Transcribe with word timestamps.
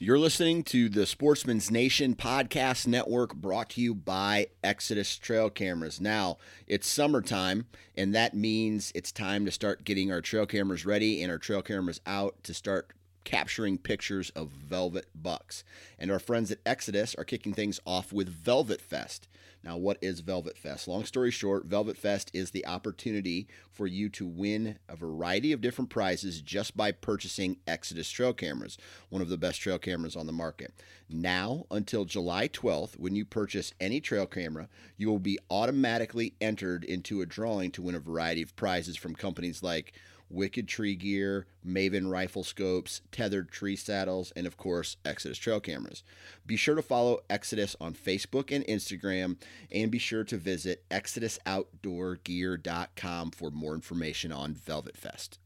You're 0.00 0.16
listening 0.20 0.62
to 0.64 0.88
the 0.88 1.06
Sportsman's 1.06 1.72
Nation 1.72 2.14
podcast 2.14 2.86
network 2.86 3.34
brought 3.34 3.70
to 3.70 3.80
you 3.80 3.96
by 3.96 4.46
Exodus 4.62 5.18
Trail 5.18 5.50
Cameras. 5.50 6.00
Now, 6.00 6.36
it's 6.68 6.86
summertime, 6.86 7.66
and 7.96 8.14
that 8.14 8.32
means 8.32 8.92
it's 8.94 9.10
time 9.10 9.44
to 9.44 9.50
start 9.50 9.82
getting 9.82 10.12
our 10.12 10.20
trail 10.20 10.46
cameras 10.46 10.86
ready 10.86 11.20
and 11.20 11.32
our 11.32 11.38
trail 11.38 11.62
cameras 11.62 12.00
out 12.06 12.36
to 12.44 12.54
start 12.54 12.92
capturing 13.24 13.76
pictures 13.76 14.30
of 14.36 14.50
velvet 14.50 15.06
bucks. 15.16 15.64
And 15.98 16.12
our 16.12 16.20
friends 16.20 16.52
at 16.52 16.60
Exodus 16.64 17.16
are 17.16 17.24
kicking 17.24 17.52
things 17.52 17.80
off 17.84 18.12
with 18.12 18.28
Velvet 18.28 18.80
Fest. 18.80 19.26
Now, 19.64 19.76
what 19.76 19.98
is 20.00 20.20
Velvet 20.20 20.56
Fest? 20.56 20.86
Long 20.86 21.04
story 21.04 21.30
short, 21.30 21.66
Velvet 21.66 21.96
Fest 21.96 22.30
is 22.32 22.50
the 22.50 22.64
opportunity 22.66 23.48
for 23.70 23.86
you 23.86 24.08
to 24.10 24.26
win 24.26 24.78
a 24.88 24.94
variety 24.94 25.52
of 25.52 25.60
different 25.60 25.90
prizes 25.90 26.40
just 26.40 26.76
by 26.76 26.92
purchasing 26.92 27.58
Exodus 27.66 28.08
trail 28.08 28.32
cameras, 28.32 28.78
one 29.08 29.20
of 29.20 29.28
the 29.28 29.36
best 29.36 29.60
trail 29.60 29.78
cameras 29.78 30.16
on 30.16 30.26
the 30.26 30.32
market. 30.32 30.72
Now 31.08 31.66
until 31.70 32.04
July 32.04 32.48
12th, 32.48 32.98
when 32.98 33.16
you 33.16 33.24
purchase 33.24 33.72
any 33.80 34.00
trail 34.00 34.26
camera, 34.26 34.68
you 34.96 35.08
will 35.08 35.18
be 35.18 35.38
automatically 35.50 36.34
entered 36.40 36.84
into 36.84 37.20
a 37.20 37.26
drawing 37.26 37.70
to 37.72 37.82
win 37.82 37.94
a 37.94 38.00
variety 38.00 38.42
of 38.42 38.54
prizes 38.54 38.96
from 38.96 39.14
companies 39.14 39.62
like 39.62 39.92
Wicked 40.30 40.68
Tree 40.68 40.94
Gear, 40.94 41.46
Maven 41.66 42.10
Rifle 42.10 42.44
Scopes, 42.44 43.00
Tethered 43.12 43.50
Tree 43.50 43.76
Saddles, 43.76 44.32
and 44.36 44.46
of 44.46 44.56
course, 44.56 44.96
Exodus 45.04 45.36
Trail 45.38 45.60
Cameras. 45.60 46.02
Be 46.46 46.56
sure 46.56 46.74
to 46.74 46.82
follow 46.82 47.20
Exodus 47.30 47.76
on 47.80 47.94
Facebook 47.94 48.54
and 48.54 48.66
Instagram, 48.66 49.36
and 49.70 49.90
be 49.90 49.98
sure 49.98 50.24
to 50.24 50.36
visit 50.36 50.84
ExodusOutdoorGear.com 50.90 53.30
for 53.30 53.50
more 53.50 53.74
information 53.74 54.32
on 54.32 54.52
Velvet 54.54 54.96
Fest. 54.96 55.38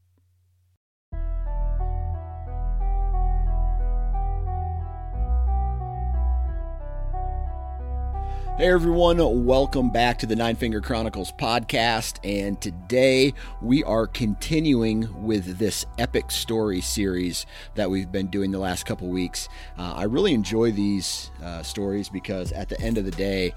Hey 8.55 8.67
everyone, 8.67 9.45
welcome 9.45 9.89
back 9.89 10.19
to 10.19 10.27
the 10.27 10.35
Nine 10.35 10.55
Finger 10.55 10.79
Chronicles 10.79 11.31
podcast. 11.31 12.19
And 12.23 12.61
today 12.61 13.33
we 13.63 13.83
are 13.83 14.05
continuing 14.05 15.23
with 15.23 15.57
this 15.57 15.87
epic 15.97 16.29
story 16.29 16.79
series 16.79 17.47
that 17.73 17.89
we've 17.89 18.11
been 18.11 18.27
doing 18.27 18.51
the 18.51 18.59
last 18.59 18.85
couple 18.85 19.07
weeks. 19.07 19.49
Uh, 19.75 19.93
I 19.95 20.03
really 20.03 20.35
enjoy 20.35 20.71
these 20.71 21.31
uh, 21.43 21.63
stories 21.63 22.09
because 22.09 22.51
at 22.51 22.69
the 22.69 22.79
end 22.79 22.99
of 22.99 23.05
the 23.05 23.11
day, 23.11 23.55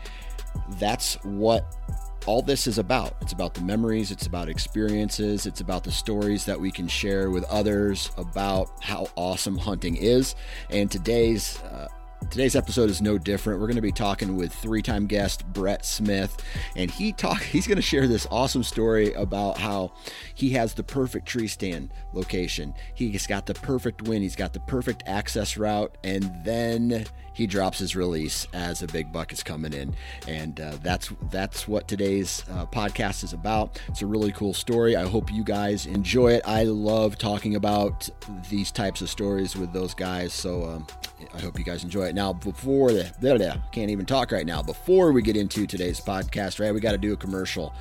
that's 0.78 1.22
what 1.24 1.76
all 2.24 2.40
this 2.40 2.66
is 2.66 2.78
about. 2.78 3.16
It's 3.20 3.34
about 3.34 3.52
the 3.52 3.60
memories, 3.60 4.10
it's 4.10 4.26
about 4.26 4.48
experiences, 4.48 5.44
it's 5.44 5.60
about 5.60 5.84
the 5.84 5.92
stories 5.92 6.46
that 6.46 6.58
we 6.58 6.70
can 6.70 6.88
share 6.88 7.30
with 7.30 7.44
others 7.44 8.10
about 8.16 8.70
how 8.80 9.08
awesome 9.14 9.58
hunting 9.58 9.96
is. 9.96 10.34
And 10.70 10.90
today's 10.90 11.60
uh, 11.64 11.88
Today's 12.30 12.56
episode 12.56 12.90
is 12.90 13.00
no 13.00 13.18
different. 13.18 13.60
We're 13.60 13.66
going 13.66 13.76
to 13.76 13.82
be 13.82 13.92
talking 13.92 14.36
with 14.36 14.52
three-time 14.52 15.06
guest 15.06 15.46
Brett 15.52 15.84
Smith, 15.84 16.36
and 16.74 16.90
he 16.90 17.12
talk 17.12 17.42
he's 17.42 17.66
going 17.66 17.76
to 17.76 17.82
share 17.82 18.06
this 18.08 18.26
awesome 18.30 18.62
story 18.62 19.12
about 19.14 19.58
how 19.58 19.92
he 20.34 20.50
has 20.50 20.74
the 20.74 20.82
perfect 20.82 21.26
tree 21.26 21.46
stand 21.46 21.90
location. 22.12 22.74
He's 22.94 23.26
got 23.26 23.46
the 23.46 23.54
perfect 23.54 24.02
wind, 24.02 24.22
he's 24.22 24.36
got 24.36 24.52
the 24.52 24.60
perfect 24.60 25.04
access 25.06 25.56
route, 25.56 25.96
and 26.04 26.30
then 26.44 27.06
he 27.36 27.46
drops 27.46 27.78
his 27.78 27.94
release 27.94 28.46
as 28.54 28.82
a 28.82 28.86
big 28.86 29.12
buck 29.12 29.30
is 29.30 29.42
coming 29.42 29.74
in, 29.74 29.94
and 30.26 30.58
uh, 30.58 30.72
that's 30.82 31.12
that's 31.30 31.68
what 31.68 31.86
today's 31.86 32.42
uh, 32.50 32.64
podcast 32.64 33.24
is 33.24 33.34
about. 33.34 33.78
It's 33.88 34.00
a 34.00 34.06
really 34.06 34.32
cool 34.32 34.54
story. 34.54 34.96
I 34.96 35.06
hope 35.06 35.30
you 35.30 35.44
guys 35.44 35.84
enjoy 35.84 36.32
it. 36.32 36.42
I 36.46 36.64
love 36.64 37.18
talking 37.18 37.54
about 37.54 38.08
these 38.48 38.72
types 38.72 39.02
of 39.02 39.10
stories 39.10 39.54
with 39.54 39.70
those 39.74 39.92
guys, 39.92 40.32
so 40.32 40.64
um, 40.64 40.86
I 41.34 41.40
hope 41.42 41.58
you 41.58 41.64
guys 41.64 41.84
enjoy 41.84 42.06
it. 42.06 42.14
Now, 42.14 42.32
before 42.32 42.90
the 42.92 43.12
blah, 43.20 43.36
blah, 43.36 43.58
can't 43.70 43.90
even 43.90 44.06
talk 44.06 44.32
right 44.32 44.46
now. 44.46 44.62
Before 44.62 45.12
we 45.12 45.20
get 45.20 45.36
into 45.36 45.66
today's 45.66 46.00
podcast, 46.00 46.58
right, 46.58 46.72
we 46.72 46.80
got 46.80 46.92
to 46.92 46.98
do 46.98 47.12
a 47.12 47.18
commercial, 47.18 47.74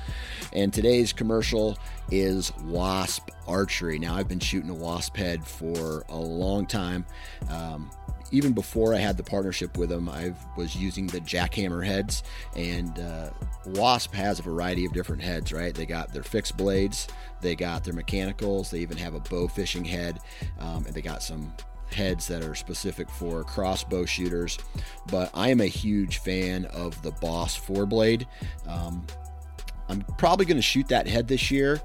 and 0.52 0.70
today's 0.70 1.14
commercial 1.14 1.78
is 2.10 2.52
Wasp 2.64 3.30
Archery. 3.48 3.98
Now, 3.98 4.16
I've 4.16 4.28
been 4.28 4.38
shooting 4.38 4.68
a 4.68 4.74
wasp 4.74 5.16
head 5.16 5.46
for 5.46 6.04
a 6.10 6.16
long 6.18 6.66
time. 6.66 7.06
Um, 7.48 7.90
even 8.30 8.52
before 8.52 8.94
I 8.94 8.98
had 8.98 9.16
the 9.16 9.22
partnership 9.22 9.76
with 9.76 9.88
them, 9.88 10.08
I 10.08 10.34
was 10.56 10.76
using 10.76 11.06
the 11.06 11.20
jackhammer 11.20 11.84
heads, 11.84 12.22
and 12.54 12.98
uh, 12.98 13.30
Wasp 13.66 14.12
has 14.14 14.38
a 14.38 14.42
variety 14.42 14.84
of 14.84 14.92
different 14.92 15.22
heads. 15.22 15.52
Right? 15.52 15.74
They 15.74 15.86
got 15.86 16.12
their 16.12 16.22
fixed 16.22 16.56
blades, 16.56 17.08
they 17.40 17.54
got 17.54 17.84
their 17.84 17.94
mechanicals, 17.94 18.70
they 18.70 18.80
even 18.80 18.96
have 18.96 19.14
a 19.14 19.20
bow 19.20 19.48
fishing 19.48 19.84
head, 19.84 20.20
um, 20.58 20.86
and 20.86 20.94
they 20.94 21.02
got 21.02 21.22
some 21.22 21.52
heads 21.92 22.26
that 22.26 22.42
are 22.42 22.54
specific 22.54 23.08
for 23.08 23.44
crossbow 23.44 24.04
shooters. 24.04 24.58
But 25.06 25.30
I 25.34 25.50
am 25.50 25.60
a 25.60 25.66
huge 25.66 26.18
fan 26.18 26.64
of 26.66 27.00
the 27.02 27.12
Boss 27.12 27.54
four 27.54 27.86
blade. 27.86 28.26
Um, 28.66 29.06
I'm 29.88 30.02
probably 30.18 30.46
going 30.46 30.56
to 30.56 30.62
shoot 30.62 30.88
that 30.88 31.06
head 31.06 31.28
this 31.28 31.50
year 31.50 31.80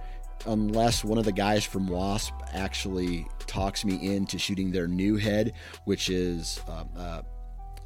unless 0.45 1.03
one 1.03 1.17
of 1.17 1.25
the 1.25 1.31
guys 1.31 1.65
from 1.65 1.87
Wasp 1.87 2.33
actually 2.53 3.27
talks 3.47 3.83
me 3.85 4.15
into 4.15 4.37
shooting 4.39 4.71
their 4.71 4.87
new 4.87 5.17
head, 5.17 5.53
which 5.85 6.09
is 6.09 6.59
uh, 6.67 6.83
uh, 6.97 7.21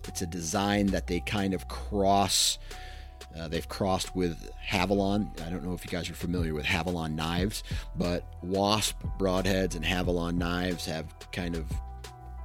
it's 0.08 0.22
a 0.22 0.28
design 0.28 0.88
that 0.88 1.08
they 1.08 1.20
kind 1.20 1.54
of 1.54 1.68
cross. 1.68 2.60
Uh, 3.36 3.48
they've 3.48 3.68
crossed 3.68 4.16
with 4.16 4.50
Havalon. 4.66 5.30
I 5.46 5.50
don't 5.50 5.64
know 5.64 5.74
if 5.74 5.84
you 5.84 5.92
guys 5.92 6.10
are 6.10 6.16
familiar 6.16 6.54
with 6.54 6.66
Havalon 6.66 7.16
knives, 7.16 7.64
but 7.96 8.24
Wasp 8.42 9.02
broadheads 9.20 9.76
and 9.76 9.84
Havalon 9.84 10.36
knives 10.36 10.86
have 10.86 11.08
kind 11.32 11.56
of 11.56 11.66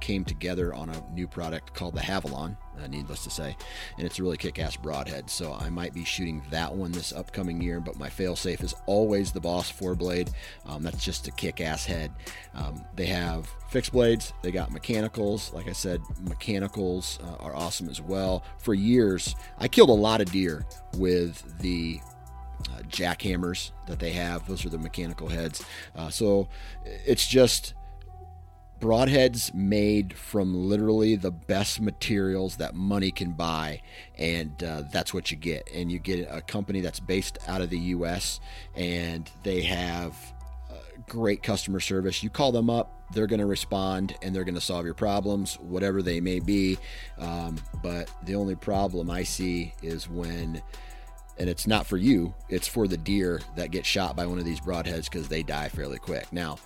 came 0.01 0.25
together 0.25 0.73
on 0.73 0.89
a 0.89 1.03
new 1.13 1.27
product 1.27 1.73
called 1.73 1.95
the 1.95 2.01
Havalon, 2.01 2.57
uh, 2.81 2.87
needless 2.87 3.23
to 3.23 3.29
say, 3.29 3.55
and 3.97 4.05
it's 4.05 4.19
a 4.19 4.23
really 4.23 4.37
kick-ass 4.37 4.75
broadhead. 4.75 5.29
So 5.29 5.53
I 5.53 5.69
might 5.69 5.93
be 5.93 6.03
shooting 6.03 6.41
that 6.49 6.73
one 6.73 6.91
this 6.91 7.13
upcoming 7.13 7.61
year. 7.61 7.79
But 7.79 7.97
my 7.97 8.09
fail-safe 8.09 8.61
is 8.61 8.73
always 8.87 9.31
the 9.31 9.39
Boss 9.39 9.69
four 9.69 9.95
blade. 9.95 10.31
Um, 10.65 10.83
that's 10.83 11.03
just 11.03 11.27
a 11.27 11.31
kick-ass 11.31 11.85
head. 11.85 12.11
Um, 12.53 12.83
they 12.95 13.05
have 13.05 13.47
fixed 13.69 13.91
blades. 13.91 14.33
They 14.41 14.51
got 14.51 14.71
mechanicals. 14.71 15.53
Like 15.53 15.67
I 15.67 15.73
said, 15.73 16.01
mechanicals 16.21 17.19
uh, 17.23 17.43
are 17.43 17.55
awesome 17.55 17.87
as 17.87 18.01
well. 18.01 18.43
For 18.57 18.73
years, 18.73 19.35
I 19.59 19.67
killed 19.67 19.89
a 19.89 19.93
lot 19.93 20.21
of 20.21 20.31
deer 20.31 20.65
with 20.97 21.59
the 21.59 22.01
uh, 22.69 22.81
jackhammers 22.89 23.71
that 23.87 23.99
they 23.99 24.11
have. 24.11 24.47
Those 24.47 24.65
are 24.65 24.69
the 24.69 24.77
mechanical 24.77 25.27
heads. 25.27 25.63
Uh, 25.95 26.09
so 26.09 26.47
it's 26.83 27.27
just 27.27 27.73
broadheads 28.81 29.53
made 29.53 30.13
from 30.13 30.67
literally 30.67 31.15
the 31.15 31.31
best 31.31 31.79
materials 31.79 32.57
that 32.57 32.75
money 32.75 33.11
can 33.11 33.31
buy 33.31 33.81
and 34.17 34.63
uh, 34.63 34.83
that's 34.91 35.13
what 35.13 35.31
you 35.31 35.37
get. 35.37 35.69
And 35.73 35.91
you 35.91 35.99
get 35.99 36.27
a 36.29 36.41
company 36.41 36.81
that's 36.81 36.99
based 36.99 37.37
out 37.47 37.61
of 37.61 37.69
the 37.69 37.77
us 37.77 38.39
and 38.75 39.29
they 39.43 39.61
have 39.61 40.15
uh, 40.69 40.75
great 41.07 41.43
customer 41.43 41.79
service. 41.79 42.23
You 42.23 42.29
call 42.29 42.51
them 42.51 42.69
up 42.69 42.97
they're 43.13 43.27
going 43.27 43.39
to 43.39 43.45
respond 43.45 44.15
and 44.21 44.35
they're 44.35 44.43
going 44.43 44.55
to 44.55 44.61
solve 44.61 44.85
your 44.85 44.93
problems 44.93 45.55
whatever 45.59 46.01
they 46.01 46.21
may 46.21 46.39
be. 46.39 46.77
Um, 47.17 47.57
but 47.83 48.09
the 48.23 48.35
only 48.35 48.55
problem 48.55 49.09
i 49.09 49.23
see 49.23 49.73
is 49.81 50.09
when 50.09 50.61
and 51.37 51.49
it's 51.49 51.65
not 51.65 51.85
for 51.85 51.97
you 51.97 52.33
it's 52.49 52.67
for 52.67 52.87
the 52.87 52.97
deer 52.97 53.41
that 53.55 53.71
get 53.71 53.85
shot 53.85 54.15
by 54.15 54.25
one 54.25 54.37
of 54.37 54.45
these 54.45 54.59
broadheads 54.59 55.05
because 55.05 55.27
they 55.27 55.43
die 55.43 55.69
fairly 55.69 55.97
quick. 55.97 56.31
Now 56.31 56.57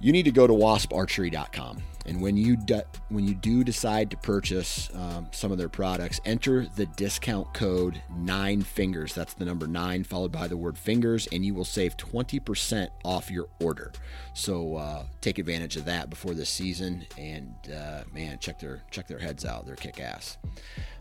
you 0.00 0.12
need 0.12 0.24
to 0.24 0.30
go 0.30 0.46
to 0.46 0.52
wasparchery.com. 0.52 1.82
And 2.08 2.22
when 2.22 2.38
you 2.38 2.56
do, 2.56 2.80
when 3.10 3.28
you 3.28 3.34
do 3.34 3.62
decide 3.62 4.10
to 4.12 4.16
purchase 4.16 4.88
um, 4.94 5.28
some 5.30 5.52
of 5.52 5.58
their 5.58 5.68
products, 5.68 6.20
enter 6.24 6.66
the 6.74 6.86
discount 6.86 7.52
code 7.52 8.00
nine 8.16 8.62
fingers. 8.62 9.14
That's 9.14 9.34
the 9.34 9.44
number 9.44 9.66
nine 9.66 10.04
followed 10.04 10.32
by 10.32 10.48
the 10.48 10.56
word 10.56 10.78
fingers, 10.78 11.28
and 11.32 11.44
you 11.44 11.52
will 11.54 11.66
save 11.66 11.98
twenty 11.98 12.40
percent 12.40 12.90
off 13.04 13.30
your 13.30 13.48
order. 13.60 13.92
So 14.32 14.76
uh, 14.76 15.04
take 15.20 15.38
advantage 15.38 15.76
of 15.76 15.84
that 15.84 16.08
before 16.08 16.32
this 16.32 16.48
season, 16.48 17.06
and 17.18 17.54
uh, 17.70 18.04
man, 18.14 18.38
check 18.38 18.58
their 18.58 18.82
check 18.90 19.06
their 19.06 19.18
heads 19.18 19.44
out. 19.44 19.66
They're 19.66 19.76
kick 19.76 20.00
ass. 20.00 20.38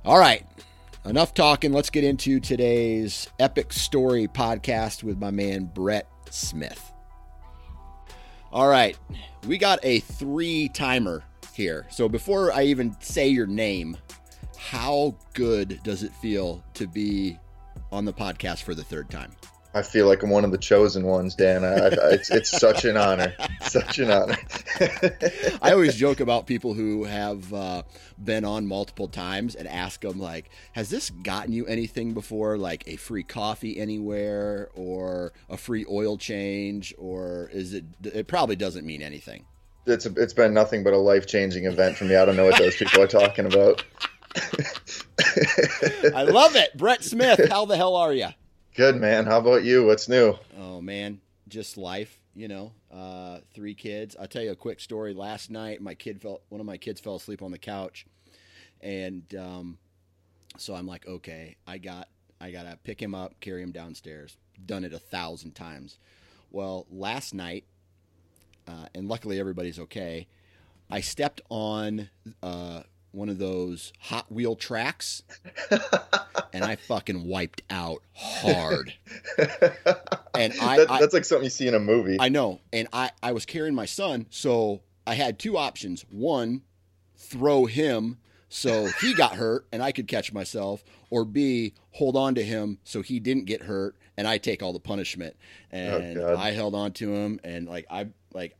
All 0.03 0.19
right, 0.19 0.45
enough 1.05 1.33
talking. 1.33 1.71
Let's 1.71 1.89
get 1.89 2.03
into 2.03 2.41
today's 2.41 3.29
epic 3.39 3.71
story 3.71 4.27
podcast 4.27 5.03
with 5.03 5.17
my 5.17 5.31
man 5.31 5.71
Brett 5.73 6.09
Smith. 6.29 6.91
All 8.51 8.67
right, 8.67 8.97
we 9.45 9.57
got 9.57 9.79
a 9.83 9.99
three 9.99 10.69
timer 10.69 11.23
here. 11.53 11.85
So 11.89 12.07
before 12.07 12.53
I 12.53 12.63
even 12.63 12.95
say 13.01 13.27
your 13.27 13.45
name, 13.47 13.97
how 14.57 15.15
good 15.33 15.81
does 15.83 16.03
it 16.03 16.13
feel 16.15 16.63
to 16.75 16.87
be 16.87 17.37
on 17.91 18.05
the 18.05 18.13
podcast 18.13 18.63
for 18.63 18.73
the 18.73 18.83
third 18.83 19.09
time? 19.09 19.31
I 19.73 19.81
feel 19.81 20.07
like 20.07 20.23
I'm 20.23 20.29
one 20.29 20.45
of 20.45 20.51
the 20.51 20.57
chosen 20.57 21.05
ones, 21.05 21.35
Dan. 21.35 21.63
I, 21.63 21.75
I, 21.75 21.89
it's 22.11 22.31
it's 22.31 22.49
such 22.49 22.85
an 22.85 22.97
honor, 22.97 23.33
such 23.61 23.99
an 23.99 24.09
honor. 24.09 24.37
I 25.61 25.71
always 25.71 25.95
joke 25.95 26.19
about 26.19 26.47
people 26.47 26.73
who 26.73 27.03
have 27.03 27.53
uh, 27.53 27.83
been 28.23 28.45
on 28.45 28.65
multiple 28.65 29.07
times 29.07 29.55
and 29.55 29.67
ask 29.67 30.01
them 30.01 30.19
like, 30.19 30.49
"Has 30.71 30.89
this 30.89 31.09
gotten 31.09 31.53
you 31.53 31.65
anything 31.67 32.13
before? 32.13 32.57
Like 32.57 32.83
a 32.87 32.95
free 32.95 33.23
coffee 33.23 33.77
anywhere, 33.79 34.69
or 34.73 35.33
a 35.49 35.57
free 35.57 35.85
oil 35.89 36.17
change, 36.17 36.95
or 36.97 37.49
is 37.53 37.73
it? 37.73 37.85
It 38.03 38.27
probably 38.27 38.55
doesn't 38.55 38.85
mean 38.85 39.01
anything." 39.01 39.45
It's 39.85 40.05
a, 40.05 40.13
it's 40.17 40.33
been 40.33 40.53
nothing 40.53 40.83
but 40.83 40.93
a 40.93 40.97
life 40.97 41.27
changing 41.27 41.65
event 41.65 41.97
for 41.97 42.05
me. 42.05 42.15
I 42.15 42.25
don't 42.25 42.35
know 42.35 42.45
what 42.45 42.57
those 42.57 42.75
people 42.75 43.01
are 43.01 43.07
talking 43.07 43.45
about. 43.45 43.83
I 46.15 46.23
love 46.23 46.55
it, 46.55 46.75
Brett 46.77 47.03
Smith. 47.03 47.49
How 47.49 47.65
the 47.65 47.77
hell 47.77 47.95
are 47.95 48.13
you? 48.13 48.29
Good 48.77 49.01
man. 49.01 49.25
How 49.25 49.39
about 49.39 49.63
you? 49.63 49.87
What's 49.87 50.07
new? 50.07 50.35
Oh 50.55 50.81
man, 50.81 51.19
just 51.47 51.77
life. 51.77 52.19
You 52.35 52.47
know, 52.47 52.73
uh, 52.93 53.39
three 53.55 53.73
kids. 53.73 54.15
I'll 54.19 54.27
tell 54.27 54.43
you 54.43 54.51
a 54.51 54.55
quick 54.55 54.79
story. 54.79 55.15
Last 55.15 55.49
night, 55.49 55.81
my 55.81 55.95
kid 55.95 56.21
fell. 56.21 56.41
One 56.49 56.61
of 56.61 56.67
my 56.67 56.77
kids 56.77 57.01
fell 57.01 57.15
asleep 57.15 57.41
on 57.41 57.49
the 57.49 57.57
couch, 57.57 58.05
and 58.79 59.23
um, 59.33 59.79
so 60.57 60.75
I'm 60.75 60.85
like, 60.85 61.07
okay, 61.07 61.55
I 61.65 61.79
got, 61.79 62.07
I 62.39 62.51
gotta 62.51 62.77
pick 62.83 63.01
him 63.01 63.15
up, 63.15 63.39
carry 63.39 63.63
him 63.63 63.71
downstairs. 63.71 64.37
Done 64.63 64.83
it 64.83 64.93
a 64.93 64.99
thousand 64.99 65.53
times. 65.55 65.97
Well, 66.51 66.85
last 66.91 67.33
night, 67.33 67.63
uh, 68.67 68.89
and 68.93 69.07
luckily 69.07 69.39
everybody's 69.39 69.79
okay. 69.79 70.27
I 70.91 71.01
stepped 71.01 71.41
on 71.49 72.11
uh, 72.43 72.83
one 73.17 73.29
of 73.29 73.37
those 73.37 73.91
Hot 73.99 74.31
Wheel 74.31 74.55
tracks, 74.55 75.23
and 76.53 76.63
I 76.63 76.75
fucking 76.75 77.27
wiped 77.27 77.63
out 77.69 78.03
hard. 78.13 78.93
And 80.37 80.53
I, 80.61 80.77
that, 80.77 80.87
that's 80.87 81.15
I, 81.15 81.17
like 81.17 81.25
something 81.25 81.45
you 81.45 81.49
see 81.49 81.67
in 81.67 81.73
a 81.73 81.79
movie. 81.79 82.17
I 82.19 82.29
know. 82.29 82.61
And 82.71 82.87
I, 82.93 83.09
I 83.23 83.31
was 83.31 83.43
carrying 83.43 83.73
my 83.73 83.87
son, 83.87 84.27
so 84.29 84.81
I 85.07 85.15
had 85.15 85.39
two 85.39 85.57
options. 85.57 86.05
One, 86.11 86.61
throw 87.15 87.65
him 87.65 88.17
so 88.49 88.87
he 89.01 89.13
got 89.13 89.35
hurt 89.35 89.65
and 89.71 89.83
I 89.83 89.91
could 89.91 90.07
catch 90.07 90.31
myself, 90.31 90.83
or 91.09 91.25
B, 91.25 91.73
hold 91.91 92.15
on 92.15 92.35
to 92.35 92.43
him 92.43 92.77
so 92.83 93.01
he 93.01 93.19
didn't 93.19 93.45
get 93.45 93.63
hurt 93.63 93.95
and 94.15 94.27
I 94.27 94.37
take 94.37 94.63
all 94.63 94.73
the 94.73 94.79
punishment. 94.79 95.35
Oh, 95.73 95.77
and 95.77 96.17
oh, 96.17 96.37
I 96.37 96.51
held 96.51 96.75
on 96.75 96.93
to 96.93 97.13
him 97.13 97.39
and 97.43 97.67
like 97.67 97.85
I 97.89 98.07
like 98.33 98.55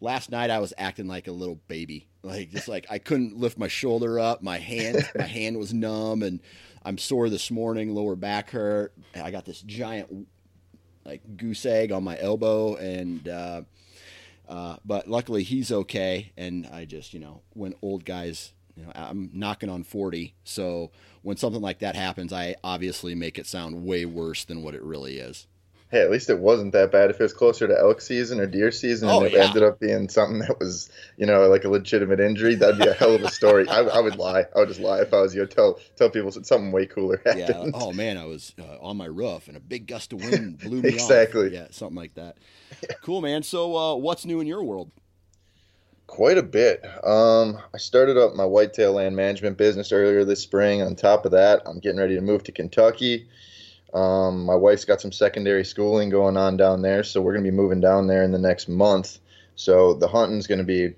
last 0.00 0.30
night 0.30 0.50
I 0.50 0.58
was 0.58 0.72
acting 0.78 1.06
like 1.06 1.28
a 1.28 1.32
little 1.32 1.60
baby. 1.68 2.08
Like 2.26 2.50
just 2.50 2.66
like 2.66 2.86
I 2.90 2.98
couldn't 2.98 3.38
lift 3.38 3.56
my 3.56 3.68
shoulder 3.68 4.18
up, 4.18 4.42
my 4.42 4.58
hand 4.58 5.08
my 5.14 5.22
hand 5.26 5.56
was 5.58 5.72
numb 5.72 6.24
and 6.24 6.40
I'm 6.84 6.98
sore 6.98 7.30
this 7.30 7.52
morning, 7.52 7.94
lower 7.94 8.16
back 8.16 8.50
hurt. 8.50 8.92
I 9.14 9.30
got 9.30 9.44
this 9.44 9.62
giant 9.62 10.26
like 11.04 11.22
goose 11.36 11.64
egg 11.64 11.92
on 11.92 12.02
my 12.02 12.18
elbow 12.18 12.74
and 12.74 13.28
uh, 13.28 13.62
uh, 14.48 14.76
but 14.84 15.08
luckily 15.08 15.44
he's 15.44 15.70
okay 15.70 16.32
and 16.36 16.66
I 16.66 16.84
just, 16.84 17.14
you 17.14 17.20
know, 17.20 17.42
when 17.52 17.74
old 17.80 18.04
guys 18.04 18.52
you 18.76 18.84
know, 18.84 18.92
I'm 18.94 19.30
knocking 19.32 19.70
on 19.70 19.84
40, 19.84 20.34
so 20.42 20.90
when 21.22 21.36
something 21.36 21.62
like 21.62 21.78
that 21.78 21.94
happens, 21.94 22.32
I 22.32 22.56
obviously 22.62 23.14
make 23.14 23.38
it 23.38 23.46
sound 23.46 23.84
way 23.84 24.04
worse 24.04 24.44
than 24.44 24.64
what 24.64 24.74
it 24.74 24.82
really 24.82 25.18
is 25.18 25.46
hey, 25.96 26.02
at 26.02 26.10
least 26.10 26.28
it 26.28 26.38
wasn't 26.38 26.72
that 26.72 26.92
bad. 26.92 27.10
If 27.10 27.20
it 27.20 27.22
was 27.22 27.32
closer 27.32 27.66
to 27.66 27.78
elk 27.78 28.00
season 28.00 28.38
or 28.38 28.46
deer 28.46 28.70
season, 28.70 29.08
oh, 29.08 29.18
and 29.18 29.26
it 29.26 29.32
yeah. 29.32 29.44
ended 29.44 29.62
up 29.62 29.80
being 29.80 30.08
something 30.08 30.40
that 30.40 30.58
was, 30.58 30.90
you 31.16 31.24
know, 31.24 31.48
like 31.48 31.64
a 31.64 31.68
legitimate 31.68 32.20
injury, 32.20 32.54
that'd 32.54 32.78
be 32.78 32.86
a 32.86 32.92
hell 32.92 33.14
of 33.14 33.22
a 33.22 33.30
story. 33.30 33.68
I, 33.68 33.80
I, 33.80 34.00
would 34.00 34.16
lie. 34.16 34.44
I 34.54 34.58
would 34.58 34.68
just 34.68 34.80
lie 34.80 35.00
if 35.00 35.14
I 35.14 35.20
was 35.20 35.34
you. 35.34 35.46
Tell 35.46 35.78
tell 35.96 36.10
people 36.10 36.30
something 36.32 36.70
way 36.72 36.86
cooler 36.86 37.20
happened. 37.24 37.72
Yeah. 37.72 37.80
Oh 37.80 37.92
man, 37.92 38.18
I 38.18 38.26
was 38.26 38.54
uh, 38.60 38.78
on 38.80 38.96
my 38.96 39.06
roof 39.06 39.48
and 39.48 39.56
a 39.56 39.60
big 39.60 39.86
gust 39.86 40.12
of 40.12 40.22
wind 40.22 40.58
blew 40.62 40.82
me 40.82 40.90
exactly. 40.90 41.46
off. 41.46 41.52
Yeah, 41.52 41.66
something 41.70 41.96
like 41.96 42.14
that. 42.14 42.36
Cool, 43.02 43.22
man. 43.22 43.42
So, 43.42 43.76
uh, 43.76 43.94
what's 43.94 44.26
new 44.26 44.40
in 44.40 44.46
your 44.46 44.62
world? 44.62 44.90
Quite 46.06 46.38
a 46.38 46.42
bit. 46.42 46.84
Um, 47.04 47.58
I 47.74 47.78
started 47.78 48.16
up 48.16 48.34
my 48.34 48.44
whitetail 48.44 48.92
land 48.92 49.16
management 49.16 49.56
business 49.56 49.90
earlier 49.90 50.24
this 50.24 50.40
spring. 50.40 50.82
On 50.82 50.94
top 50.94 51.24
of 51.24 51.32
that, 51.32 51.62
I'm 51.66 51.80
getting 51.80 51.98
ready 51.98 52.14
to 52.14 52.20
move 52.20 52.44
to 52.44 52.52
Kentucky. 52.52 53.28
Um, 53.96 54.44
my 54.44 54.54
wife's 54.54 54.84
got 54.84 55.00
some 55.00 55.10
secondary 55.10 55.64
schooling 55.64 56.10
going 56.10 56.36
on 56.36 56.58
down 56.58 56.82
there, 56.82 57.02
so 57.02 57.22
we're 57.22 57.32
going 57.32 57.44
to 57.44 57.50
be 57.50 57.56
moving 57.56 57.80
down 57.80 58.06
there 58.06 58.22
in 58.22 58.30
the 58.30 58.38
next 58.38 58.68
month. 58.68 59.18
So 59.54 59.94
the 59.94 60.06
hunting's 60.06 60.46
going 60.46 60.58
to 60.58 60.64
be 60.64 60.94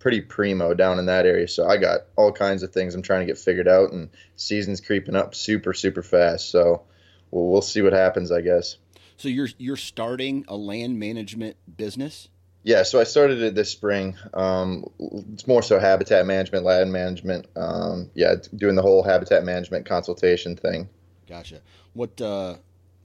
pretty 0.00 0.20
primo 0.20 0.74
down 0.74 0.98
in 0.98 1.06
that 1.06 1.26
area. 1.26 1.46
So 1.46 1.68
I 1.68 1.76
got 1.76 2.00
all 2.16 2.32
kinds 2.32 2.64
of 2.64 2.72
things 2.72 2.96
I'm 2.96 3.02
trying 3.02 3.20
to 3.20 3.26
get 3.26 3.38
figured 3.38 3.68
out, 3.68 3.92
and 3.92 4.10
season's 4.34 4.80
creeping 4.80 5.14
up 5.14 5.36
super 5.36 5.72
super 5.72 6.02
fast. 6.02 6.50
So 6.50 6.82
we'll, 7.30 7.46
we'll 7.46 7.62
see 7.62 7.82
what 7.82 7.92
happens, 7.92 8.32
I 8.32 8.40
guess. 8.40 8.78
So 9.16 9.28
you're 9.28 9.48
you're 9.58 9.76
starting 9.76 10.44
a 10.48 10.56
land 10.56 10.98
management 10.98 11.56
business? 11.76 12.30
Yeah, 12.64 12.82
so 12.82 13.00
I 13.00 13.04
started 13.04 13.40
it 13.42 13.54
this 13.54 13.70
spring. 13.70 14.16
Um, 14.34 14.86
it's 14.98 15.46
more 15.46 15.62
so 15.62 15.78
habitat 15.78 16.26
management, 16.26 16.64
land 16.64 16.92
management. 16.92 17.46
Um, 17.54 18.10
yeah, 18.14 18.34
doing 18.56 18.74
the 18.74 18.82
whole 18.82 19.04
habitat 19.04 19.44
management 19.44 19.86
consultation 19.86 20.56
thing. 20.56 20.88
Gotcha. 21.30 21.60
What? 21.92 22.20
Uh, 22.20 22.56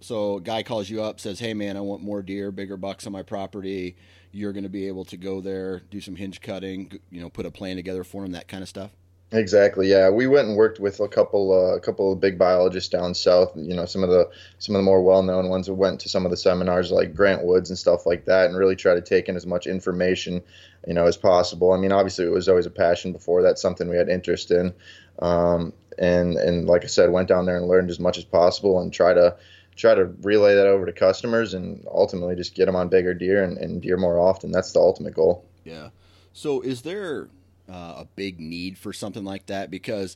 so 0.02 0.38
a 0.38 0.42
guy 0.42 0.64
calls 0.64 0.90
you 0.90 1.02
up, 1.04 1.20
says, 1.20 1.40
"Hey 1.40 1.54
man, 1.54 1.78
I 1.78 1.82
want 1.82 2.02
more 2.02 2.22
deer, 2.24 2.52
bigger 2.52 2.76
bucks 2.76 3.06
on 3.06 3.14
my 3.14 3.22
property." 3.22 3.96
You're 4.32 4.52
going 4.52 4.64
to 4.64 4.70
be 4.70 4.88
able 4.88 5.06
to 5.06 5.16
go 5.16 5.40
there, 5.40 5.80
do 5.92 6.02
some 6.02 6.18
hinge 6.18 6.42
cutting, 6.42 7.00
you 7.10 7.22
know, 7.22 7.30
put 7.30 7.46
a 7.46 7.52
plan 7.52 7.78
together 7.78 8.04
for 8.04 8.26
him, 8.26 8.34
that 8.34 8.50
kind 8.50 8.62
of 8.62 8.68
stuff. 8.68 8.92
Exactly. 9.32 9.90
Yeah, 9.90 10.10
we 10.10 10.28
went 10.28 10.48
and 10.48 10.58
worked 10.58 10.80
with 10.80 11.00
a 11.00 11.08
couple, 11.08 11.52
uh, 11.52 11.76
a 11.76 11.80
couple 11.80 12.12
of 12.12 12.20
big 12.20 12.38
biologists 12.38 12.90
down 12.90 13.14
south. 13.16 13.54
You 13.56 13.74
know, 13.74 13.86
some 13.86 14.04
of 14.04 14.10
the 14.10 14.30
some 14.60 14.76
of 14.76 14.80
the 14.80 14.84
more 14.84 15.02
well-known 15.02 15.50
ones. 15.50 15.68
that 15.68 15.74
went 15.74 16.00
to 16.02 16.10
some 16.10 16.26
of 16.26 16.32
the 16.32 16.38
seminars 16.38 16.92
like 16.92 17.16
Grant 17.16 17.44
Woods 17.44 17.70
and 17.70 17.78
stuff 17.78 18.06
like 18.06 18.26
that, 18.26 18.48
and 18.48 18.58
really 18.58 18.76
try 18.76 18.94
to 18.94 19.02
take 19.02 19.30
in 19.30 19.36
as 19.36 19.46
much 19.46 19.68
information, 19.68 20.42
you 20.88 20.94
know, 20.94 21.06
as 21.06 21.18
possible. 21.18 21.72
I 21.74 21.78
mean, 21.78 21.92
obviously, 21.92 22.26
it 22.26 22.32
was 22.32 22.50
always 22.50 22.66
a 22.66 22.72
passion 22.72 23.14
before. 23.14 23.42
That's 23.42 23.62
something 23.62 23.88
we 23.88 23.98
had 23.98 24.10
interest 24.10 24.52
in. 24.52 24.74
Um, 25.20 25.74
and 26.00 26.36
and 26.36 26.68
like 26.68 26.84
I 26.84 26.88
said, 26.88 27.12
went 27.12 27.28
down 27.28 27.46
there 27.46 27.58
and 27.58 27.68
learned 27.68 27.90
as 27.90 28.00
much 28.00 28.18
as 28.18 28.26
possible 28.26 28.80
and 28.80 28.94
try 28.94 29.14
to 29.14 29.36
try 29.76 29.94
to 29.94 30.06
relay 30.22 30.56
that 30.56 30.68
over 30.68 30.86
to 30.86 30.94
customers 30.94 31.54
and 31.54 31.86
ultimately 31.92 32.36
just 32.36 32.56
get 32.56 32.66
them 32.66 32.76
on 32.76 32.88
bigger 32.88 33.14
deer 33.14 33.44
and, 33.44 33.58
and 33.58 33.82
deer 33.82 33.98
more 33.98 34.20
often. 34.20 34.52
That's 34.52 34.72
the 34.72 34.80
ultimate 34.80 35.14
goal. 35.14 35.46
Yeah. 35.64 35.90
So 36.32 36.62
is 36.62 36.82
there 36.82 37.28
uh, 37.70 37.96
a 37.98 38.08
big 38.16 38.40
need 38.40 38.78
for 38.78 38.94
something 38.94 39.26
like 39.26 39.48
that? 39.48 39.70
Because, 39.70 40.16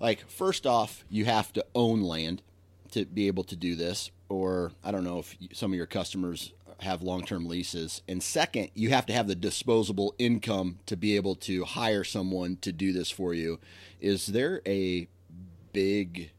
like, 0.00 0.28
first 0.28 0.66
off, 0.66 1.04
you 1.08 1.24
have 1.24 1.52
to 1.54 1.64
own 1.74 2.02
land 2.02 2.42
to 2.92 3.04
be 3.04 3.26
able 3.26 3.44
to 3.44 3.56
do 3.56 3.74
this, 3.74 4.10
or 4.28 4.72
I 4.84 4.90
don't 4.90 5.04
know 5.04 5.18
if 5.18 5.36
some 5.52 5.72
of 5.72 5.76
your 5.76 5.86
customers 5.86 6.52
have 6.80 7.02
long 7.02 7.24
term 7.24 7.46
leases. 7.46 8.02
And 8.08 8.22
second, 8.22 8.70
you 8.74 8.90
have 8.90 9.06
to 9.06 9.12
have 9.12 9.28
the 9.28 9.34
disposable 9.34 10.14
income 10.18 10.78
to 10.86 10.96
be 10.96 11.16
able 11.16 11.34
to 11.36 11.64
hire 11.64 12.04
someone 12.04 12.56
to 12.62 12.72
do 12.72 12.92
this 12.92 13.10
for 13.10 13.34
you. 13.34 13.58
Is 14.00 14.26
there 14.26 14.62
a 14.66 15.08
big 15.72 16.30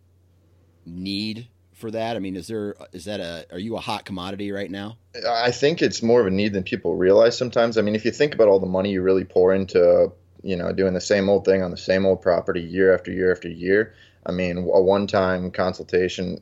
need 0.86 1.48
for 1.74 1.92
that? 1.92 2.16
I 2.16 2.20
mean, 2.20 2.36
is 2.36 2.48
there 2.48 2.76
is 2.94 3.06
that 3.06 3.20
a 3.20 3.46
are 3.52 3.60
you 3.60 3.76
a 3.76 3.82
hot 3.82 4.06
commodity 4.06 4.52
right 4.52 4.72
now? 4.72 4.98
I 5.28 5.52
think 5.52 5.82
it's 5.82 6.02
more 6.02 6.22
of 6.22 6.28
a 6.28 6.32
need 6.32 6.54
than 6.54 6.64
people 6.64 6.96
realize 6.96 7.38
sometimes. 7.38 7.78
I 7.78 7.82
mean, 7.82 7.96
if 7.96 8.06
you 8.06 8.12
think 8.12 8.34
about 8.34 8.48
all 8.48 8.60
the 8.60 8.68
money 8.68 8.92
you 8.92 9.02
really 9.02 9.26
pour 9.26 9.54
into, 9.54 10.12
you 10.42 10.56
know, 10.56 10.72
doing 10.72 10.94
the 10.94 11.02
same 11.02 11.30
old 11.30 11.46
thing 11.46 11.64
on 11.64 11.72
the 11.72 11.78
same 11.78 12.06
old 12.06 12.22
property 12.22 12.62
year 12.62 12.94
after 12.94 13.12
year 13.12 13.32
after 13.32 13.50
year, 13.50 13.94
I 14.30 14.32
mean, 14.32 14.58
a 14.58 14.82
one-time 14.82 15.52
consultation 15.52 16.42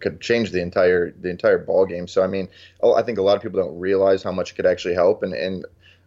could 0.00 0.20
change 0.20 0.50
the 0.50 0.60
entire 0.60 1.12
the 1.12 1.28
entire 1.28 1.58
ball 1.58 1.86
game. 1.86 2.08
So, 2.08 2.24
I 2.24 2.26
mean, 2.26 2.48
I 2.82 3.02
think 3.02 3.18
a 3.18 3.22
lot 3.22 3.36
of 3.36 3.42
people 3.42 3.60
don't 3.60 3.78
realize 3.78 4.22
how 4.22 4.32
much 4.32 4.52
it 4.52 4.54
could 4.54 4.66
actually 4.66 4.94
help. 4.94 5.22
And 5.22 5.32
and 5.32 5.64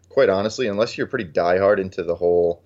quite 0.08 0.28
honestly, 0.28 0.68
unless 0.68 0.98
you're 0.98 1.06
pretty 1.06 1.26
diehard 1.26 1.78
into 1.78 2.02
the 2.02 2.14
whole 2.14 2.62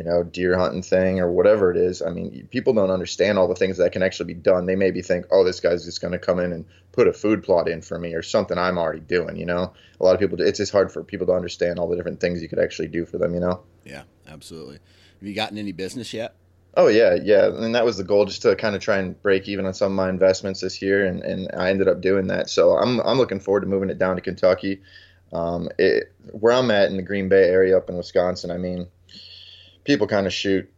you 0.00 0.04
know, 0.04 0.22
deer 0.22 0.56
hunting 0.56 0.82
thing 0.82 1.20
or 1.20 1.30
whatever 1.30 1.70
it 1.70 1.76
is. 1.76 2.00
I 2.00 2.08
mean, 2.08 2.48
people 2.50 2.72
don't 2.72 2.90
understand 2.90 3.38
all 3.38 3.48
the 3.48 3.54
things 3.54 3.76
that 3.76 3.92
can 3.92 4.02
actually 4.02 4.32
be 4.32 4.40
done. 4.40 4.64
They 4.64 4.74
maybe 4.74 5.02
think, 5.02 5.26
oh, 5.30 5.44
this 5.44 5.60
guy's 5.60 5.84
just 5.84 6.00
going 6.00 6.12
to 6.12 6.18
come 6.18 6.38
in 6.38 6.52
and 6.52 6.64
put 6.92 7.06
a 7.06 7.12
food 7.12 7.42
plot 7.42 7.68
in 7.68 7.82
for 7.82 7.98
me 7.98 8.14
or 8.14 8.22
something 8.22 8.56
I'm 8.56 8.78
already 8.78 9.00
doing. 9.00 9.36
You 9.36 9.44
know, 9.44 9.74
a 10.00 10.02
lot 10.02 10.14
of 10.14 10.20
people, 10.20 10.40
it's 10.40 10.56
just 10.56 10.72
hard 10.72 10.90
for 10.90 11.04
people 11.04 11.26
to 11.26 11.34
understand 11.34 11.78
all 11.78 11.86
the 11.86 11.96
different 11.96 12.18
things 12.18 12.40
you 12.40 12.48
could 12.48 12.58
actually 12.58 12.88
do 12.88 13.04
for 13.04 13.18
them. 13.18 13.34
You 13.34 13.40
know. 13.40 13.62
Yeah, 13.84 14.04
absolutely. 14.26 14.78
Have 15.18 15.28
you 15.28 15.34
gotten 15.34 15.58
any 15.58 15.72
business 15.72 16.14
yet? 16.14 16.34
Oh 16.76 16.86
yeah, 16.86 17.16
yeah, 17.20 17.46
and 17.46 17.74
that 17.74 17.84
was 17.84 17.96
the 17.96 18.04
goal, 18.04 18.26
just 18.26 18.42
to 18.42 18.54
kind 18.54 18.76
of 18.76 18.80
try 18.80 18.98
and 18.98 19.20
break 19.22 19.48
even 19.48 19.66
on 19.66 19.74
some 19.74 19.92
of 19.92 19.96
my 19.96 20.08
investments 20.08 20.60
this 20.60 20.80
year, 20.80 21.04
and, 21.04 21.22
and 21.22 21.50
I 21.56 21.70
ended 21.70 21.88
up 21.88 22.00
doing 22.00 22.28
that. 22.28 22.48
So 22.48 22.76
I'm 22.76 23.00
I'm 23.00 23.18
looking 23.18 23.40
forward 23.40 23.62
to 23.62 23.66
moving 23.66 23.90
it 23.90 23.98
down 23.98 24.16
to 24.16 24.22
Kentucky. 24.22 24.82
Um, 25.32 25.68
it, 25.78 26.12
where 26.32 26.52
I'm 26.52 26.70
at 26.70 26.90
in 26.90 26.96
the 26.96 27.02
Green 27.02 27.28
Bay 27.28 27.44
area 27.48 27.76
up 27.76 27.88
in 27.88 27.96
Wisconsin, 27.96 28.50
I 28.50 28.56
mean, 28.56 28.86
people 29.84 30.06
kind 30.06 30.26
of 30.26 30.32
shoot 30.32 30.72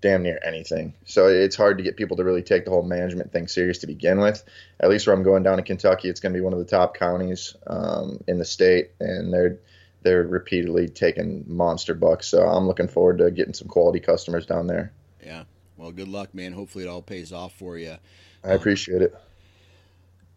damn 0.00 0.22
near 0.22 0.38
anything. 0.44 0.94
So 1.04 1.28
it's 1.28 1.56
hard 1.56 1.78
to 1.78 1.84
get 1.84 1.96
people 1.96 2.16
to 2.18 2.24
really 2.24 2.42
take 2.42 2.64
the 2.64 2.70
whole 2.70 2.82
management 2.82 3.32
thing 3.32 3.48
serious 3.48 3.78
to 3.78 3.86
begin 3.86 4.20
with. 4.20 4.44
At 4.80 4.90
least 4.90 5.06
where 5.06 5.16
I'm 5.16 5.22
going 5.22 5.42
down 5.42 5.56
to 5.56 5.62
Kentucky, 5.62 6.08
it's 6.08 6.20
going 6.20 6.32
to 6.32 6.38
be 6.38 6.44
one 6.44 6.52
of 6.52 6.58
the 6.58 6.64
top 6.64 6.96
counties 6.96 7.56
um, 7.66 8.22
in 8.28 8.38
the 8.38 8.44
state, 8.44 8.92
and 9.00 9.32
they're 9.32 9.58
they're 10.02 10.22
repeatedly 10.22 10.88
taking 10.88 11.44
monster 11.46 11.94
bucks. 11.94 12.28
So 12.28 12.46
I'm 12.46 12.66
looking 12.66 12.88
forward 12.88 13.18
to 13.18 13.30
getting 13.30 13.54
some 13.54 13.68
quality 13.68 14.00
customers 14.00 14.46
down 14.46 14.66
there. 14.66 14.92
Yeah. 15.26 15.42
Well, 15.76 15.90
good 15.90 16.06
luck, 16.06 16.34
man. 16.34 16.52
Hopefully 16.52 16.84
it 16.84 16.88
all 16.88 17.02
pays 17.02 17.32
off 17.32 17.52
for 17.52 17.76
you. 17.76 17.96
I 18.44 18.52
appreciate 18.52 19.02
it. 19.02 19.14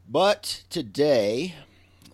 But 0.09 0.63
today, 0.71 1.53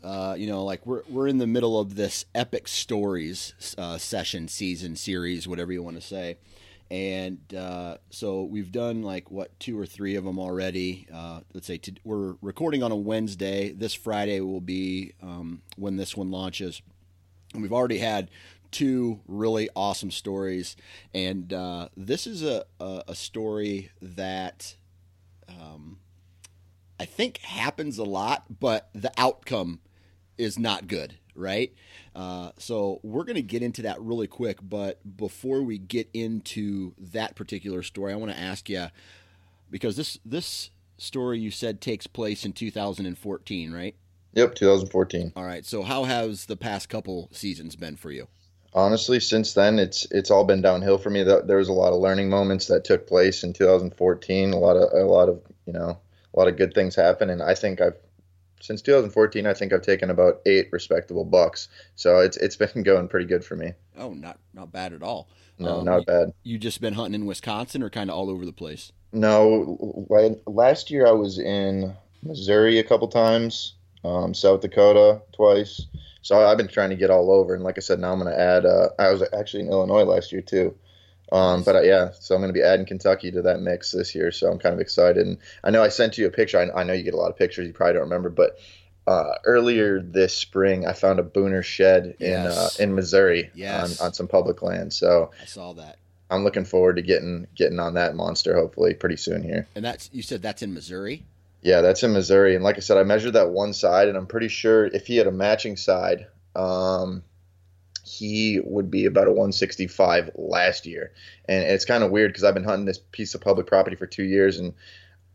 uh, 0.04 0.36
you 0.38 0.46
know, 0.46 0.66
like 0.66 0.86
we're 0.86 1.02
we're 1.10 1.30
in 1.30 1.38
the 1.38 1.48
middle 1.48 1.80
of 1.80 1.96
this 1.96 2.26
epic 2.36 2.68
stories 2.68 3.54
uh, 3.78 3.98
session, 3.98 4.50
season, 4.50 4.98
series, 4.98 5.48
whatever 5.48 5.72
you 5.72 5.82
want 5.82 5.96
to 5.96 6.02
say, 6.02 6.38
and 6.92 7.40
uh, 7.58 7.96
so 8.10 8.44
we've 8.44 8.74
done 8.74 9.02
like 9.02 9.32
what 9.32 9.58
two 9.58 9.80
or 9.80 9.86
three 9.86 10.16
of 10.16 10.26
them 10.26 10.38
already. 10.38 11.08
Uh, 11.12 11.40
let's 11.54 11.68
say 11.68 11.78
to, 11.78 11.94
we're 12.04 12.36
recording 12.42 12.84
on 12.84 12.92
a 12.92 12.96
Wednesday. 12.98 13.72
This 13.72 13.94
Friday 13.94 14.42
will 14.42 14.60
be 14.60 15.14
um, 15.24 15.62
when 15.78 15.96
this 15.96 16.18
one 16.18 16.30
launches, 16.30 16.82
and 17.54 17.62
we've 17.62 17.74
already 17.74 18.00
had 18.00 18.30
two 18.76 19.22
really 19.28 19.70
awesome 19.76 20.12
stories, 20.12 20.76
and 21.14 21.54
uh, 21.54 21.88
this 21.96 22.28
is 22.28 22.44
a, 22.44 22.66
a, 22.80 23.04
a 23.10 23.16
story 23.16 23.92
that. 24.02 24.76
Um, 25.48 26.00
I 26.98 27.06
think 27.06 27.40
happens 27.40 27.98
a 27.98 28.06
lot, 28.06 28.46
but 28.62 28.90
the 28.94 29.12
outcome 29.18 29.82
is 30.38 30.58
not 30.58 30.88
good, 30.88 31.16
right? 31.36 31.74
Uh, 32.16 32.52
so 32.58 33.00
we're 33.04 33.26
going 33.26 33.36
to 33.36 33.42
get 33.42 33.62
into 33.62 33.82
that 33.82 34.00
really 34.02 34.28
quick. 34.28 34.60
But 34.62 35.18
before 35.18 35.62
we 35.62 35.78
get 35.78 36.10
into 36.14 36.94
that 36.98 37.36
particular 37.36 37.84
story, 37.84 38.14
I 38.14 38.16
want 38.16 38.32
to 38.32 38.40
ask 38.40 38.70
you 38.70 38.88
because 39.70 39.98
this 39.98 40.18
this 40.26 40.70
story 40.98 41.38
you 41.40 41.52
said 41.52 41.82
takes 41.82 42.08
place 42.08 42.46
in 42.46 42.54
2014, 42.54 43.74
right? 43.74 43.96
Yep, 44.34 44.56
2014. 44.56 45.34
All 45.36 45.46
right. 45.46 45.66
So 45.66 45.84
how 45.84 46.04
has 46.06 46.46
the 46.46 46.58
past 46.58 46.90
couple 46.90 47.30
seasons 47.32 47.76
been 47.76 47.96
for 47.96 48.12
you? 48.12 48.28
Honestly, 48.76 49.22
since 49.22 49.54
then 49.54 49.80
it's 49.80 50.06
it's 50.12 50.30
all 50.30 50.44
been 50.44 50.62
downhill 50.62 50.98
for 50.98 51.10
me. 51.10 51.24
There 51.24 51.58
was 51.58 51.70
a 51.70 51.74
lot 51.74 51.94
of 51.94 52.02
learning 52.02 52.30
moments 52.30 52.68
that 52.68 52.84
took 52.84 53.08
place 53.08 53.44
in 53.44 53.54
2014. 53.54 54.52
A 54.52 54.60
lot 54.60 54.76
of 54.76 54.92
a 54.94 55.10
lot 55.10 55.30
of 55.30 55.42
you 55.66 55.72
know 55.74 55.98
a 56.34 56.40
lot 56.40 56.50
of 56.50 56.58
good 56.58 56.74
things 56.74 56.94
happen, 56.94 57.30
and 57.30 57.42
I 57.42 57.56
think 57.56 57.80
I've 57.80 57.96
since 58.62 58.82
2014, 58.82 59.46
I 59.46 59.54
think 59.54 59.74
I've 59.74 59.82
taken 59.82 60.10
about 60.10 60.42
eight 60.46 60.68
respectable 60.72 61.24
bucks. 61.24 61.70
So 61.96 62.20
it's 62.20 62.36
it's 62.38 62.56
been 62.58 62.84
going 62.84 63.08
pretty 63.08 63.28
good 63.28 63.46
for 63.46 63.56
me. 63.56 63.74
Oh, 63.98 64.14
not 64.14 64.40
not 64.54 64.72
bad 64.72 64.92
at 64.92 65.02
all. 65.02 65.30
No, 65.58 65.80
um, 65.80 65.86
not 65.86 66.06
bad. 66.06 66.34
You 66.44 66.58
just 66.58 66.82
been 66.82 66.96
hunting 66.96 67.22
in 67.22 67.28
Wisconsin 67.28 67.82
or 67.82 67.90
kind 67.90 68.10
of 68.10 68.18
all 68.18 68.30
over 68.30 68.46
the 68.46 68.52
place? 68.52 68.92
No, 69.14 70.06
last 70.46 70.92
year 70.92 71.08
I 71.08 71.12
was 71.12 71.40
in 71.40 71.96
Missouri 72.24 72.80
a 72.80 72.84
couple 72.84 73.08
times, 73.08 73.76
um, 74.06 74.34
South 74.34 74.62
Dakota 74.62 75.22
twice. 75.34 75.86
So 76.22 76.40
I've 76.40 76.58
been 76.58 76.68
trying 76.68 76.90
to 76.90 76.96
get 76.96 77.12
all 77.12 77.32
over, 77.32 77.54
and 77.54 77.64
like 77.64 77.78
I 77.78 77.82
said, 77.82 78.00
now 78.00 78.12
I'm 78.12 78.20
going 78.20 78.34
to 78.34 78.40
add. 78.40 78.66
Uh, 78.66 78.90
I 78.98 79.12
was 79.12 79.24
actually 79.34 79.62
in 79.62 79.70
Illinois 79.70 80.04
last 80.04 80.32
year 80.32 80.42
too. 80.42 80.76
Um, 81.32 81.64
but 81.64 81.76
uh, 81.76 81.82
yeah, 81.82 82.12
so 82.20 82.36
I'm 82.36 82.42
going 82.42 82.54
to 82.54 82.60
be 82.60 82.64
adding 82.64 82.86
Kentucky 82.86 83.32
to 83.32 83.42
that 83.44 83.60
mix 83.60 83.92
this 83.92 84.16
year. 84.16 84.32
So 84.32 84.52
I'm 84.52 84.60
kind 84.60 84.74
of 84.74 84.80
excited. 84.80 85.26
And 85.26 85.38
I 85.64 85.72
know 85.72 85.84
I 85.84 85.90
sent 85.90 86.18
you 86.18 86.28
a 86.28 86.32
picture. 86.32 86.60
I, 86.60 86.82
I 86.82 86.84
know 86.84 86.94
you 86.94 87.04
get 87.04 87.14
a 87.14 87.18
lot 87.18 87.32
of 87.32 87.38
pictures. 87.38 87.68
You 87.68 87.74
probably 87.74 87.94
don't 87.94 88.04
remember, 88.04 88.30
but 88.30 88.60
uh, 89.08 89.34
earlier 89.44 90.02
this 90.02 90.36
spring, 90.36 90.86
I 90.86 90.94
found 90.94 91.20
a 91.20 91.24
Booner 91.24 91.64
shed 91.64 92.16
in 92.20 92.34
uh, 92.34 92.44
yes. 92.44 92.80
uh, 92.80 92.84
in 92.84 92.96
Missouri 92.96 93.52
yes. 93.54 94.00
on, 94.00 94.08
on 94.08 94.14
some 94.14 94.28
public 94.28 94.62
land. 94.62 94.94
So 94.94 95.32
I 95.42 95.46
saw 95.46 95.74
that. 95.74 95.98
I'm 96.30 96.44
looking 96.44 96.66
forward 96.66 96.96
to 96.96 97.04
getting 97.04 97.46
getting 97.56 97.80
on 97.80 97.94
that 97.96 98.16
monster 98.16 98.56
hopefully 98.56 98.96
pretty 98.96 99.18
soon 99.18 99.44
here. 99.44 99.68
And 99.76 99.86
that's 99.86 100.10
you 100.12 100.24
said 100.24 100.42
that's 100.42 100.64
in 100.64 100.74
Missouri. 100.74 101.24
Yeah, 101.66 101.82
that's 101.82 102.04
in 102.04 102.14
Missouri. 102.14 102.54
And 102.54 102.64
like 102.64 102.78
I 102.78 102.82
said, 102.82 103.00
I 103.00 103.04
measured 103.04 103.34
that 103.34 103.50
one 103.50 103.74
side, 103.74 104.08
and 104.08 104.16
I'm 104.16 104.28
pretty 104.28 104.50
sure 104.50 104.86
if 104.86 105.08
he 105.08 105.18
had 105.18 105.26
a 105.26 105.32
matching 105.32 105.78
side, 105.78 106.28
um, 106.56 107.24
he 108.04 108.60
would 108.64 108.92
be 108.92 109.06
about 109.08 109.26
a 109.26 109.32
165 109.32 110.30
last 110.36 110.86
year. 110.86 111.12
And 111.50 111.64
it's 111.64 111.84
kind 111.84 112.04
of 112.04 112.12
weird 112.12 112.30
because 112.30 112.44
I've 112.44 112.54
been 112.54 112.66
hunting 112.66 112.86
this 112.86 113.00
piece 113.00 113.34
of 113.34 113.42
public 113.42 113.66
property 113.66 113.96
for 113.96 114.06
two 114.06 114.26
years 114.26 114.60
and 114.60 114.76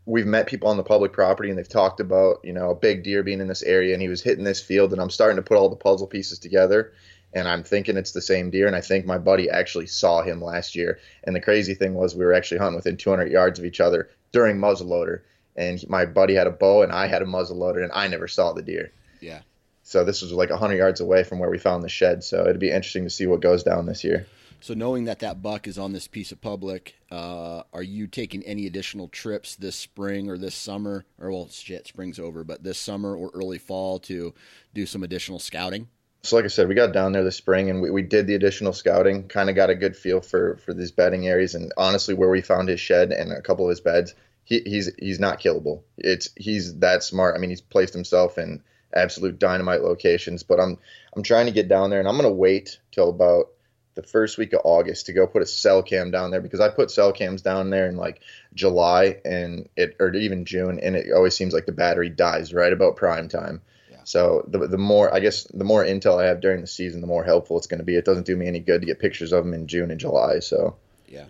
we've 0.05 0.25
met 0.25 0.47
people 0.47 0.69
on 0.69 0.77
the 0.77 0.83
public 0.83 1.11
property 1.11 1.49
and 1.49 1.57
they've 1.59 1.67
talked 1.67 1.99
about, 1.99 2.37
you 2.45 2.53
know, 2.53 2.69
a 2.69 2.75
big 2.75 3.03
deer 3.03 3.23
being 3.23 3.41
in 3.41 3.49
this 3.49 3.61
area 3.61 3.91
and 3.91 4.01
he 4.01 4.07
was 4.07 4.23
hitting 4.23 4.45
this 4.45 4.61
field 4.61 4.93
and 4.93 5.01
I'm 5.01 5.09
starting 5.09 5.35
to 5.35 5.43
put 5.43 5.57
all 5.57 5.67
the 5.67 5.75
puzzle 5.75 6.07
pieces 6.07 6.39
together 6.39 6.93
and 7.33 7.45
I'm 7.45 7.63
thinking 7.63 7.97
it's 7.97 8.13
the 8.13 8.21
same 8.21 8.51
deer 8.51 8.67
and 8.67 8.75
I 8.75 8.81
think 8.81 9.05
my 9.05 9.17
buddy 9.17 9.49
actually 9.49 9.87
saw 9.87 10.21
him 10.21 10.41
last 10.41 10.75
year. 10.75 10.97
And 11.25 11.35
the 11.35 11.41
crazy 11.41 11.73
thing 11.73 11.93
was 11.93 12.15
we 12.15 12.23
were 12.23 12.33
actually 12.33 12.59
hunting 12.59 12.77
within 12.77 12.95
200 12.95 13.29
yards 13.29 13.59
of 13.59 13.65
each 13.65 13.81
other 13.81 14.09
during 14.31 14.55
muzzleloader 14.55 15.23
and 15.55 15.83
my 15.89 16.05
buddy 16.05 16.35
had 16.35 16.47
a 16.47 16.51
bow 16.51 16.83
and 16.83 16.91
I 16.91 17.07
had 17.07 17.21
a 17.21 17.25
muzzle 17.25 17.57
loader 17.57 17.81
and 17.81 17.91
I 17.93 18.07
never 18.07 18.27
saw 18.27 18.53
the 18.53 18.61
deer. 18.61 18.91
Yeah. 19.19 19.41
So 19.83 20.03
this 20.03 20.21
was 20.21 20.31
like 20.31 20.49
100 20.49 20.75
yards 20.75 21.01
away 21.01 21.23
from 21.23 21.39
where 21.39 21.49
we 21.49 21.57
found 21.57 21.83
the 21.83 21.89
shed. 21.89 22.23
So 22.23 22.41
it'd 22.41 22.59
be 22.59 22.69
interesting 22.69 23.03
to 23.03 23.09
see 23.09 23.27
what 23.27 23.41
goes 23.41 23.63
down 23.63 23.85
this 23.85 24.03
year. 24.03 24.25
So 24.61 24.75
knowing 24.75 25.05
that 25.05 25.19
that 25.19 25.41
buck 25.41 25.67
is 25.67 25.79
on 25.79 25.91
this 25.91 26.07
piece 26.07 26.31
of 26.31 26.39
public, 26.39 26.95
uh, 27.09 27.63
are 27.73 27.81
you 27.81 28.05
taking 28.05 28.43
any 28.43 28.67
additional 28.67 29.07
trips 29.07 29.55
this 29.55 29.75
spring 29.75 30.29
or 30.29 30.37
this 30.37 30.53
summer, 30.53 31.03
or 31.19 31.31
well, 31.31 31.49
shit, 31.49 31.87
spring's 31.87 32.19
over, 32.19 32.43
but 32.43 32.63
this 32.63 32.77
summer 32.77 33.15
or 33.15 33.31
early 33.33 33.57
fall 33.57 33.97
to 34.01 34.35
do 34.75 34.85
some 34.85 35.01
additional 35.01 35.39
scouting? 35.39 35.87
So 36.21 36.35
like 36.35 36.45
I 36.45 36.49
said, 36.49 36.67
we 36.67 36.75
got 36.75 36.93
down 36.93 37.11
there 37.11 37.23
this 37.23 37.37
spring 37.37 37.71
and 37.71 37.81
we, 37.81 37.89
we 37.89 38.03
did 38.03 38.27
the 38.27 38.35
additional 38.35 38.73
scouting, 38.73 39.27
kind 39.27 39.49
of 39.49 39.55
got 39.55 39.71
a 39.71 39.75
good 39.75 39.97
feel 39.97 40.21
for 40.21 40.57
for 40.57 40.75
these 40.75 40.91
bedding 40.91 41.27
areas, 41.27 41.55
and 41.55 41.73
honestly, 41.75 42.13
where 42.13 42.29
we 42.29 42.41
found 42.41 42.69
his 42.69 42.79
shed 42.79 43.11
and 43.11 43.31
a 43.31 43.41
couple 43.41 43.65
of 43.65 43.71
his 43.71 43.81
beds, 43.81 44.13
he, 44.51 44.61
he's 44.65 44.93
he's 44.99 45.19
not 45.19 45.39
killable. 45.39 45.83
It's 45.97 46.29
he's 46.35 46.77
that 46.79 47.03
smart. 47.03 47.35
I 47.35 47.39
mean, 47.39 47.49
he's 47.49 47.61
placed 47.61 47.93
himself 47.93 48.37
in 48.37 48.61
absolute 48.93 49.39
dynamite 49.39 49.81
locations. 49.81 50.43
But 50.43 50.59
I'm 50.59 50.77
I'm 51.15 51.23
trying 51.23 51.45
to 51.45 51.53
get 51.53 51.69
down 51.69 51.89
there, 51.89 51.99
and 51.99 52.07
I'm 52.07 52.17
gonna 52.17 52.29
wait 52.29 52.79
till 52.91 53.09
about 53.09 53.47
the 53.95 54.03
first 54.03 54.37
week 54.37 54.51
of 54.51 54.61
August 54.65 55.05
to 55.05 55.13
go 55.13 55.25
put 55.25 55.41
a 55.41 55.45
cell 55.45 55.81
cam 55.81 56.11
down 56.11 56.31
there 56.31 56.41
because 56.41 56.59
I 56.59 56.69
put 56.69 56.91
cell 56.91 57.13
cams 57.13 57.41
down 57.41 57.69
there 57.69 57.87
in 57.87 57.95
like 57.95 58.21
July 58.53 59.21
and 59.23 59.69
it 59.77 59.95
or 60.01 60.13
even 60.13 60.43
June, 60.43 60.79
and 60.81 60.97
it 60.97 61.13
always 61.13 61.33
seems 61.33 61.53
like 61.53 61.65
the 61.65 61.71
battery 61.71 62.09
dies 62.09 62.53
right 62.53 62.73
about 62.73 62.97
prime 62.97 63.29
time. 63.29 63.61
Yeah. 63.89 63.99
So 64.03 64.43
the 64.49 64.67
the 64.67 64.77
more 64.77 65.13
I 65.13 65.21
guess 65.21 65.45
the 65.45 65.63
more 65.63 65.85
intel 65.85 66.21
I 66.21 66.27
have 66.27 66.41
during 66.41 66.59
the 66.59 66.67
season, 66.67 66.99
the 66.99 67.07
more 67.07 67.23
helpful 67.23 67.57
it's 67.57 67.67
going 67.67 67.79
to 67.79 67.85
be. 67.85 67.95
It 67.95 68.03
doesn't 68.03 68.25
do 68.25 68.35
me 68.35 68.47
any 68.47 68.59
good 68.59 68.81
to 68.81 68.87
get 68.87 68.99
pictures 68.99 69.31
of 69.31 69.45
them 69.45 69.53
in 69.53 69.67
June 69.67 69.91
and 69.91 69.99
July. 69.99 70.39
So 70.39 70.75
yeah, 71.07 71.19
yeah, 71.19 71.25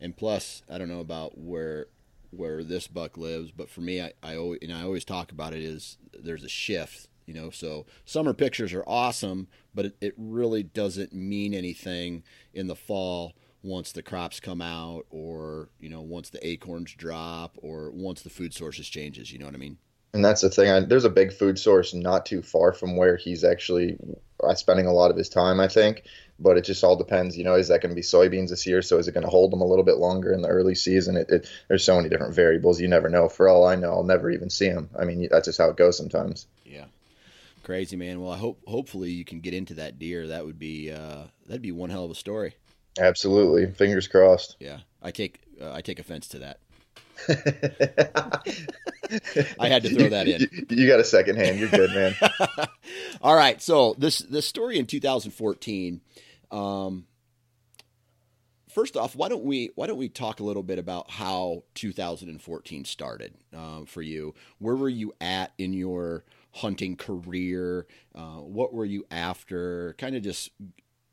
and 0.00 0.16
plus 0.16 0.62
I 0.70 0.78
don't 0.78 0.88
know 0.88 1.00
about 1.00 1.38
where 1.38 1.86
where 2.30 2.62
this 2.62 2.86
buck 2.86 3.16
lives. 3.16 3.50
But 3.50 3.70
for 3.70 3.80
me, 3.80 4.00
I, 4.00 4.12
I 4.22 4.36
always 4.36 4.60
and 4.62 4.72
I 4.72 4.82
always 4.82 5.04
talk 5.04 5.32
about 5.32 5.52
it 5.52 5.62
is 5.62 5.98
there's 6.18 6.44
a 6.44 6.48
shift. 6.48 7.08
You 7.26 7.34
know, 7.34 7.50
so 7.50 7.86
summer 8.04 8.32
pictures 8.32 8.72
are 8.72 8.84
awesome, 8.86 9.48
but 9.74 9.86
it, 9.86 9.96
it 10.00 10.14
really 10.16 10.62
doesn't 10.62 11.12
mean 11.12 11.54
anything 11.54 12.22
in 12.54 12.68
the 12.68 12.76
fall 12.76 13.32
once 13.64 13.90
the 13.90 14.02
crops 14.02 14.38
come 14.38 14.62
out, 14.62 15.06
or 15.10 15.70
you 15.80 15.88
know, 15.88 16.02
once 16.02 16.30
the 16.30 16.46
acorns 16.46 16.94
drop, 16.94 17.58
or 17.60 17.90
once 17.90 18.22
the 18.22 18.30
food 18.30 18.54
sources 18.54 18.88
changes. 18.88 19.32
You 19.32 19.40
know 19.40 19.46
what 19.46 19.56
I 19.56 19.58
mean? 19.58 19.78
And 20.14 20.24
that's 20.24 20.40
the 20.40 20.50
thing. 20.50 20.70
I, 20.70 20.80
there's 20.80 21.04
a 21.04 21.10
big 21.10 21.32
food 21.32 21.58
source 21.58 21.92
not 21.92 22.24
too 22.24 22.42
far 22.42 22.72
from 22.72 22.96
where 22.96 23.16
he's 23.16 23.44
actually 23.44 23.98
uh, 24.42 24.54
spending 24.54 24.86
a 24.86 24.92
lot 24.92 25.10
of 25.10 25.16
his 25.16 25.28
time. 25.28 25.58
I 25.60 25.68
think 25.68 26.04
but 26.38 26.56
it 26.56 26.64
just 26.64 26.84
all 26.84 26.96
depends. 26.96 27.36
You 27.36 27.44
know, 27.44 27.54
is 27.54 27.68
that 27.68 27.80
going 27.80 27.90
to 27.90 27.96
be 27.96 28.02
soybeans 28.02 28.50
this 28.50 28.66
year? 28.66 28.82
So 28.82 28.98
is 28.98 29.08
it 29.08 29.12
going 29.12 29.24
to 29.24 29.30
hold 29.30 29.52
them 29.52 29.60
a 29.60 29.66
little 29.66 29.84
bit 29.84 29.96
longer 29.96 30.32
in 30.32 30.42
the 30.42 30.48
early 30.48 30.74
season? 30.74 31.16
It, 31.16 31.30
it, 31.30 31.50
there's 31.68 31.84
so 31.84 31.96
many 31.96 32.08
different 32.08 32.34
variables. 32.34 32.80
You 32.80 32.88
never 32.88 33.08
know. 33.08 33.28
For 33.28 33.48
all 33.48 33.66
I 33.66 33.76
know, 33.76 33.92
I'll 33.92 34.04
never 34.04 34.30
even 34.30 34.50
see 34.50 34.68
them. 34.68 34.90
I 34.98 35.04
mean, 35.04 35.28
that's 35.30 35.46
just 35.46 35.58
how 35.58 35.70
it 35.70 35.76
goes 35.76 35.96
sometimes. 35.96 36.46
Yeah, 36.64 36.86
crazy 37.62 37.96
man. 37.96 38.20
Well, 38.20 38.32
I 38.32 38.38
hope 38.38 38.60
hopefully 38.66 39.10
you 39.10 39.24
can 39.24 39.40
get 39.40 39.54
into 39.54 39.74
that 39.74 39.98
deer. 39.98 40.28
That 40.28 40.44
would 40.44 40.58
be 40.58 40.90
uh, 40.90 41.24
that'd 41.46 41.62
be 41.62 41.72
one 41.72 41.90
hell 41.90 42.04
of 42.04 42.10
a 42.10 42.14
story. 42.14 42.54
Absolutely, 42.98 43.72
fingers 43.72 44.08
crossed. 44.08 44.56
Yeah, 44.60 44.80
I 45.02 45.10
take 45.10 45.40
uh, 45.60 45.72
I 45.72 45.80
take 45.80 45.98
offense 45.98 46.28
to 46.28 46.38
that. 46.40 46.60
I 49.58 49.68
had 49.68 49.82
to 49.84 49.88
throw 49.88 50.08
that 50.10 50.28
in. 50.28 50.42
You, 50.42 50.48
you 50.68 50.86
got 50.86 51.00
a 51.00 51.04
second 51.04 51.36
hand. 51.36 51.58
You're 51.58 51.70
good, 51.70 51.90
man. 51.90 52.14
All 53.22 53.34
right. 53.34 53.60
So 53.62 53.94
this 53.98 54.18
this 54.18 54.46
story 54.46 54.78
in 54.78 54.86
2014 54.86 56.00
um, 56.50 57.06
first 58.76 58.96
off, 58.96 59.16
why 59.16 59.28
don't 59.28 59.44
we 59.44 59.70
why 59.74 59.86
don't 59.86 59.98
we 59.98 60.08
talk 60.08 60.40
a 60.40 60.44
little 60.44 60.62
bit 60.62 60.78
about 60.78 61.10
how 61.10 61.64
2014 61.74 62.84
started 62.84 63.34
um, 63.54 63.86
for 63.86 64.02
you? 64.02 64.34
Where 64.58 64.76
were 64.76 64.88
you 64.88 65.14
at 65.20 65.52
in 65.58 65.72
your 65.72 66.24
hunting 66.52 66.96
career? 66.96 67.86
Uh, 68.14 68.40
what 68.40 68.74
were 68.74 68.84
you 68.84 69.06
after? 69.10 69.94
Kind 69.98 70.14
of 70.14 70.22
just 70.22 70.50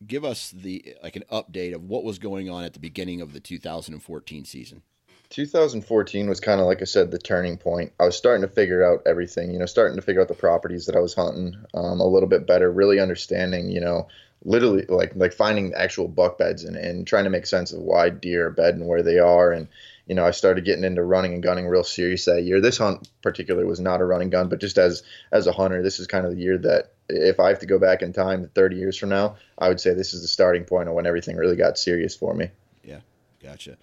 give 0.05 0.25
us 0.25 0.51
the 0.51 0.95
like 1.01 1.15
an 1.15 1.23
update 1.31 1.73
of 1.73 1.83
what 1.85 2.03
was 2.03 2.19
going 2.19 2.49
on 2.49 2.63
at 2.63 2.73
the 2.73 2.79
beginning 2.79 3.21
of 3.21 3.33
the 3.33 3.39
2014 3.39 4.45
season. 4.45 4.83
2014 5.29 6.29
was 6.29 6.39
kind 6.39 6.61
of 6.61 6.67
like 6.67 6.81
I 6.81 6.85
said, 6.85 7.09
the 7.09 7.17
turning 7.17 7.57
point. 7.57 7.93
I 7.99 8.05
was 8.05 8.15
starting 8.15 8.47
to 8.47 8.53
figure 8.53 8.83
out 8.83 9.03
everything, 9.07 9.51
you 9.51 9.57
know, 9.57 9.65
starting 9.65 9.95
to 9.95 10.01
figure 10.01 10.21
out 10.21 10.27
the 10.27 10.35
properties 10.35 10.85
that 10.85 10.95
I 10.95 10.99
was 10.99 11.15
hunting 11.15 11.55
um, 11.73 11.99
a 12.01 12.07
little 12.07 12.29
bit 12.29 12.45
better, 12.45 12.69
really 12.71 12.99
understanding, 12.99 13.69
you 13.69 13.81
know, 13.81 14.07
literally 14.45 14.85
like 14.89 15.15
like 15.15 15.33
finding 15.33 15.73
actual 15.73 16.07
buck 16.07 16.37
beds 16.37 16.63
and, 16.63 16.75
and 16.75 17.07
trying 17.07 17.23
to 17.23 17.29
make 17.29 17.45
sense 17.45 17.71
of 17.71 17.81
why 17.81 18.09
deer 18.09 18.47
are 18.47 18.51
bed 18.51 18.75
and 18.75 18.87
where 18.87 19.03
they 19.03 19.19
are 19.19 19.51
and 19.51 19.67
you 20.05 20.15
know, 20.15 20.25
I 20.25 20.31
started 20.31 20.65
getting 20.65 20.83
into 20.83 21.01
running 21.01 21.33
and 21.33 21.41
gunning 21.41 21.67
real 21.67 21.83
serious 21.83 22.25
that 22.25 22.43
year. 22.43 22.59
This 22.59 22.77
hunt 22.77 23.09
particularly 23.21 23.65
was 23.65 23.79
not 23.79 24.01
a 24.01 24.05
running 24.05 24.29
gun, 24.29 24.49
but 24.49 24.59
just 24.59 24.77
as 24.77 25.03
as 25.31 25.47
a 25.47 25.53
hunter, 25.53 25.81
this 25.81 25.99
is 25.99 26.07
kind 26.07 26.25
of 26.25 26.35
the 26.35 26.41
year 26.41 26.57
that 26.57 26.93
if 27.09 27.39
I 27.39 27.49
have 27.49 27.59
to 27.59 27.65
go 27.65 27.79
back 27.79 28.01
in 28.01 28.11
time 28.11 28.49
30 28.53 28.75
years 28.75 28.97
from 28.97 29.09
now, 29.09 29.37
I 29.57 29.69
would 29.69 29.79
say 29.79 29.93
this 29.93 30.13
is 30.13 30.21
the 30.21 30.27
starting 30.27 30.65
point 30.65 30.89
of 30.89 30.95
when 30.95 31.05
everything 31.05 31.37
really 31.37 31.55
got 31.55 31.77
serious 31.77 32.15
for 32.15 32.33
me. 32.33 32.49
Yeah, 32.83 32.99
gotcha. 33.41 33.77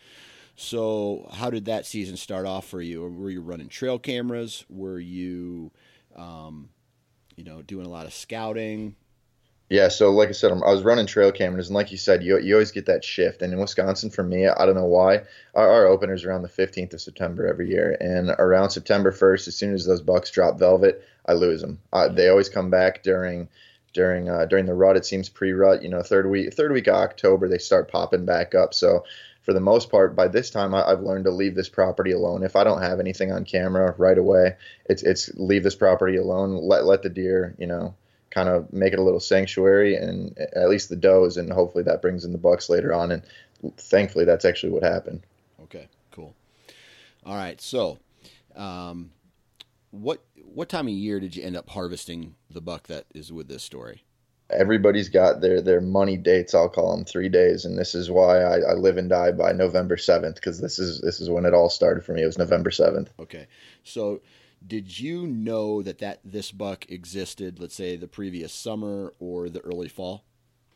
So, 0.57 1.26
how 1.33 1.49
did 1.49 1.64
that 1.67 1.87
season 1.87 2.19
start 2.19 2.45
off 2.45 2.67
for 2.67 2.83
you? 2.83 3.02
Were 3.09 3.31
you 3.31 3.40
running 3.40 3.69
trail 3.69 3.99
cameras? 3.99 4.67
Were 4.69 4.99
you, 4.99 5.71
um, 6.14 6.69
you 7.35 7.45
know, 7.45 7.62
doing 7.62 7.87
a 7.87 7.88
lot 7.88 8.05
of 8.05 8.12
scouting? 8.12 8.95
Yeah, 9.70 9.86
so 9.86 10.10
like 10.10 10.28
I 10.30 10.32
said, 10.32 10.50
I 10.50 10.72
was 10.72 10.82
running 10.82 11.06
trail 11.06 11.30
cameras, 11.30 11.68
and 11.68 11.76
like 11.76 11.92
you 11.92 11.96
said, 11.96 12.24
you, 12.24 12.40
you 12.40 12.54
always 12.54 12.72
get 12.72 12.86
that 12.86 13.04
shift. 13.04 13.40
And 13.40 13.52
in 13.52 13.60
Wisconsin, 13.60 14.10
for 14.10 14.24
me, 14.24 14.48
I 14.48 14.66
don't 14.66 14.74
know 14.74 14.84
why, 14.84 15.22
our, 15.54 15.70
our 15.70 15.86
opener's 15.86 16.24
around 16.24 16.42
the 16.42 16.48
15th 16.48 16.92
of 16.92 17.00
September 17.00 17.46
every 17.46 17.70
year. 17.70 17.96
And 18.00 18.30
around 18.30 18.70
September 18.70 19.12
1st, 19.12 19.46
as 19.46 19.54
soon 19.54 19.72
as 19.72 19.86
those 19.86 20.02
bucks 20.02 20.32
drop 20.32 20.58
velvet, 20.58 21.04
I 21.24 21.34
lose 21.34 21.60
them. 21.60 21.78
Uh, 21.92 22.08
they 22.08 22.28
always 22.28 22.48
come 22.48 22.68
back 22.68 23.04
during 23.04 23.48
during 23.92 24.28
uh, 24.28 24.46
during 24.46 24.66
the 24.66 24.74
rut. 24.74 24.96
It 24.96 25.06
seems 25.06 25.28
pre-rut, 25.28 25.82
you 25.82 25.88
know, 25.88 26.02
third 26.02 26.28
week 26.28 26.52
third 26.54 26.72
week 26.72 26.88
of 26.88 26.94
October, 26.94 27.48
they 27.48 27.58
start 27.58 27.90
popping 27.90 28.24
back 28.24 28.54
up. 28.54 28.74
So 28.74 29.04
for 29.42 29.52
the 29.52 29.60
most 29.60 29.90
part, 29.90 30.14
by 30.14 30.28
this 30.28 30.50
time, 30.50 30.74
I, 30.74 30.88
have 30.88 31.02
learned 31.02 31.24
to 31.24 31.30
leave 31.30 31.54
this 31.54 31.68
property 31.68 32.12
alone. 32.12 32.42
If 32.42 32.56
I 32.56 32.64
don't 32.64 32.82
have 32.82 33.00
anything 33.00 33.32
on 33.32 33.44
camera 33.44 33.94
right 33.98 34.18
away, 34.18 34.56
it's 34.86 35.02
it's 35.02 35.30
leave 35.34 35.62
this 35.62 35.74
property 35.74 36.16
alone. 36.16 36.56
Let 36.56 36.84
let 36.84 37.02
the 37.02 37.08
deer, 37.08 37.54
you 37.58 37.66
know, 37.66 37.94
kind 38.30 38.49
of 38.49 38.72
make 38.72 38.92
it 38.92 38.99
a 38.99 39.02
little 39.02 39.20
sanctuary 39.20 39.96
and 39.96 40.37
at 40.38 40.68
least 40.68 40.88
the 40.88 40.96
does, 40.96 41.37
and 41.37 41.52
hopefully 41.52 41.84
that 41.84 42.02
brings 42.02 42.25
in 42.25 42.32
the 42.32 42.38
bucks 42.38 42.68
later 42.68 42.92
on. 42.92 43.10
And 43.10 43.22
thankfully, 43.76 44.25
that's 44.25 44.44
actually 44.44 44.72
what 44.72 44.82
happened. 44.82 45.22
Okay, 45.62 45.88
cool. 46.12 46.34
All 47.25 47.37
right, 47.37 47.60
so 47.60 47.99
um, 48.56 49.10
what 49.90 50.22
what 50.44 50.68
time 50.68 50.87
of 50.87 50.92
year 50.92 51.20
did 51.20 51.37
you 51.37 51.42
end 51.42 51.56
up 51.56 51.68
harvesting 51.68 52.34
the 52.50 52.60
buck 52.60 52.87
that 52.87 53.06
is 53.14 53.32
with 53.32 53.49
this 53.49 53.62
story? 53.62 54.04
Everybody's 54.50 55.08
got 55.08 55.40
their 55.40 55.60
their 55.60 55.80
money 55.80 56.16
dates. 56.16 56.54
I'll 56.54 56.68
call 56.68 56.96
them 56.96 57.04
three 57.04 57.28
days, 57.28 57.64
and 57.64 57.78
this 57.78 57.94
is 57.94 58.10
why 58.10 58.42
I, 58.42 58.58
I 58.58 58.72
live 58.75 58.96
and 58.96 59.08
die 59.08 59.32
by 59.32 59.52
November 59.52 59.96
seventh 59.96 60.37
because 60.37 60.60
this 60.60 60.78
is 60.78 61.00
this 61.00 61.20
is 61.20 61.30
when 61.30 61.44
it 61.44 61.54
all 61.54 61.70
started 61.70 62.04
for 62.04 62.12
me. 62.12 62.22
It 62.22 62.26
was 62.26 62.38
November 62.38 62.70
seventh. 62.70 63.12
Okay, 63.20 63.46
so 63.84 64.20
did 64.67 64.99
you 64.99 65.26
know 65.26 65.83
that 65.83 65.99
that 65.99 66.21
this 66.25 66.52
buck 66.52 66.90
existed? 66.90 67.59
Let's 67.59 67.75
say 67.75 67.97
the 67.97 68.09
previous 68.09 68.52
summer 68.52 69.14
or 69.19 69.49
the 69.49 69.61
early 69.61 69.88
fall. 69.88 70.25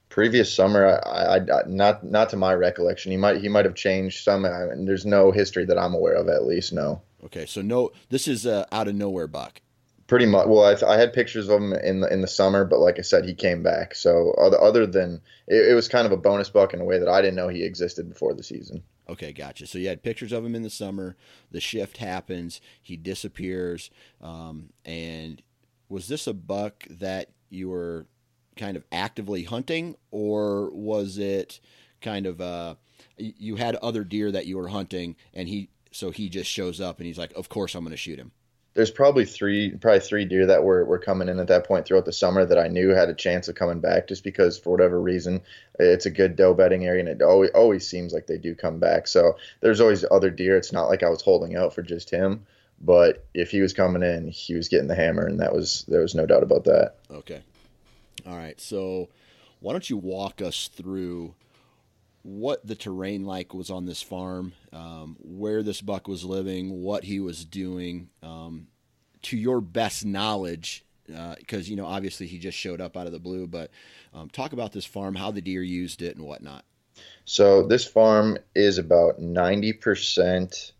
Previous 0.08 0.54
summer, 0.54 1.00
I, 1.04 1.38
I, 1.38 1.62
not 1.66 2.04
not 2.04 2.30
to 2.30 2.36
my 2.36 2.54
recollection. 2.54 3.10
He 3.10 3.16
might 3.16 3.40
he 3.40 3.48
might 3.48 3.64
have 3.64 3.74
changed 3.74 4.22
some. 4.22 4.44
I 4.44 4.66
mean, 4.66 4.86
there's 4.86 5.04
no 5.04 5.32
history 5.32 5.64
that 5.66 5.78
I'm 5.78 5.94
aware 5.94 6.14
of, 6.14 6.28
at 6.28 6.44
least. 6.44 6.72
No. 6.72 7.02
Okay, 7.24 7.46
so 7.46 7.62
no, 7.62 7.90
this 8.10 8.28
is 8.28 8.46
a 8.46 8.66
out 8.72 8.88
of 8.88 8.94
nowhere 8.94 9.26
buck. 9.26 9.60
Pretty 10.06 10.26
much. 10.26 10.46
Well, 10.46 10.64
I, 10.64 10.86
I, 10.86 10.98
had 10.98 11.14
pictures 11.14 11.48
of 11.48 11.60
him 11.60 11.72
in 11.72 12.00
the 12.00 12.12
in 12.12 12.20
the 12.20 12.28
summer, 12.28 12.64
but 12.64 12.78
like 12.78 12.98
I 12.98 13.02
said, 13.02 13.24
he 13.24 13.34
came 13.34 13.62
back. 13.62 13.94
So 13.94 14.32
other 14.32 14.60
other 14.60 14.86
than 14.86 15.20
it, 15.48 15.70
it 15.70 15.74
was 15.74 15.88
kind 15.88 16.06
of 16.06 16.12
a 16.12 16.16
bonus 16.16 16.50
buck 16.50 16.74
in 16.74 16.80
a 16.80 16.84
way 16.84 16.98
that 16.98 17.08
I 17.08 17.22
didn't 17.22 17.36
know 17.36 17.48
he 17.48 17.64
existed 17.64 18.08
before 18.08 18.34
the 18.34 18.42
season. 18.42 18.82
Okay, 19.08 19.32
gotcha. 19.32 19.66
So 19.66 19.78
you 19.78 19.88
had 19.88 20.02
pictures 20.02 20.32
of 20.32 20.44
him 20.44 20.54
in 20.54 20.62
the 20.62 20.70
summer. 20.70 21.16
The 21.50 21.60
shift 21.60 21.98
happens. 21.98 22.60
He 22.80 22.96
disappears. 22.96 23.90
Um, 24.20 24.70
and 24.84 25.42
was 25.88 26.08
this 26.08 26.26
a 26.26 26.32
buck 26.32 26.84
that 26.88 27.30
you 27.50 27.68
were 27.68 28.06
kind 28.56 28.76
of 28.76 28.84
actively 28.90 29.44
hunting, 29.44 29.96
or 30.10 30.70
was 30.70 31.18
it 31.18 31.60
kind 32.00 32.26
of 32.26 32.40
uh, 32.40 32.76
you 33.18 33.56
had 33.56 33.76
other 33.76 34.04
deer 34.04 34.30
that 34.32 34.46
you 34.46 34.56
were 34.56 34.68
hunting, 34.68 35.16
and 35.32 35.48
he 35.48 35.68
so 35.90 36.10
he 36.10 36.28
just 36.28 36.50
shows 36.50 36.80
up 36.80 36.98
and 36.98 37.06
he's 37.06 37.18
like, 37.18 37.32
"Of 37.34 37.48
course, 37.48 37.74
I'm 37.74 37.84
going 37.84 37.90
to 37.90 37.96
shoot 37.96 38.18
him." 38.18 38.32
There's 38.74 38.90
probably 38.90 39.24
three 39.24 39.70
probably 39.76 40.00
three 40.00 40.24
deer 40.24 40.46
that 40.46 40.64
were, 40.64 40.84
were 40.84 40.98
coming 40.98 41.28
in 41.28 41.38
at 41.38 41.46
that 41.46 41.66
point 41.66 41.86
throughout 41.86 42.04
the 42.04 42.12
summer 42.12 42.44
that 42.44 42.58
I 42.58 42.68
knew 42.68 42.90
had 42.90 43.08
a 43.08 43.14
chance 43.14 43.48
of 43.48 43.54
coming 43.54 43.80
back 43.80 44.08
just 44.08 44.24
because 44.24 44.58
for 44.58 44.70
whatever 44.70 45.00
reason 45.00 45.40
it's 45.78 46.06
a 46.06 46.10
good 46.10 46.36
doe 46.36 46.54
bedding 46.54 46.84
area 46.84 47.00
and 47.00 47.08
it 47.08 47.22
always 47.22 47.50
always 47.50 47.88
seems 47.88 48.12
like 48.12 48.26
they 48.26 48.38
do 48.38 48.54
come 48.54 48.78
back. 48.78 49.06
So 49.08 49.36
there's 49.60 49.80
always 49.80 50.04
other 50.10 50.30
deer. 50.30 50.56
It's 50.56 50.72
not 50.72 50.88
like 50.88 51.02
I 51.02 51.08
was 51.08 51.22
holding 51.22 51.56
out 51.56 51.74
for 51.74 51.82
just 51.82 52.10
him, 52.10 52.46
but 52.80 53.24
if 53.32 53.50
he 53.50 53.60
was 53.60 53.72
coming 53.72 54.02
in, 54.02 54.28
he 54.28 54.54
was 54.54 54.68
getting 54.68 54.88
the 54.88 54.96
hammer 54.96 55.26
and 55.26 55.40
that 55.40 55.54
was 55.54 55.84
there 55.88 56.02
was 56.02 56.14
no 56.14 56.26
doubt 56.26 56.42
about 56.42 56.64
that. 56.64 56.96
Okay. 57.10 57.42
All 58.26 58.36
right. 58.36 58.60
So 58.60 59.08
why 59.60 59.72
don't 59.72 59.88
you 59.88 59.96
walk 59.96 60.42
us 60.42 60.68
through 60.68 61.34
what 62.24 62.66
the 62.66 62.74
terrain 62.74 63.26
like 63.26 63.52
was 63.52 63.70
on 63.70 63.84
this 63.84 64.00
farm, 64.00 64.54
um, 64.72 65.14
where 65.20 65.62
this 65.62 65.82
buck 65.82 66.08
was 66.08 66.24
living, 66.24 66.80
what 66.82 67.04
he 67.04 67.20
was 67.20 67.44
doing, 67.44 68.08
um, 68.22 68.66
to 69.20 69.36
your 69.36 69.60
best 69.60 70.06
knowledge, 70.06 70.86
because 71.06 71.68
uh, 71.68 71.70
you 71.70 71.76
know 71.76 71.84
obviously 71.84 72.26
he 72.26 72.38
just 72.38 72.56
showed 72.56 72.80
up 72.80 72.96
out 72.96 73.06
of 73.06 73.12
the 73.12 73.20
blue. 73.20 73.46
But 73.46 73.70
um, 74.14 74.30
talk 74.30 74.54
about 74.54 74.72
this 74.72 74.86
farm, 74.86 75.14
how 75.14 75.30
the 75.30 75.42
deer 75.42 75.62
used 75.62 76.00
it, 76.00 76.16
and 76.16 76.24
whatnot. 76.24 76.64
So 77.26 77.66
this 77.66 77.86
farm 77.86 78.38
is 78.54 78.78
about 78.78 79.18
ninety 79.18 79.74
percent 79.74 80.72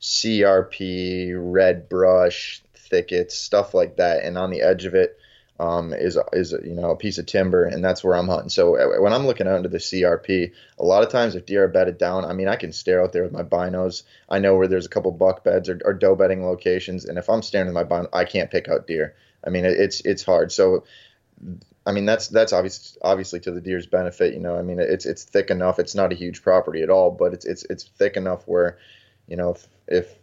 CRP, 0.00 1.32
red 1.36 1.88
brush, 1.88 2.62
thickets, 2.72 3.36
stuff 3.36 3.74
like 3.74 3.96
that, 3.96 4.22
and 4.22 4.38
on 4.38 4.50
the 4.50 4.62
edge 4.62 4.84
of 4.84 4.94
it 4.94 5.18
um, 5.60 5.92
is 5.92 6.18
is 6.32 6.52
you 6.52 6.74
know 6.74 6.90
a 6.90 6.96
piece 6.96 7.18
of 7.18 7.26
timber, 7.26 7.64
and 7.64 7.84
that's 7.84 8.02
where 8.02 8.16
I'm 8.16 8.28
hunting. 8.28 8.48
So 8.48 8.76
uh, 8.76 9.00
when 9.00 9.12
I'm 9.12 9.26
looking 9.26 9.46
out 9.46 9.56
into 9.56 9.68
the 9.68 9.78
CRP, 9.78 10.52
a 10.78 10.84
lot 10.84 11.04
of 11.04 11.10
times 11.10 11.36
if 11.36 11.46
deer 11.46 11.64
are 11.64 11.68
bedded 11.68 11.96
down, 11.96 12.24
I 12.24 12.32
mean 12.32 12.48
I 12.48 12.56
can 12.56 12.72
stare 12.72 13.02
out 13.02 13.12
there 13.12 13.22
with 13.22 13.32
my 13.32 13.44
binos. 13.44 14.02
I 14.28 14.40
know 14.40 14.56
where 14.56 14.66
there's 14.66 14.86
a 14.86 14.90
couple 14.90 15.12
buck 15.12 15.44
beds 15.44 15.68
or, 15.68 15.80
or 15.84 15.92
doe 15.92 16.16
bedding 16.16 16.44
locations, 16.44 17.04
and 17.04 17.18
if 17.18 17.30
I'm 17.30 17.42
staring 17.42 17.68
with 17.68 17.74
my 17.74 17.84
bino, 17.84 18.08
I 18.12 18.24
can't 18.24 18.50
pick 18.50 18.68
out 18.68 18.86
deer. 18.86 19.14
I 19.46 19.50
mean 19.50 19.64
it, 19.64 19.78
it's 19.78 20.00
it's 20.00 20.24
hard. 20.24 20.50
So 20.50 20.84
I 21.86 21.92
mean 21.92 22.04
that's 22.04 22.28
that's 22.28 22.52
obvious 22.52 22.98
obviously 23.02 23.38
to 23.40 23.52
the 23.52 23.60
deer's 23.60 23.86
benefit. 23.86 24.34
You 24.34 24.40
know, 24.40 24.56
I 24.56 24.62
mean 24.62 24.80
it's 24.80 25.06
it's 25.06 25.22
thick 25.22 25.50
enough. 25.50 25.78
It's 25.78 25.94
not 25.94 26.12
a 26.12 26.16
huge 26.16 26.42
property 26.42 26.82
at 26.82 26.90
all, 26.90 27.12
but 27.12 27.32
it's 27.32 27.44
it's 27.44 27.64
it's 27.70 27.84
thick 27.84 28.16
enough 28.16 28.42
where, 28.48 28.78
you 29.28 29.36
know, 29.36 29.50
if 29.50 29.68
if 29.86 30.14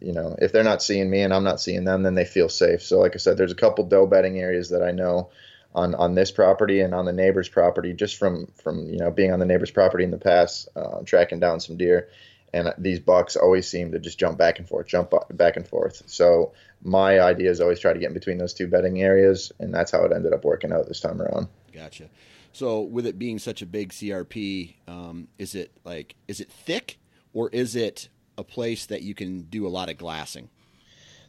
you 0.00 0.12
know, 0.12 0.36
if 0.40 0.52
they're 0.52 0.64
not 0.64 0.82
seeing 0.82 1.10
me 1.10 1.22
and 1.22 1.32
I'm 1.32 1.44
not 1.44 1.60
seeing 1.60 1.84
them, 1.84 2.02
then 2.02 2.14
they 2.14 2.24
feel 2.24 2.48
safe. 2.48 2.82
So, 2.82 2.98
like 2.98 3.14
I 3.14 3.18
said, 3.18 3.36
there's 3.36 3.52
a 3.52 3.56
couple 3.56 3.84
doe 3.84 4.06
bedding 4.06 4.38
areas 4.38 4.70
that 4.70 4.82
I 4.82 4.92
know 4.92 5.30
on 5.74 5.94
on 5.94 6.14
this 6.14 6.30
property 6.30 6.80
and 6.80 6.94
on 6.94 7.04
the 7.04 7.12
neighbor's 7.12 7.48
property, 7.48 7.92
just 7.92 8.16
from 8.16 8.46
from 8.62 8.86
you 8.86 8.98
know 8.98 9.10
being 9.10 9.32
on 9.32 9.38
the 9.38 9.46
neighbor's 9.46 9.70
property 9.70 10.04
in 10.04 10.10
the 10.10 10.18
past, 10.18 10.68
uh, 10.76 11.02
tracking 11.04 11.40
down 11.40 11.60
some 11.60 11.76
deer, 11.76 12.08
and 12.52 12.72
these 12.78 13.00
bucks 13.00 13.36
always 13.36 13.68
seem 13.68 13.92
to 13.92 13.98
just 13.98 14.18
jump 14.18 14.38
back 14.38 14.58
and 14.58 14.68
forth, 14.68 14.86
jump 14.86 15.12
back 15.32 15.56
and 15.56 15.66
forth. 15.66 16.02
So 16.06 16.52
my 16.82 17.20
idea 17.20 17.50
is 17.50 17.60
always 17.60 17.80
try 17.80 17.92
to 17.92 17.98
get 17.98 18.08
in 18.08 18.14
between 18.14 18.38
those 18.38 18.54
two 18.54 18.68
bedding 18.68 19.02
areas, 19.02 19.52
and 19.58 19.74
that's 19.74 19.90
how 19.90 20.04
it 20.04 20.12
ended 20.12 20.32
up 20.32 20.44
working 20.44 20.72
out 20.72 20.86
this 20.86 21.00
time 21.00 21.20
around. 21.20 21.48
Gotcha. 21.72 22.08
So 22.52 22.80
with 22.80 23.06
it 23.06 23.18
being 23.18 23.38
such 23.38 23.62
a 23.62 23.66
big 23.66 23.90
CRP, 23.90 24.74
um, 24.86 25.28
is 25.38 25.54
it 25.54 25.72
like 25.84 26.14
is 26.26 26.40
it 26.40 26.50
thick 26.50 26.98
or 27.32 27.50
is 27.50 27.76
it 27.76 28.08
a 28.38 28.44
place 28.44 28.86
that 28.86 29.02
you 29.02 29.14
can 29.14 29.42
do 29.42 29.66
a 29.66 29.68
lot 29.68 29.90
of 29.90 29.98
glassing? 29.98 30.48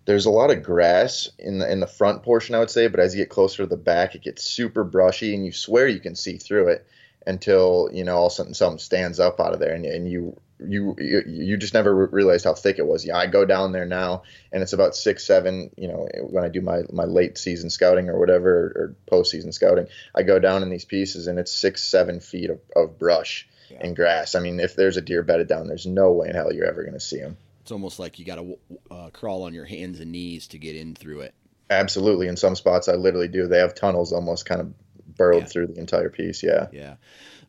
There's 0.05 0.25
a 0.25 0.31
lot 0.31 0.51
of 0.51 0.63
grass 0.63 1.29
in 1.37 1.59
the 1.59 1.69
in 1.69 1.81
the 1.81 1.87
front 1.87 2.23
portion, 2.23 2.55
I 2.55 2.59
would 2.59 2.69
say, 2.69 2.87
but 2.87 2.99
as 2.99 3.13
you 3.13 3.21
get 3.21 3.29
closer 3.29 3.63
to 3.63 3.67
the 3.67 3.75
back, 3.75 4.15
it 4.15 4.23
gets 4.23 4.43
super 4.43 4.83
brushy, 4.83 5.35
and 5.35 5.45
you 5.45 5.51
swear 5.51 5.87
you 5.87 5.99
can 5.99 6.15
see 6.15 6.37
through 6.37 6.69
it 6.69 6.87
until 7.27 7.89
you 7.91 8.03
know 8.03 8.15
all 8.15 8.27
of 8.27 8.31
a 8.31 8.35
sudden 8.35 8.53
something 8.53 8.79
stands 8.79 9.19
up 9.19 9.39
out 9.39 9.53
of 9.53 9.59
there, 9.59 9.73
and, 9.73 9.85
and 9.85 10.09
you 10.09 10.39
you 10.65 10.95
you 10.97 11.57
just 11.57 11.73
never 11.73 12.07
realized 12.07 12.45
how 12.45 12.53
thick 12.53 12.79
it 12.79 12.87
was. 12.87 13.05
Yeah, 13.05 13.17
I 13.17 13.27
go 13.27 13.45
down 13.45 13.71
there 13.71 13.85
now, 13.85 14.23
and 14.51 14.63
it's 14.63 14.73
about 14.73 14.95
six, 14.95 15.25
seven. 15.25 15.71
You 15.77 15.89
know, 15.89 16.07
when 16.21 16.43
I 16.43 16.49
do 16.49 16.61
my 16.61 16.83
my 16.91 17.05
late 17.05 17.37
season 17.37 17.69
scouting 17.69 18.09
or 18.09 18.17
whatever, 18.19 18.49
or 18.49 18.95
post 19.05 19.31
season 19.31 19.51
scouting, 19.51 19.87
I 20.15 20.23
go 20.23 20.39
down 20.39 20.63
in 20.63 20.69
these 20.69 20.85
pieces, 20.85 21.27
and 21.27 21.37
it's 21.39 21.51
six, 21.51 21.83
seven 21.83 22.19
feet 22.19 22.49
of, 22.49 22.59
of 22.75 22.97
brush 22.97 23.47
yeah. 23.69 23.77
and 23.81 23.95
grass. 23.95 24.35
I 24.35 24.39
mean, 24.39 24.59
if 24.59 24.75
there's 24.75 24.97
a 24.97 25.01
deer 25.01 25.23
bedded 25.23 25.47
down, 25.47 25.67
there's 25.67 25.85
no 25.85 26.11
way 26.11 26.29
in 26.29 26.35
hell 26.35 26.53
you're 26.53 26.65
ever 26.65 26.83
going 26.83 26.93
to 26.93 26.99
see 26.99 27.19
him. 27.19 27.37
It's 27.61 27.71
almost 27.71 27.99
like 27.99 28.19
you 28.19 28.25
got 28.25 28.35
to 28.35 28.57
uh, 28.89 29.09
crawl 29.11 29.43
on 29.43 29.53
your 29.53 29.65
hands 29.65 29.99
and 29.99 30.11
knees 30.11 30.47
to 30.47 30.57
get 30.57 30.75
in 30.75 30.95
through 30.95 31.21
it. 31.21 31.33
Absolutely. 31.69 32.27
In 32.27 32.35
some 32.35 32.55
spots, 32.55 32.87
I 32.87 32.93
literally 32.93 33.27
do. 33.27 33.47
They 33.47 33.59
have 33.59 33.75
tunnels 33.75 34.11
almost 34.11 34.45
kind 34.45 34.61
of 34.61 34.73
burrowed 35.15 35.43
yeah. 35.43 35.47
through 35.47 35.67
the 35.67 35.79
entire 35.79 36.09
piece. 36.09 36.41
Yeah. 36.41 36.67
Yeah. 36.71 36.95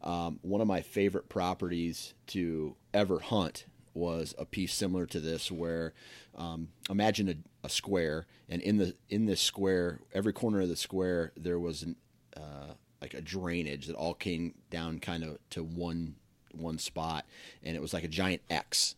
Um, 0.02 0.38
one 0.42 0.60
of 0.60 0.66
my 0.66 0.82
favorite 0.82 1.28
properties 1.28 2.14
to 2.28 2.76
ever 2.92 3.18
hunt 3.20 3.66
was 3.94 4.34
a 4.38 4.44
piece 4.44 4.74
similar 4.74 5.06
to 5.06 5.20
this, 5.20 5.50
where 5.50 5.94
um, 6.36 6.68
imagine 6.88 7.28
a, 7.28 7.66
a, 7.66 7.68
square, 7.68 8.26
and 8.48 8.62
in 8.62 8.78
the 8.78 8.94
in 9.08 9.26
this 9.26 9.40
square, 9.40 10.00
every 10.14 10.32
corner 10.32 10.60
of 10.60 10.68
the 10.68 10.76
square, 10.76 11.32
there 11.36 11.58
was 11.58 11.82
an, 11.82 11.96
uh, 12.36 12.74
like 13.00 13.14
a 13.14 13.20
drainage 13.20 13.86
that 13.86 13.96
all 13.96 14.14
came 14.14 14.54
down 14.70 14.98
kind 14.98 15.24
of 15.24 15.38
to 15.50 15.62
one 15.62 16.16
one 16.52 16.78
spot, 16.78 17.26
and 17.62 17.76
it 17.76 17.82
was 17.82 17.94
like 17.94 18.04
a 18.04 18.08
giant 18.08 18.42
X. 18.50 18.96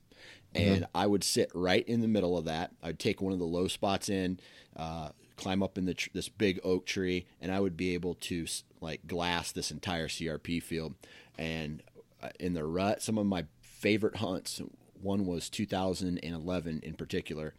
Mm-hmm. 0.54 0.74
And 0.74 0.86
I 0.94 1.06
would 1.06 1.24
sit 1.24 1.50
right 1.54 1.86
in 1.86 2.00
the 2.00 2.08
middle 2.08 2.36
of 2.36 2.44
that. 2.44 2.72
I'd 2.82 2.98
take 2.98 3.20
one 3.20 3.32
of 3.32 3.38
the 3.38 3.44
low 3.44 3.68
spots 3.68 4.08
in, 4.08 4.38
uh, 4.76 5.10
climb 5.36 5.62
up 5.62 5.78
in 5.78 5.86
the 5.86 5.94
tr- 5.94 6.10
this 6.12 6.28
big 6.28 6.60
oak 6.62 6.86
tree, 6.86 7.26
and 7.40 7.52
I 7.52 7.60
would 7.60 7.76
be 7.76 7.94
able 7.94 8.14
to 8.14 8.46
like 8.80 9.06
glass 9.06 9.52
this 9.52 9.70
entire 9.70 10.08
CRP 10.08 10.62
field. 10.62 10.94
And 11.38 11.82
uh, 12.22 12.28
in 12.38 12.54
the 12.54 12.64
rut, 12.64 13.02
some 13.02 13.18
of 13.18 13.26
my 13.26 13.46
favorite 13.60 14.16
hunts, 14.16 14.60
one 15.00 15.26
was 15.26 15.48
2011 15.48 16.80
in 16.82 16.94
particular. 16.94 17.54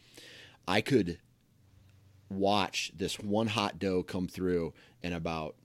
I 0.67 0.81
could 0.81 1.19
watch 2.29 2.91
this 2.95 3.19
one 3.19 3.47
hot 3.47 3.79
doe 3.79 4.03
come 4.03 4.27
through 4.27 4.73
and 5.03 5.13
about 5.13 5.55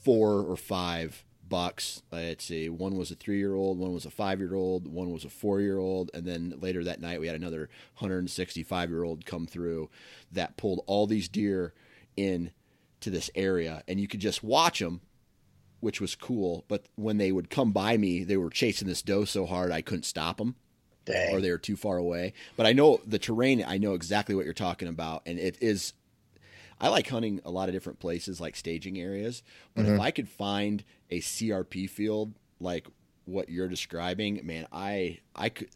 four 0.00 0.40
or 0.40 0.56
five 0.56 1.24
bucks. 1.48 2.02
Let's 2.12 2.44
see, 2.44 2.68
one 2.68 2.96
was 2.96 3.10
a 3.10 3.14
three 3.14 3.38
year 3.38 3.54
old, 3.54 3.78
one 3.78 3.92
was 3.92 4.06
a 4.06 4.10
five 4.10 4.40
year 4.40 4.54
old, 4.54 4.86
one 4.86 5.10
was 5.10 5.24
a 5.24 5.30
four 5.30 5.60
year 5.60 5.78
old, 5.78 6.10
and 6.14 6.24
then 6.26 6.54
later 6.60 6.84
that 6.84 7.00
night 7.00 7.20
we 7.20 7.26
had 7.26 7.36
another 7.36 7.68
165 7.98 8.90
year 8.90 9.02
old 9.02 9.24
come 9.24 9.46
through 9.46 9.88
that 10.30 10.56
pulled 10.56 10.82
all 10.86 11.06
these 11.06 11.28
deer 11.28 11.72
in 12.16 12.50
to 13.00 13.10
this 13.10 13.30
area, 13.34 13.82
and 13.86 14.00
you 14.00 14.08
could 14.08 14.20
just 14.20 14.42
watch 14.42 14.80
them, 14.80 15.00
which 15.80 16.00
was 16.00 16.14
cool. 16.14 16.64
But 16.68 16.86
when 16.96 17.18
they 17.18 17.32
would 17.32 17.50
come 17.50 17.72
by 17.72 17.96
me, 17.96 18.24
they 18.24 18.36
were 18.36 18.50
chasing 18.50 18.88
this 18.88 19.02
doe 19.02 19.24
so 19.24 19.46
hard 19.46 19.70
I 19.70 19.82
couldn't 19.82 20.04
stop 20.04 20.38
them. 20.38 20.56
Dang. 21.04 21.34
Or 21.34 21.40
they 21.40 21.50
were 21.50 21.58
too 21.58 21.76
far 21.76 21.96
away. 21.96 22.34
But 22.56 22.66
I 22.66 22.74
know 22.74 23.00
the 23.06 23.18
terrain. 23.18 23.64
I 23.66 23.78
know 23.78 23.94
exactly 23.94 24.34
what 24.34 24.44
you're 24.44 24.52
talking 24.52 24.88
about, 24.88 25.22
and 25.24 25.38
it 25.38 25.56
is 25.60 25.94
I 26.80 26.88
like 26.88 27.08
hunting 27.08 27.40
a 27.44 27.50
lot 27.50 27.68
of 27.68 27.74
different 27.74 27.98
places, 27.98 28.40
like 28.40 28.56
staging 28.56 28.98
areas. 28.98 29.42
But 29.74 29.84
mm-hmm. 29.84 29.94
if 29.94 30.00
I 30.00 30.10
could 30.10 30.28
find 30.28 30.84
a 31.10 31.20
CRP 31.20 31.88
field 31.90 32.34
like 32.60 32.86
what 33.24 33.48
you're 33.48 33.68
describing, 33.68 34.40
man, 34.44 34.66
I 34.72 35.18
I 35.34 35.48
could 35.50 35.68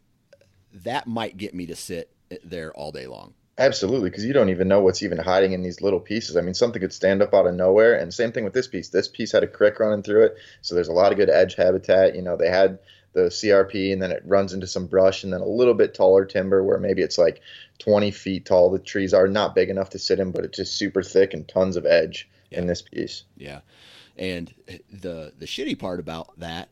that 0.73 1.07
might 1.07 1.37
get 1.37 1.53
me 1.53 1.65
to 1.67 1.75
sit 1.75 2.11
there 2.43 2.73
all 2.73 2.91
day 2.91 3.07
long. 3.07 3.33
Absolutely, 3.59 4.09
because 4.09 4.25
you 4.25 4.33
don't 4.33 4.49
even 4.49 4.67
know 4.67 4.81
what's 4.81 5.03
even 5.03 5.19
hiding 5.19 5.51
in 5.51 5.61
these 5.61 5.79
little 5.79 5.99
pieces. 5.99 6.35
I 6.35 6.41
mean, 6.41 6.55
something 6.55 6.81
could 6.81 6.91
stand 6.91 7.21
up 7.21 7.35
out 7.35 7.45
of 7.45 7.53
nowhere, 7.53 7.93
and 7.93 8.11
same 8.11 8.31
thing 8.31 8.43
with 8.43 8.53
this 8.53 8.67
piece. 8.67 8.89
This 8.89 9.07
piece 9.07 9.31
had 9.31 9.43
a 9.43 9.47
creek 9.47 9.79
running 9.79 10.01
through 10.01 10.23
it, 10.23 10.37
so 10.61 10.73
there's 10.73 10.87
a 10.87 10.93
lot 10.93 11.11
of 11.11 11.19
good 11.19 11.29
edge 11.29 11.53
habitat. 11.53 12.15
You 12.15 12.23
know, 12.23 12.35
they 12.35 12.49
had 12.49 12.79
the 13.13 13.29
CRP, 13.29 13.93
and 13.93 14.01
then 14.01 14.11
it 14.11 14.23
runs 14.25 14.53
into 14.53 14.67
some 14.67 14.87
brush, 14.87 15.23
and 15.23 15.31
then 15.31 15.41
a 15.41 15.47
little 15.47 15.73
bit 15.73 15.93
taller 15.93 16.25
timber 16.25 16.63
where 16.63 16.79
maybe 16.79 17.01
it's 17.01 17.17
like 17.17 17.41
20 17.79 18.11
feet 18.11 18.45
tall. 18.45 18.69
The 18.69 18.79
trees 18.79 19.13
are 19.13 19.27
not 19.27 19.55
big 19.55 19.69
enough 19.69 19.89
to 19.91 19.99
sit 19.99 20.19
in, 20.19 20.31
but 20.31 20.43
it's 20.43 20.57
just 20.57 20.77
super 20.77 21.03
thick 21.03 21.33
and 21.33 21.47
tons 21.47 21.77
of 21.77 21.85
edge 21.85 22.29
yeah. 22.49 22.59
in 22.59 22.67
this 22.67 22.81
piece. 22.81 23.23
Yeah, 23.37 23.61
and 24.17 24.53
the 24.91 25.33
the 25.37 25.45
shitty 25.45 25.77
part 25.77 25.99
about 25.99 26.39
that, 26.39 26.69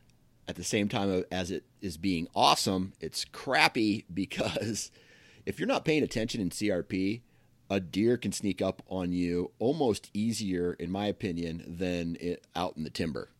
at 0.48 0.56
the 0.56 0.64
same 0.64 0.88
time 0.88 1.24
as 1.30 1.50
it 1.50 1.64
is 1.80 1.96
being 1.96 2.28
awesome, 2.34 2.92
it's 3.00 3.24
crappy 3.24 4.04
because 4.12 4.90
if 5.46 5.58
you're 5.58 5.68
not 5.68 5.84
paying 5.84 6.02
attention 6.02 6.40
in 6.40 6.50
CRP, 6.50 7.22
a 7.70 7.80
deer 7.80 8.16
can 8.16 8.32
sneak 8.32 8.60
up 8.60 8.82
on 8.88 9.12
you 9.12 9.50
almost 9.58 10.10
easier, 10.12 10.74
in 10.74 10.90
my 10.90 11.06
opinion, 11.06 11.64
than 11.66 12.16
it, 12.20 12.44
out 12.54 12.76
in 12.76 12.84
the 12.84 12.90
timber. 12.90 13.30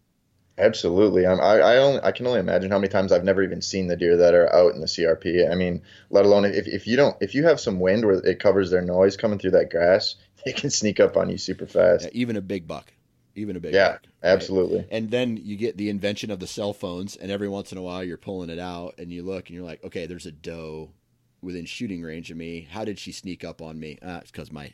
Absolutely. 0.59 1.27
I'm, 1.27 1.41
I 1.41 1.61
I, 1.61 1.77
only, 1.79 2.01
I 2.03 2.12
can 2.12 2.27
only 2.27 2.41
imagine 2.41 2.71
how 2.71 2.79
many 2.79 2.88
times 2.88 3.11
I've 3.11 3.25
never 3.25 3.43
even 3.43 3.62
seen 3.62 3.87
the 3.87 3.97
deer 3.97 4.17
that 4.19 4.35
are 4.35 4.53
out 4.55 4.75
in 4.75 4.81
the 4.81 4.87
CRP. 4.87 5.51
I 5.51 5.55
mean, 5.55 5.83
let 6.11 6.25
alone 6.25 6.45
if, 6.45 6.67
if 6.67 6.87
you 6.87 6.97
don't 6.97 7.17
if 7.21 7.35
you 7.35 7.45
have 7.45 7.59
some 7.59 7.81
wind 7.81 8.05
where 8.05 8.15
it 8.17 8.38
covers 8.38 8.71
their 8.71 8.83
noise 8.83 9.17
coming 9.17 9.38
through 9.38 9.53
that 9.53 9.71
grass, 9.71 10.17
they 10.45 10.53
can 10.53 10.71
sneak 10.71 11.01
up 11.01 11.17
on 11.17 11.31
you 11.31 11.38
super 11.38 11.67
fast. 11.67 12.05
Yeah, 12.05 12.11
even 12.12 12.37
a 12.37 12.43
big 12.43 12.67
buck. 12.67 12.93
Even 13.35 13.57
a 13.57 13.61
big 13.61 13.73
yeah, 13.73 13.93
buck. 13.93 14.07
absolutely. 14.23 14.87
And 14.91 15.11
then 15.11 15.38
you 15.43 15.57
get 15.57 15.79
the 15.79 15.88
invention 15.88 16.31
of 16.31 16.38
the 16.38 16.47
cell 16.47 16.75
phones, 16.75 17.17
and 17.17 17.31
every 17.31 17.49
once 17.49 17.73
in 17.73 17.79
a 17.79 17.83
while 17.83 18.05
you're 18.05 18.19
pulling 18.19 18.51
it 18.51 18.59
out, 18.59 18.95
and 18.99 19.11
you 19.11 19.23
look, 19.23 19.49
and 19.49 19.57
you're 19.57 19.65
like, 19.65 19.83
okay, 19.85 20.05
there's 20.05 20.27
a 20.27 20.33
doe 20.33 20.91
within 21.41 21.65
shooting 21.65 22.03
range 22.03 22.31
of 22.31 22.37
me. 22.37 22.69
How 22.71 22.85
did 22.85 22.99
she 22.99 23.11
sneak 23.11 23.43
up 23.43 23.62
on 23.62 23.81
me? 23.81 23.99
Uh, 24.03 24.19
it's 24.21 24.31
because 24.31 24.53
my 24.53 24.73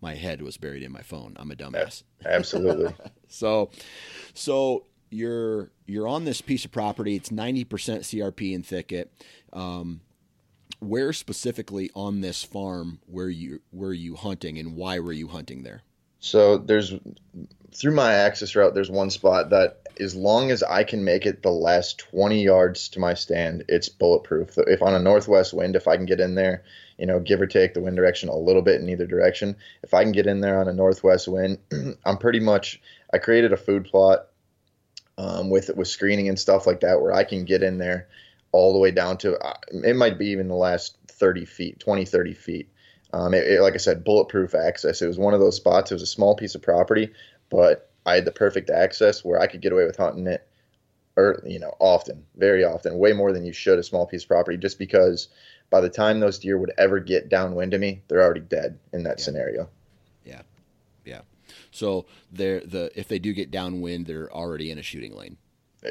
my 0.00 0.14
head 0.14 0.40
was 0.42 0.56
buried 0.56 0.82
in 0.82 0.92
my 0.92 1.02
phone. 1.02 1.36
I'm 1.38 1.50
a 1.50 1.54
dumbass. 1.54 2.02
Absolutely. 2.24 2.94
so, 3.28 3.70
so 4.34 4.86
you're 5.10 5.70
you're 5.86 6.08
on 6.08 6.24
this 6.24 6.40
piece 6.40 6.64
of 6.64 6.72
property. 6.72 7.16
It's 7.16 7.30
90% 7.30 7.66
CRP 7.66 8.54
and 8.54 8.64
thicket. 8.64 9.12
Um, 9.52 10.00
where 10.78 11.12
specifically 11.12 11.90
on 11.94 12.22
this 12.22 12.42
farm 12.42 13.00
were 13.06 13.28
you 13.28 13.60
were 13.72 13.92
you 13.92 14.16
hunting, 14.16 14.58
and 14.58 14.76
why 14.76 14.98
were 14.98 15.12
you 15.12 15.28
hunting 15.28 15.62
there? 15.62 15.82
So 16.20 16.58
there's 16.58 16.94
through 17.72 17.94
my 17.94 18.12
access 18.12 18.54
route. 18.56 18.74
There's 18.74 18.90
one 18.90 19.10
spot 19.10 19.50
that, 19.50 19.88
as 19.98 20.14
long 20.14 20.50
as 20.50 20.62
I 20.62 20.84
can 20.84 21.04
make 21.04 21.26
it 21.26 21.42
the 21.42 21.50
last 21.50 21.98
20 21.98 22.42
yards 22.42 22.88
to 22.90 23.00
my 23.00 23.14
stand, 23.14 23.64
it's 23.68 23.88
bulletproof. 23.88 24.58
If 24.58 24.82
on 24.82 24.94
a 24.94 24.98
northwest 24.98 25.52
wind, 25.52 25.76
if 25.76 25.86
I 25.86 25.96
can 25.96 26.06
get 26.06 26.20
in 26.20 26.34
there, 26.34 26.64
you 26.98 27.06
know, 27.06 27.20
give 27.20 27.40
or 27.40 27.46
take 27.46 27.74
the 27.74 27.80
wind 27.80 27.96
direction 27.96 28.28
a 28.28 28.36
little 28.36 28.62
bit 28.62 28.80
in 28.80 28.88
either 28.88 29.06
direction, 29.06 29.56
if 29.82 29.94
I 29.94 30.02
can 30.02 30.12
get 30.12 30.26
in 30.26 30.40
there 30.40 30.60
on 30.60 30.68
a 30.68 30.72
northwest 30.72 31.28
wind, 31.28 31.58
I'm 32.04 32.18
pretty 32.18 32.40
much. 32.40 32.80
I 33.12 33.18
created 33.18 33.52
a 33.52 33.56
food 33.56 33.86
plot 33.86 34.26
um, 35.20 35.50
with 35.50 35.70
with 35.76 35.88
screening 35.88 36.28
and 36.28 36.38
stuff 36.38 36.66
like 36.66 36.80
that, 36.80 37.00
where 37.00 37.12
I 37.12 37.24
can 37.24 37.44
get 37.44 37.62
in 37.62 37.78
there 37.78 38.08
all 38.52 38.72
the 38.72 38.78
way 38.78 38.90
down 38.90 39.18
to 39.18 39.38
uh, 39.38 39.56
it 39.84 39.94
might 39.94 40.18
be 40.18 40.28
even 40.28 40.48
the 40.48 40.54
last 40.54 40.96
30 41.08 41.44
feet, 41.44 41.78
20, 41.78 42.04
30 42.04 42.32
feet. 42.32 42.68
Um, 43.12 43.34
it, 43.34 43.46
it, 43.46 43.60
like 43.60 43.74
I 43.74 43.78
said, 43.78 44.04
bulletproof 44.04 44.54
access. 44.54 45.02
It 45.02 45.06
was 45.06 45.18
one 45.18 45.34
of 45.34 45.40
those 45.40 45.56
spots. 45.56 45.90
It 45.90 45.94
was 45.94 46.02
a 46.02 46.06
small 46.06 46.34
piece 46.36 46.54
of 46.54 46.62
property, 46.62 47.12
but 47.50 47.90
I 48.06 48.14
had 48.14 48.24
the 48.24 48.32
perfect 48.32 48.70
access 48.70 49.24
where 49.24 49.38
I 49.38 49.46
could 49.46 49.60
get 49.60 49.72
away 49.72 49.84
with 49.84 49.96
hunting 49.96 50.26
it, 50.26 50.48
or 51.16 51.42
you 51.44 51.58
know, 51.58 51.74
often, 51.80 52.24
very 52.36 52.64
often, 52.64 52.98
way 52.98 53.12
more 53.12 53.32
than 53.32 53.44
you 53.44 53.52
should 53.52 53.78
a 53.78 53.82
small 53.82 54.06
piece 54.06 54.22
of 54.22 54.28
property, 54.28 54.56
just 54.56 54.78
because 54.78 55.28
by 55.68 55.80
the 55.80 55.90
time 55.90 56.18
those 56.18 56.38
deer 56.38 56.56
would 56.56 56.72
ever 56.78 56.98
get 56.98 57.28
downwind 57.28 57.74
of 57.74 57.80
me, 57.80 58.02
they're 58.08 58.22
already 58.22 58.40
dead 58.40 58.78
in 58.92 59.02
that 59.02 59.18
yeah. 59.18 59.24
scenario. 59.24 59.68
So 61.70 62.06
they're 62.30 62.60
the 62.60 62.90
if 62.94 63.08
they 63.08 63.18
do 63.18 63.32
get 63.32 63.50
downwind, 63.50 64.06
they're 64.06 64.32
already 64.32 64.70
in 64.70 64.78
a 64.78 64.82
shooting 64.82 65.16
lane. 65.16 65.36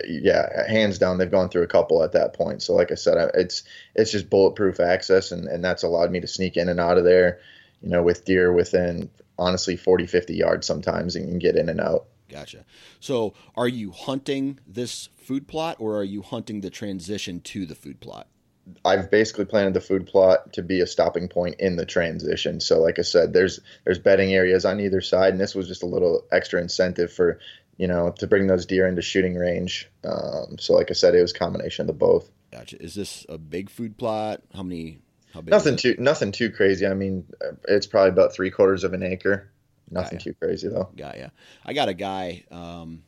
Yeah, 0.08 0.70
hands 0.70 1.00
down, 1.00 1.18
they've 1.18 1.32
gone 1.32 1.50
through 1.50 1.64
a 1.64 1.68
couple 1.68 2.04
at 2.04 2.12
that 2.12 2.34
point. 2.34 2.62
So 2.62 2.76
like 2.76 2.92
I 2.92 2.96
said, 2.96 3.32
it's 3.34 3.64
it's 3.96 4.12
just 4.12 4.30
bulletproof 4.30 4.80
access, 4.80 5.32
and 5.32 5.48
and 5.48 5.64
that's 5.64 5.84
allowed 5.84 6.12
me 6.12 6.20
to 6.20 6.28
sneak 6.28 6.58
in 6.58 6.70
and 6.70 6.80
out 6.80 6.98
of 6.98 7.04
there, 7.04 7.40
you 7.82 7.90
know, 7.90 8.04
with 8.04 8.26
deer 8.26 8.54
within 8.54 9.10
honestly 9.40 9.78
40, 9.78 10.06
50 10.06 10.36
yards 10.36 10.68
sometimes, 10.68 11.16
and 11.16 11.28
can 11.28 11.40
get 11.40 11.56
in 11.56 11.70
and 11.70 11.80
out. 11.80 12.06
Gotcha. 12.28 12.66
So, 13.00 13.34
are 13.56 13.68
you 13.68 13.92
hunting 13.92 14.60
this 14.68 15.10
food 15.18 15.48
plot, 15.48 15.78
or 15.80 15.98
are 15.98 16.04
you 16.04 16.22
hunting 16.22 16.62
the 16.62 16.70
transition 16.70 17.40
to 17.42 17.66
the 17.66 17.74
food 17.74 18.00
plot? 18.00 18.28
I've 18.86 19.12
basically 19.12 19.46
planted 19.46 19.74
the 19.74 19.82
food 19.82 20.08
plot 20.08 20.54
to 20.54 20.62
be 20.62 20.82
a 20.82 20.88
stopping 20.88 21.28
point 21.28 21.56
in 21.60 21.76
the 21.76 21.86
transition. 21.86 22.60
So, 22.60 22.80
like 22.80 23.00
I 23.00 23.04
said, 23.04 23.34
there's 23.34 23.60
there's 23.86 24.00
bedding 24.00 24.34
areas 24.34 24.66
on 24.66 24.80
either 24.80 25.02
side, 25.02 25.32
and 25.32 25.42
this 25.42 25.56
was 25.56 25.68
just 25.68 25.84
a 25.84 25.88
little 25.88 26.26
extra 26.32 26.62
incentive 26.62 27.12
for 27.12 27.40
you 27.78 27.88
know 27.88 28.12
to 28.18 28.28
bring 28.28 28.48
those 28.48 28.66
deer 28.66 28.88
into 28.88 29.02
shooting 29.02 29.36
range. 29.36 29.90
Um, 30.04 30.58
so, 30.60 30.74
like 30.74 30.90
I 30.90 30.94
said, 30.94 31.16
it 31.16 31.22
was 31.22 31.32
a 31.32 31.40
combination 31.40 31.84
of 31.84 31.88
the 31.88 31.94
both. 31.94 32.30
Gotcha. 32.52 32.82
Is 32.82 32.96
this 32.96 33.26
a 33.30 33.38
big 33.38 33.70
food 33.70 33.98
plot? 33.98 34.42
How 34.54 34.64
many? 34.64 35.00
How 35.34 35.42
big? 35.42 35.52
Nothing 35.52 35.76
too 35.76 35.96
nothing 36.00 36.32
too 36.32 36.52
crazy. 36.52 36.86
I 36.86 36.94
mean, 36.94 37.26
it's 37.68 37.88
probably 37.88 38.10
about 38.10 38.34
three 38.34 38.52
quarters 38.52 38.84
of 38.84 38.94
an 38.94 39.04
acre. 39.04 39.52
Nothing 39.92 40.20
too 40.20 40.34
crazy 40.34 40.68
though. 40.68 40.90
Got 40.96 41.18
yeah. 41.18 41.30
I 41.66 41.74
got 41.74 41.90
a 41.90 41.94
guy. 41.94 42.44
Um, 42.52 43.04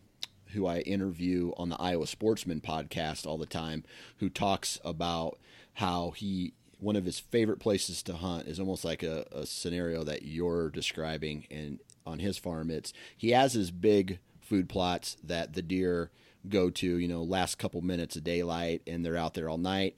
who 0.52 0.68
I 0.68 0.80
interview 0.80 1.52
on 1.58 1.70
the 1.70 1.78
Iowa 1.78 2.08
Sportsman 2.08 2.62
podcast 2.62 3.26
all 3.26 3.38
the 3.38 3.46
time, 3.46 3.84
who 4.18 4.30
talks 4.30 4.80
about 4.84 5.40
how 5.76 6.12
he 6.12 6.54
one 6.80 6.96
of 6.96 7.06
his 7.06 7.20
favorite 7.20 7.60
places 7.60 8.02
to 8.02 8.14
hunt 8.14 8.48
is 8.48 8.60
almost 8.60 8.84
like 8.84 9.04
a, 9.04 9.26
a 9.32 9.46
scenario 9.46 10.04
that 10.04 10.24
you're 10.24 10.70
describing 10.72 11.46
and 11.52 11.80
on 12.06 12.20
his 12.20 12.38
farm. 12.38 12.72
It's 12.72 12.92
he 13.16 13.32
has 13.32 13.54
his 13.54 13.70
big 13.72 14.20
food 14.42 14.68
plots 14.68 15.16
that 15.24 15.54
the 15.54 15.62
deer 15.62 16.10
go 16.50 16.72
to 16.72 16.98
you 16.98 17.08
know 17.08 17.22
last 17.22 17.60
couple 17.60 17.82
minutes 17.82 18.16
of 18.16 18.24
daylight 18.24 18.82
and 18.88 19.06
they're 19.06 19.18
out 19.18 19.36
there 19.36 19.50
all 19.50 19.58
night. 19.58 19.98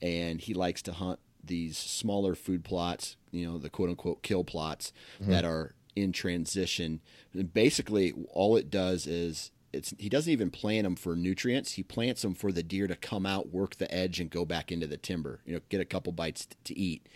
And 0.00 0.40
he 0.40 0.54
likes 0.54 0.82
to 0.82 0.92
hunt 0.92 1.18
these 1.42 1.78
smaller 1.78 2.34
food 2.34 2.62
plots 2.62 3.16
you 3.30 3.46
know 3.46 3.56
the 3.58 3.70
quote 3.70 3.88
unquote 3.88 4.22
kill 4.22 4.44
plots 4.44 4.92
mm-hmm. 5.20 5.30
that 5.30 5.44
are 5.44 5.74
in 5.96 6.12
transition. 6.12 7.00
And 7.32 7.52
basically 7.52 8.12
all 8.30 8.56
it 8.56 8.70
does 8.70 9.06
is 9.06 9.50
it's 9.72 9.94
he 9.98 10.08
doesn't 10.08 10.32
even 10.32 10.50
plant 10.50 10.84
them 10.84 10.96
for 10.96 11.14
nutrients. 11.14 11.72
He 11.72 11.82
plants 11.82 12.22
them 12.22 12.34
for 12.34 12.52
the 12.52 12.62
deer 12.62 12.86
to 12.86 12.96
come 12.96 13.26
out, 13.26 13.52
work 13.52 13.76
the 13.76 13.92
edge, 13.92 14.20
and 14.20 14.30
go 14.30 14.44
back 14.44 14.72
into 14.72 14.86
the 14.86 14.96
timber. 14.96 15.40
You 15.44 15.54
know, 15.54 15.60
get 15.68 15.80
a 15.80 15.84
couple 15.84 16.12
bites 16.12 16.46
t- 16.46 16.56
to 16.64 16.78
eat. 16.78 17.06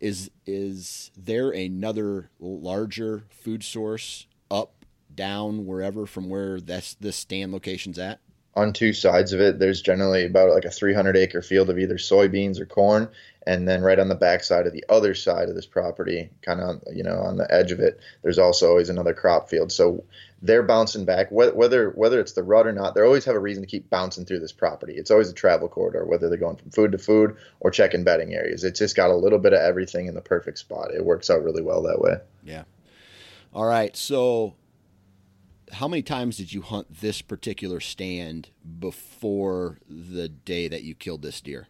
Is 0.00 0.30
is 0.46 1.10
there 1.16 1.50
another 1.50 2.30
larger 2.40 3.24
food 3.30 3.62
source 3.62 4.26
up, 4.50 4.84
down, 5.14 5.64
wherever 5.64 6.06
from 6.06 6.28
where 6.28 6.60
this 6.60 6.94
this 6.98 7.16
stand 7.16 7.52
location's 7.52 7.98
at? 7.98 8.18
On 8.54 8.72
two 8.72 8.92
sides 8.92 9.32
of 9.32 9.40
it, 9.40 9.58
there's 9.58 9.80
generally 9.80 10.26
about 10.26 10.50
like 10.50 10.66
a 10.66 10.70
300 10.70 11.16
acre 11.16 11.40
field 11.40 11.70
of 11.70 11.78
either 11.78 11.96
soybeans 11.96 12.60
or 12.60 12.66
corn, 12.66 13.08
and 13.46 13.66
then 13.66 13.80
right 13.80 13.98
on 13.98 14.08
the 14.08 14.14
back 14.14 14.44
side 14.44 14.66
of 14.66 14.74
the 14.74 14.84
other 14.90 15.14
side 15.14 15.48
of 15.48 15.54
this 15.54 15.66
property, 15.66 16.28
kind 16.42 16.60
of 16.60 16.82
you 16.92 17.04
know 17.04 17.18
on 17.20 17.36
the 17.36 17.50
edge 17.54 17.70
of 17.70 17.78
it, 17.78 18.00
there's 18.22 18.38
also 18.38 18.68
always 18.68 18.88
another 18.88 19.14
crop 19.14 19.48
field. 19.48 19.70
So 19.70 20.04
they're 20.42 20.64
bouncing 20.64 21.04
back 21.04 21.30
whether 21.30 21.90
whether 21.90 22.20
it's 22.20 22.32
the 22.32 22.42
rut 22.42 22.66
or 22.66 22.72
not. 22.72 22.94
They 22.94 23.00
always 23.00 23.24
have 23.24 23.36
a 23.36 23.40
reason 23.40 23.62
to 23.62 23.68
keep 23.68 23.88
bouncing 23.88 24.24
through 24.24 24.40
this 24.40 24.52
property. 24.52 24.94
It's 24.94 25.10
always 25.10 25.30
a 25.30 25.34
travel 25.34 25.68
corridor, 25.68 26.04
whether 26.04 26.28
they're 26.28 26.36
going 26.36 26.56
from 26.56 26.70
food 26.70 26.92
to 26.92 26.98
food 26.98 27.36
or 27.60 27.70
checking 27.70 28.02
bedding 28.02 28.34
areas. 28.34 28.64
It's 28.64 28.78
just 28.78 28.96
got 28.96 29.10
a 29.10 29.16
little 29.16 29.38
bit 29.38 29.52
of 29.52 29.60
everything 29.60 30.06
in 30.08 30.14
the 30.14 30.20
perfect 30.20 30.58
spot. 30.58 30.92
It 30.92 31.04
works 31.04 31.30
out 31.30 31.44
really 31.44 31.62
well 31.62 31.82
that 31.82 32.00
way. 32.00 32.16
Yeah. 32.42 32.64
All 33.54 33.66
right. 33.66 33.96
So 33.96 34.56
how 35.72 35.88
many 35.88 36.02
times 36.02 36.36
did 36.36 36.52
you 36.52 36.62
hunt 36.62 37.00
this 37.00 37.22
particular 37.22 37.80
stand 37.80 38.50
before 38.78 39.78
the 39.88 40.28
day 40.28 40.68
that 40.68 40.82
you 40.82 40.94
killed 40.94 41.22
this 41.22 41.40
deer? 41.40 41.68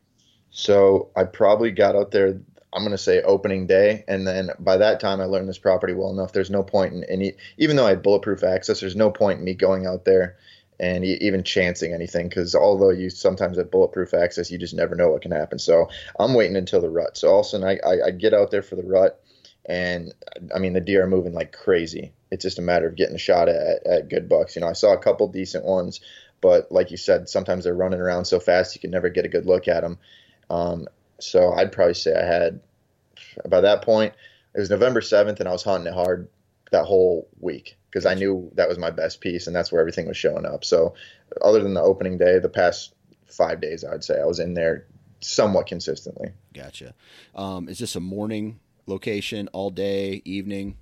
So 0.51 1.11
I 1.15 1.25
probably 1.25 1.71
got 1.71 1.95
out 1.95 2.11
there. 2.11 2.41
I'm 2.73 2.83
going 2.83 2.93
to 2.93 2.99
say 2.99 3.21
opening 3.23 3.67
day, 3.67 4.05
and 4.09 4.27
then 4.27 4.51
by 4.59 4.79
that 4.79 5.01
time 5.01 5.21
I 5.21 5.25
learned 5.25 5.49
this 5.49 5.59
property 5.59 5.93
well 5.93 6.11
enough. 6.11 6.33
There's 6.33 6.51
no 6.51 6.63
point 6.63 6.95
in 6.95 7.05
any, 7.05 7.35
even 7.59 7.77
though 7.77 7.87
I 7.87 7.91
had 7.91 8.03
bulletproof 8.03 8.43
access, 8.43 8.81
there's 8.81 8.97
no 8.97 9.11
point 9.11 9.41
in 9.41 9.45
me 9.45 9.55
going 9.55 9.87
out 9.87 10.05
there 10.05 10.37
and 10.81 11.05
even 11.05 11.45
chancing 11.45 11.93
anything 11.93 12.29
because 12.29 12.57
although 12.57 12.91
you 12.91 13.09
sometimes 13.09 13.57
have 13.57 13.71
bulletproof 13.71 14.15
access, 14.15 14.51
you 14.51 14.59
just 14.59 14.75
never 14.75 14.97
know 14.97 15.11
what 15.11 15.23
can 15.23 15.31
happen. 15.31 15.59
So 15.59 15.89
I'm 16.19 16.35
waiting 16.35 16.57
until 16.57 16.81
the 16.81 16.91
rut. 16.91 17.17
So 17.17 17.29
all 17.29 17.41
of 17.41 17.47
a 17.47 17.49
sudden 17.49 17.67
I, 17.69 17.79
I, 17.87 18.07
I 18.07 18.11
get 18.11 18.35
out 18.35 18.51
there 18.51 18.63
for 18.63 18.75
the 18.75 18.83
rut, 18.83 19.23
and 19.67 20.13
I 20.55 20.59
mean 20.59 20.73
the 20.73 20.81
deer 20.81 21.05
are 21.05 21.09
moving 21.09 21.35
like 21.35 21.53
crazy. 21.53 22.13
It's 22.33 22.43
just 22.43 22.59
a 22.59 22.63
matter 22.63 22.89
of 22.89 22.97
getting 22.97 23.15
a 23.15 23.19
shot 23.19 23.49
at, 23.49 23.87
at 23.87 24.09
good 24.09 24.29
bucks. 24.29 24.57
You 24.57 24.63
know, 24.63 24.69
I 24.69 24.73
saw 24.73 24.93
a 24.93 24.99
couple 24.99 25.29
decent 25.29 25.65
ones, 25.65 26.01
but 26.41 26.73
like 26.73 26.91
you 26.91 26.97
said, 26.97 27.29
sometimes 27.29 27.65
they're 27.65 27.75
running 27.75 28.01
around 28.01 28.25
so 28.25 28.41
fast 28.41 28.75
you 28.75 28.81
can 28.81 28.91
never 28.91 29.09
get 29.09 29.27
a 29.27 29.29
good 29.29 29.47
look 29.47 29.69
at 29.69 29.83
them. 29.83 29.99
Um, 30.51 30.89
so 31.23 31.53
I'd 31.53 31.73
probably 31.73 31.95
say 31.95 32.15
I 32.15 32.25
had 32.25 32.61
by 33.49 33.61
that 33.61 33.83
point 33.83 34.15
it 34.55 34.61
was 34.61 34.71
November 34.71 35.01
seventh, 35.01 35.41
and 35.41 35.49
I 35.49 35.53
was 35.53 35.63
hunting 35.63 35.93
it 35.93 35.95
hard 35.95 36.29
that 36.71 36.85
whole 36.85 37.29
week 37.41 37.77
because 37.91 38.07
I 38.07 38.15
knew 38.15 38.51
that 38.55 38.69
was 38.69 38.79
my 38.79 38.91
best 38.91 39.21
piece, 39.21 39.47
and 39.47 39.55
that's 39.55 39.71
where 39.71 39.81
everything 39.81 40.07
was 40.07 40.17
showing 40.17 40.47
up. 40.47 40.65
So 40.65 40.95
other 41.43 41.63
than 41.63 41.75
the 41.75 41.83
opening 41.83 42.19
day, 42.19 42.39
the 42.39 42.49
past 42.49 42.95
five 43.27 43.61
days, 43.61 43.85
I'd 43.85 44.05
say 44.05 44.21
I 44.21 44.25
was 44.25 44.41
in 44.41 44.55
there 44.55 44.87
somewhat 45.21 45.67
consistently. 45.67 46.31
Gotcha. 46.53 46.95
Um, 47.35 47.69
is 47.69 47.79
this 47.79 47.97
a 47.97 48.01
morning 48.01 48.61
location 48.87 49.49
all 49.53 49.71
day, 49.71 50.23
evening? 50.25 50.77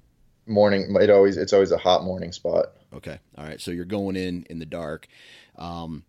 Morning. 0.46 0.94
It 1.00 1.10
always 1.10 1.36
it's 1.36 1.52
always 1.52 1.70
a 1.70 1.78
hot 1.78 2.02
morning 2.02 2.32
spot. 2.32 2.72
Okay. 2.92 3.18
All 3.36 3.44
right. 3.44 3.60
So 3.60 3.70
you're 3.70 3.84
going 3.84 4.16
in 4.16 4.44
in 4.50 4.58
the 4.58 4.66
dark. 4.66 5.06
Um, 5.56 6.04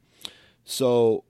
so 0.63 1.25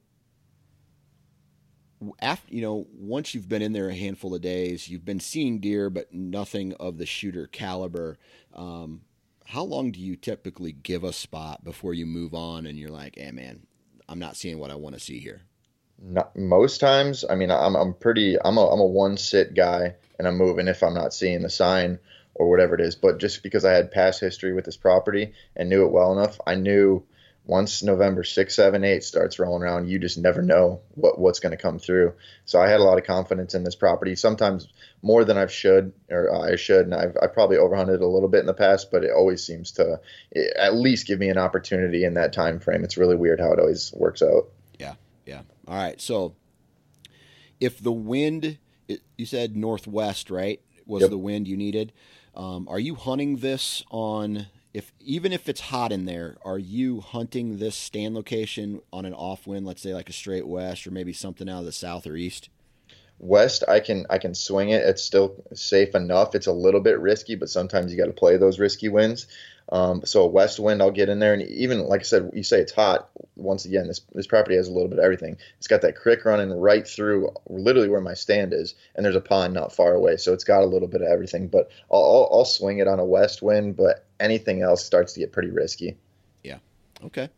after 2.20 2.54
you 2.54 2.62
know 2.62 2.88
once 2.94 3.34
you've 3.34 3.50
been 3.50 3.62
in 3.62 3.74
there 3.74 3.90
a 3.90 3.96
handful 3.96 4.34
of 4.34 4.42
days, 4.42 4.88
you've 4.88 5.06
been 5.06 5.20
seeing 5.20 5.60
deer, 5.60 5.90
but 5.90 6.14
nothing 6.14 6.74
of 6.80 6.98
the 6.98 7.06
shooter 7.06 7.48
caliber. 7.48 8.18
Um, 8.54 9.02
how 9.46 9.64
long 9.64 9.92
do 9.92 10.00
you 10.00 10.16
typically 10.16 10.72
give 10.72 11.04
a 11.04 11.14
spot 11.14 11.64
before 11.64 11.94
you 11.94 12.06
move 12.06 12.34
on 12.34 12.66
and 12.66 12.78
you're 12.78 12.90
like, 12.90 13.18
hey 13.18 13.32
man, 13.32 13.66
I'm 14.08 14.20
not 14.20 14.38
seeing 14.38 14.60
what 14.60 14.72
I 14.72 14.76
want 14.76 14.96
to 14.96 15.02
see 15.02 15.20
here? 15.20 15.42
Not 16.04 16.36
most 16.36 16.80
times. 16.80 17.24
I 17.30 17.36
mean, 17.36 17.52
I'm 17.52 17.76
I'm 17.76 17.94
pretty. 17.94 18.38
I'm 18.44 18.58
a 18.58 18.68
I'm 18.68 18.80
a 18.80 18.86
one 18.86 19.18
sit 19.18 19.54
guy, 19.54 19.96
and 20.18 20.28
I'm 20.28 20.38
moving 20.38 20.68
if 20.68 20.82
I'm 20.82 20.96
not 20.96 21.14
seeing 21.14 21.44
the 21.44 21.50
sign 21.50 22.00
or 22.34 22.50
whatever 22.50 22.76
it 22.76 22.82
is. 22.82 22.96
But 22.96 23.20
just 23.20 23.44
because 23.44 23.66
I 23.66 23.74
had 23.74 23.92
past 23.92 24.20
history 24.20 24.54
with 24.54 24.66
this 24.66 24.78
property 24.78 25.34
and 25.56 25.70
knew 25.70 25.86
it 25.86 25.92
well 25.92 26.12
enough, 26.12 26.40
I 26.48 26.56
knew 26.56 27.04
once 27.52 27.84
November 27.84 28.24
6, 28.24 28.56
7, 28.56 28.82
8 28.82 29.04
starts 29.04 29.38
rolling 29.38 29.62
around, 29.62 29.90
you 29.90 30.00
just 30.00 30.18
never 30.18 30.42
know 30.42 30.80
what, 30.96 31.20
what's 31.20 31.42
going 31.42 31.52
to 31.52 31.62
come 31.62 31.80
through. 31.80 32.14
So 32.46 32.62
I 32.62 32.70
had 32.70 32.80
a 32.80 32.84
lot 32.84 32.98
of 32.98 33.04
confidence 33.04 33.54
in 33.54 33.66
this 33.66 33.76
property, 33.76 34.16
sometimes 34.16 34.70
more 35.02 35.26
than 35.26 35.38
I 35.38 35.48
should, 35.48 35.92
or 36.10 36.34
I 36.34 36.56
should. 36.56 36.86
And 36.86 36.96
I've, 36.96 37.18
I've 37.22 37.34
probably 37.34 37.58
overhunted 37.58 38.00
a 38.00 38.06
little 38.06 38.30
bit 38.30 38.40
in 38.40 38.46
the 38.46 38.54
past, 38.54 38.90
but 38.90 39.04
it 39.04 39.12
always 39.14 39.46
seems 39.46 39.72
to 39.72 40.00
at 40.58 40.76
least 40.76 41.08
give 41.08 41.20
me 41.20 41.28
an 41.28 41.38
opportunity 41.38 42.06
in 42.06 42.14
that 42.14 42.32
time 42.32 42.62
frame. 42.62 42.86
It's 42.86 42.96
really 42.96 43.18
weird 43.18 43.42
how 43.42 43.52
it 43.52 43.60
always 43.60 43.92
works 43.98 44.22
out. 44.22 44.48
Yeah. 44.80 44.94
Yeah. 45.26 45.42
All 45.68 45.76
right. 45.76 46.00
So 46.00 46.36
if 47.60 47.84
the 47.84 47.92
wind, 47.92 48.60
you 49.18 49.26
said 49.26 49.58
northwest, 49.58 50.32
right? 50.32 50.62
Was 50.86 51.02
yep. 51.02 51.10
the 51.10 51.18
wind 51.18 51.50
you 51.50 51.58
needed? 51.58 51.92
Um, 52.34 52.70
are 52.70 52.80
you 52.80 52.96
hunting 52.96 53.36
this 53.38 53.84
on 53.92 54.48
if 54.74 54.94
even 55.00 55.34
if 55.34 55.50
it's 55.50 55.62
hot 55.62 55.92
in 55.92 56.06
there, 56.06 56.38
are 56.46 56.60
you 56.60 57.02
hunting 57.02 57.58
this 57.58 57.76
stand 57.76 58.16
location 58.16 58.82
on 58.94 59.06
an 59.06 59.14
off 59.14 59.46
wind, 59.46 59.66
let's 59.66 59.82
say 59.82 59.94
like 59.94 60.10
a 60.10 60.14
straight 60.14 60.48
west 60.48 60.88
or 60.88 60.92
maybe 60.92 61.14
something 61.14 61.50
out 61.50 61.60
of 61.60 61.66
the 61.66 61.72
south 61.72 62.08
or 62.08 62.16
east? 62.16 62.50
West, 63.22 63.64
I 63.68 63.80
can 63.80 64.08
I 64.10 64.18
can 64.18 64.34
swing 64.34 64.70
it. 64.70 64.84
It's 64.84 65.04
still 65.04 65.36
safe 65.54 65.94
enough. 65.94 66.34
It's 66.34 66.48
a 66.48 66.52
little 66.52 66.82
bit 66.82 67.00
risky, 67.00 67.36
but 67.36 67.50
sometimes 67.50 67.92
you 67.92 67.98
got 67.98 68.08
to 68.08 68.14
play 68.14 68.38
those 68.38 68.58
risky 68.58 68.90
winds. 68.90 69.28
Um, 69.72 70.02
so 70.06 70.24
a 70.24 70.28
west 70.28 70.60
wind, 70.60 70.82
I'll 70.82 70.90
get 70.90 71.08
in 71.08 71.20
there, 71.20 71.34
and 71.34 71.44
even 71.44 71.82
like 71.82 72.02
I 72.02 72.04
said, 72.04 72.32
you 72.34 72.42
say 72.42 72.60
it's 72.60 72.72
hot. 72.72 73.10
Once 73.36 73.66
again, 73.66 73.86
this 73.88 74.02
this 74.12 74.26
property 74.26 74.56
has 74.56 74.68
a 74.68 74.72
little 74.72 74.90
bit 74.90 74.98
of 74.98 75.06
everything. 75.06 75.38
It's 75.60 75.68
got 75.68 75.84
that 75.84 75.96
creek 75.96 76.26
running 76.26 76.52
right 76.52 76.86
through, 76.86 77.30
literally 77.48 77.90
where 77.90 78.02
my 78.02 78.16
stand 78.16 78.54
is, 78.54 78.74
and 78.96 79.06
there's 79.06 79.16
a 79.16 79.22
pond 79.22 79.54
not 79.54 79.72
far 79.72 79.94
away. 79.94 80.18
So 80.18 80.34
it's 80.34 80.44
got 80.44 80.64
a 80.64 80.66
little 80.66 80.88
bit 80.88 81.02
of 81.02 81.08
everything. 81.08 81.48
But 81.48 81.70
I'll, 81.92 82.02
I'll, 82.02 82.40
I'll 82.40 82.46
swing 82.46 82.80
it 82.80 82.88
on 82.88 83.00
a 83.00 83.06
west 83.06 83.44
wind, 83.44 83.78
but 83.78 84.04
anything 84.20 84.64
else 84.64 84.84
starts 84.84 85.14
to 85.14 85.20
get 85.20 85.32
pretty 85.32 85.52
risky. 85.52 85.96
Yeah. 86.44 86.58
Okay. 87.06 87.30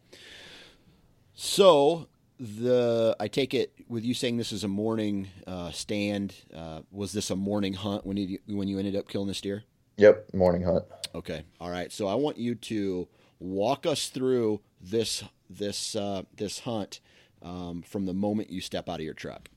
So 1.34 2.08
the 2.44 3.16
I 3.20 3.28
take 3.30 3.54
it 3.54 3.74
with 3.88 4.04
you 4.04 4.14
saying 4.14 4.38
this 4.38 4.52
is 4.52 4.64
a 4.64 4.68
morning 4.68 5.30
uh, 5.48 5.72
stand. 5.72 6.36
Uh, 6.54 6.82
was 6.92 7.14
this 7.14 7.30
a 7.30 7.36
morning 7.36 7.74
hunt 7.74 8.06
when 8.06 8.18
you 8.18 8.40
when 8.48 8.68
you 8.68 8.78
ended 8.80 8.96
up 8.96 9.08
killing 9.08 9.28
this 9.28 9.42
deer? 9.42 9.64
Yep, 9.98 10.34
morning 10.34 10.64
hunt. 10.64 10.84
Okay, 11.16 11.44
all 11.62 11.70
right. 11.70 11.92
So 11.92 12.08
I 12.08 12.16
want 12.16 12.38
you 12.38 12.56
to 12.56 13.08
walk 13.40 13.86
us 13.86 14.10
through 14.10 14.60
this 14.82 15.24
this 15.50 15.96
uh, 15.96 16.24
this 16.36 16.60
hunt 16.60 17.00
um, 17.42 17.82
from 17.82 18.06
the 18.06 18.14
moment 18.14 18.50
you 18.50 18.60
step 18.60 18.90
out 18.90 18.96
of 18.96 19.06
your 19.06 19.14
truck. 19.14 19.50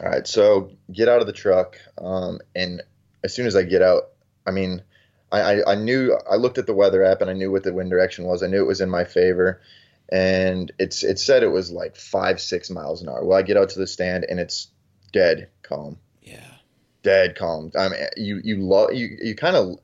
All 0.00 0.08
right, 0.08 0.26
so 0.26 0.72
get 0.92 1.08
out 1.08 1.20
of 1.20 1.26
the 1.26 1.32
truck, 1.32 1.78
um, 1.98 2.40
and 2.54 2.82
as 3.22 3.34
soon 3.34 3.46
as 3.46 3.54
I 3.54 3.62
get 3.62 3.80
out, 3.80 4.10
I 4.44 4.50
mean, 4.50 4.82
I, 5.30 5.40
I, 5.40 5.72
I 5.72 5.74
knew 5.76 6.18
I 6.30 6.34
looked 6.34 6.58
at 6.58 6.66
the 6.66 6.74
weather 6.74 7.04
app 7.04 7.20
and 7.20 7.30
I 7.30 7.32
knew 7.32 7.52
what 7.52 7.62
the 7.62 7.72
wind 7.72 7.90
direction 7.90 8.24
was. 8.24 8.42
I 8.42 8.48
knew 8.48 8.60
it 8.60 8.66
was 8.66 8.80
in 8.80 8.90
my 8.90 9.04
favor, 9.04 9.62
and 10.10 10.72
it's 10.78 11.02
it 11.02 11.18
said 11.18 11.42
it 11.42 11.48
was 11.48 11.70
like 11.70 11.96
five 11.96 12.40
six 12.40 12.70
miles 12.70 13.02
an 13.02 13.08
hour. 13.08 13.24
Well, 13.24 13.38
I 13.38 13.42
get 13.42 13.56
out 13.56 13.70
to 13.70 13.78
the 13.78 13.86
stand 13.86 14.24
and 14.28 14.38
it's 14.38 14.68
dead 15.12 15.48
calm. 15.62 15.98
Yeah, 16.22 16.54
dead 17.02 17.36
calm. 17.36 17.72
I 17.78 17.88
mean, 17.88 18.00
you 18.16 18.40
you 18.44 18.56
love 18.56 18.92
you 18.92 19.16
you 19.20 19.34
kind 19.34 19.56
of 19.56 19.78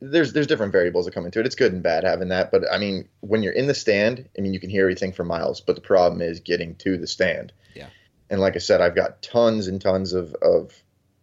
there's 0.00 0.32
there's 0.32 0.46
different 0.46 0.72
variables 0.72 1.06
that 1.06 1.14
come 1.14 1.24
into 1.24 1.40
it. 1.40 1.46
It's 1.46 1.54
good 1.54 1.72
and 1.72 1.82
bad 1.82 2.04
having 2.04 2.28
that, 2.28 2.50
but 2.50 2.64
I 2.70 2.78
mean, 2.78 3.08
when 3.20 3.42
you're 3.42 3.52
in 3.52 3.66
the 3.66 3.74
stand, 3.74 4.28
I 4.36 4.40
mean, 4.40 4.52
you 4.54 4.60
can 4.60 4.70
hear 4.70 4.82
everything 4.82 5.12
for 5.12 5.24
miles. 5.24 5.60
But 5.60 5.76
the 5.76 5.82
problem 5.82 6.20
is 6.20 6.40
getting 6.40 6.74
to 6.76 6.96
the 6.96 7.06
stand. 7.06 7.52
Yeah. 7.74 7.88
And 8.30 8.40
like 8.40 8.56
I 8.56 8.58
said, 8.58 8.80
I've 8.80 8.96
got 8.96 9.22
tons 9.22 9.68
and 9.68 9.80
tons 9.80 10.12
of 10.12 10.34
of 10.42 10.72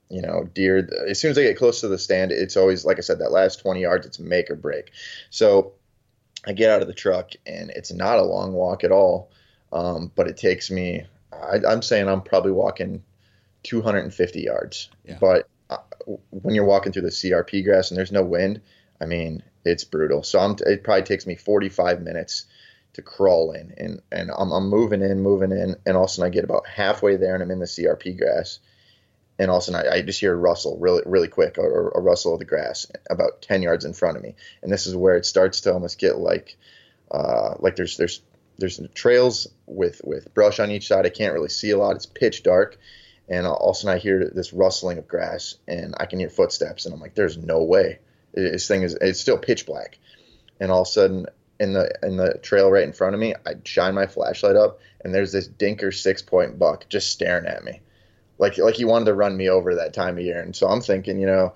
you 0.10 0.22
know 0.22 0.50
deer. 0.54 0.90
As 1.08 1.20
soon 1.20 1.32
as 1.32 1.38
I 1.38 1.44
get 1.44 1.58
close 1.58 1.82
to 1.82 1.88
the 1.88 2.00
stand, 2.00 2.32
it's 2.32 2.58
always 2.58 2.86
like 2.86 2.98
I 2.98 3.02
said, 3.02 3.20
that 3.20 3.32
last 3.32 3.62
20 3.62 3.82
yards, 3.82 4.06
it's 4.06 4.20
make 4.20 4.50
or 4.50 4.56
break. 4.56 4.92
So 5.30 5.74
I 6.46 6.54
get 6.54 6.72
out 6.72 6.82
of 6.82 6.88
the 6.88 6.94
truck, 6.94 7.32
and 7.46 7.70
it's 7.72 7.92
not 7.92 8.20
a 8.20 8.24
long 8.24 8.54
walk 8.54 8.84
at 8.84 8.92
all, 8.92 9.32
um, 9.72 10.12
but 10.16 10.28
it 10.28 10.38
takes 10.38 10.72
me. 10.72 11.06
I, 11.32 11.60
I'm 11.68 11.82
saying 11.82 12.08
I'm 12.08 12.22
probably 12.22 12.52
walking 12.52 13.04
250 13.64 14.42
yards, 14.42 14.90
yeah. 15.06 15.18
but 15.20 15.48
when 16.32 16.56
you're 16.56 16.66
walking 16.66 16.92
through 16.92 17.04
the 17.04 17.10
CRP 17.10 17.64
grass 17.64 17.92
and 17.92 17.98
there's 17.98 18.12
no 18.12 18.24
wind, 18.24 18.62
I 19.00 19.06
mean, 19.06 19.44
it's 19.64 19.84
brutal. 19.84 20.24
So 20.24 20.40
I'm, 20.40 20.56
it 20.66 20.84
probably 20.84 21.04
takes 21.04 21.26
me 21.26 21.36
45 21.36 22.02
minutes 22.02 22.46
to 22.94 23.02
crawl 23.02 23.52
in, 23.52 23.74
and 23.78 24.02
and 24.12 24.32
I'm, 24.38 24.52
I'm 24.52 24.70
moving 24.70 25.02
in, 25.02 25.22
moving 25.22 25.52
in, 25.52 25.76
and 25.86 25.96
all 25.96 26.04
of 26.04 26.10
a 26.10 26.14
sudden 26.14 26.30
I 26.30 26.34
get 26.34 26.44
about 26.44 26.68
halfway 26.68 27.16
there, 27.16 27.34
and 27.34 27.44
I'm 27.44 27.52
in 27.52 27.60
the 27.60 27.66
CRP 27.66 28.18
grass, 28.18 28.60
and 29.40 29.50
all 29.50 29.58
of 29.58 29.62
a 29.62 29.66
sudden 29.66 29.88
I, 29.88 29.96
I 29.96 30.02
just 30.02 30.20
hear 30.20 30.34
a 30.34 30.38
rustle 30.38 30.78
really 30.78 31.04
really 31.06 31.28
quick, 31.28 31.58
or 31.58 31.90
a 31.90 32.02
rustle 32.02 32.34
of 32.34 32.40
the 32.40 32.46
grass 32.46 32.88
about 33.10 33.42
10 33.42 33.62
yards 33.62 33.86
in 33.86 33.94
front 33.94 34.18
of 34.18 34.24
me, 34.24 34.36
and 34.62 34.72
this 34.72 34.88
is 34.88 34.96
where 34.96 35.16
it 35.16 35.26
starts 35.26 35.62
to 35.62 35.74
almost 35.74 36.00
get 36.00 36.18
like 36.18 36.58
uh, 37.10 37.56
like 37.60 37.76
there's 37.76 37.98
there's 37.98 38.22
there's 38.58 38.80
trails 38.94 39.48
with 39.66 40.02
with 40.04 40.34
brush 40.34 40.60
on 40.60 40.72
each 40.72 40.88
side. 40.88 41.06
I 41.06 41.10
can't 41.10 41.34
really 41.34 41.50
see 41.50 41.72
a 41.72 41.78
lot. 41.78 41.96
It's 41.96 42.06
pitch 42.06 42.44
dark, 42.44 42.78
and 43.28 43.46
all 43.46 43.72
of 43.72 43.76
a 43.76 43.80
sudden 43.80 43.98
I 43.98 44.00
hear 44.00 44.30
this 44.34 44.54
rustling 44.54 44.98
of 44.98 45.08
grass, 45.08 45.56
and 45.68 45.96
I 46.00 46.06
can 46.06 46.20
hear 46.20 46.30
footsteps, 46.30 46.86
and 46.86 46.94
I'm 46.94 47.02
like, 47.02 47.16
"There's 47.16 47.38
no 47.38 47.64
way." 47.64 48.00
This 48.34 48.68
thing 48.68 48.84
is 48.84 48.98
it's 49.02 49.20
still 49.20 49.38
pitch 49.38 49.66
black, 49.66 49.98
and 50.60 50.72
all 50.72 50.84
of 50.84 50.88
a 50.88 50.92
sudden 50.92 51.26
in 51.60 51.74
the 51.74 51.92
in 52.02 52.18
the 52.18 52.40
trail 52.42 52.72
right 52.72 52.84
in 52.84 52.94
front 52.94 53.14
of 53.14 53.20
me, 53.20 53.36
I 53.46 53.54
shine 53.64 53.94
my 53.94 54.08
flashlight 54.08 54.56
up, 54.56 54.80
and 55.04 55.14
there's 55.14 55.32
this 55.32 55.48
dinker 55.48 55.94
six 55.94 56.22
point 56.22 56.58
buck 56.58 56.88
just 56.90 57.12
staring 57.12 57.46
at 57.46 57.64
me, 57.64 57.82
like 58.42 58.58
like 58.58 58.76
he 58.76 58.86
wanted 58.86 59.06
to 59.06 59.14
run 59.14 59.38
me 59.38 59.48
over 59.48 59.76
that 59.76 59.94
time 59.94 60.18
of 60.18 60.24
year. 60.24 60.42
And 60.42 60.56
so 60.56 60.68
I'm 60.68 60.82
thinking, 60.82 61.20
you 61.20 61.28
know, 61.28 61.54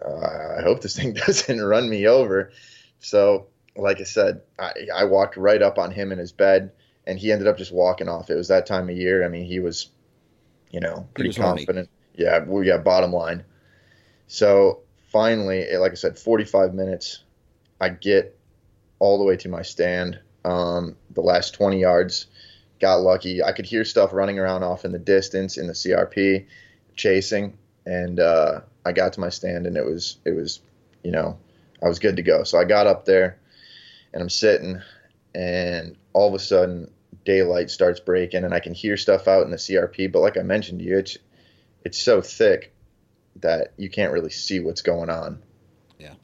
uh, 0.00 0.56
I 0.58 0.62
hope 0.62 0.80
this 0.80 0.96
thing 0.98 1.12
doesn't 1.12 1.60
run 1.60 1.90
me 1.90 2.06
over. 2.06 2.52
So 3.00 3.48
like 3.76 4.00
I 4.00 4.04
said, 4.04 4.40
I, 4.58 4.72
I 4.94 5.04
walked 5.04 5.36
right 5.36 5.60
up 5.60 5.78
on 5.78 5.90
him 5.90 6.12
in 6.12 6.18
his 6.18 6.30
bed 6.30 6.70
and 7.06 7.18
he 7.18 7.32
ended 7.32 7.48
up 7.48 7.58
just 7.58 7.72
walking 7.72 8.08
off. 8.08 8.30
It 8.30 8.36
was 8.36 8.48
that 8.48 8.66
time 8.66 8.88
of 8.88 8.96
year. 8.96 9.24
I 9.24 9.28
mean, 9.28 9.44
he 9.44 9.58
was, 9.58 9.88
you 10.70 10.78
know, 10.78 11.08
pretty 11.14 11.30
was 11.30 11.36
horny. 11.36 11.66
confident. 11.66 11.90
Yeah, 12.14 12.38
well, 12.46 12.62
yeah. 12.62 12.78
Bottom 12.78 13.12
line. 13.12 13.44
So 14.28 14.82
finally, 15.08 15.62
eh, 15.62 15.78
like 15.78 15.90
I 15.90 15.96
said, 15.96 16.16
45 16.16 16.72
minutes. 16.72 17.24
I 17.80 17.88
get 17.88 18.38
all 19.00 19.18
the 19.18 19.24
way 19.24 19.36
to 19.38 19.48
my 19.48 19.62
stand. 19.62 20.20
Um, 20.44 20.96
the 21.10 21.20
last 21.20 21.54
20 21.54 21.80
yards, 21.80 22.26
got 22.82 22.96
lucky. 22.96 23.42
I 23.42 23.52
could 23.52 23.64
hear 23.64 23.84
stuff 23.84 24.12
running 24.12 24.40
around 24.40 24.64
off 24.64 24.84
in 24.84 24.90
the 24.90 24.98
distance 24.98 25.56
in 25.56 25.68
the 25.68 25.72
CRP, 25.72 26.46
chasing, 26.96 27.56
and 27.86 28.18
uh, 28.18 28.60
I 28.84 28.90
got 28.90 29.12
to 29.14 29.20
my 29.20 29.28
stand, 29.28 29.66
and 29.66 29.76
it 29.76 29.86
was 29.86 30.18
it 30.26 30.34
was, 30.34 30.60
you 31.04 31.12
know, 31.12 31.38
I 31.80 31.88
was 31.88 32.00
good 32.00 32.16
to 32.16 32.22
go. 32.22 32.42
So 32.42 32.58
I 32.58 32.64
got 32.64 32.88
up 32.88 33.04
there, 33.04 33.38
and 34.12 34.20
I'm 34.20 34.28
sitting, 34.28 34.82
and 35.32 35.96
all 36.12 36.28
of 36.28 36.34
a 36.34 36.40
sudden 36.40 36.90
daylight 37.24 37.70
starts 37.70 38.00
breaking, 38.00 38.42
and 38.44 38.52
I 38.52 38.58
can 38.58 38.74
hear 38.74 38.96
stuff 38.96 39.28
out 39.28 39.44
in 39.44 39.52
the 39.52 39.58
CRP. 39.58 40.10
But 40.10 40.20
like 40.20 40.36
I 40.36 40.42
mentioned 40.42 40.80
to 40.80 40.84
you, 40.84 40.98
it's 40.98 41.16
it's 41.84 42.02
so 42.02 42.20
thick 42.20 42.74
that 43.36 43.74
you 43.76 43.90
can't 43.90 44.12
really 44.12 44.30
see 44.30 44.58
what's 44.58 44.82
going 44.82 45.08
on. 45.08 45.40
Yeah. 46.00 46.14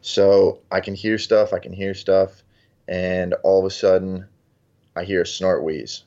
So 0.00 0.60
I 0.70 0.80
can 0.80 0.94
hear 0.94 1.18
stuff, 1.18 1.52
I 1.52 1.58
can 1.58 1.72
hear 1.72 1.94
stuff, 1.94 2.44
and 2.86 3.34
all 3.42 3.58
of 3.58 3.66
a 3.66 3.70
sudden 3.74 4.28
I 4.96 5.04
hear 5.04 5.22
a 5.22 5.26
snort 5.26 5.62
wheeze. 5.62 6.04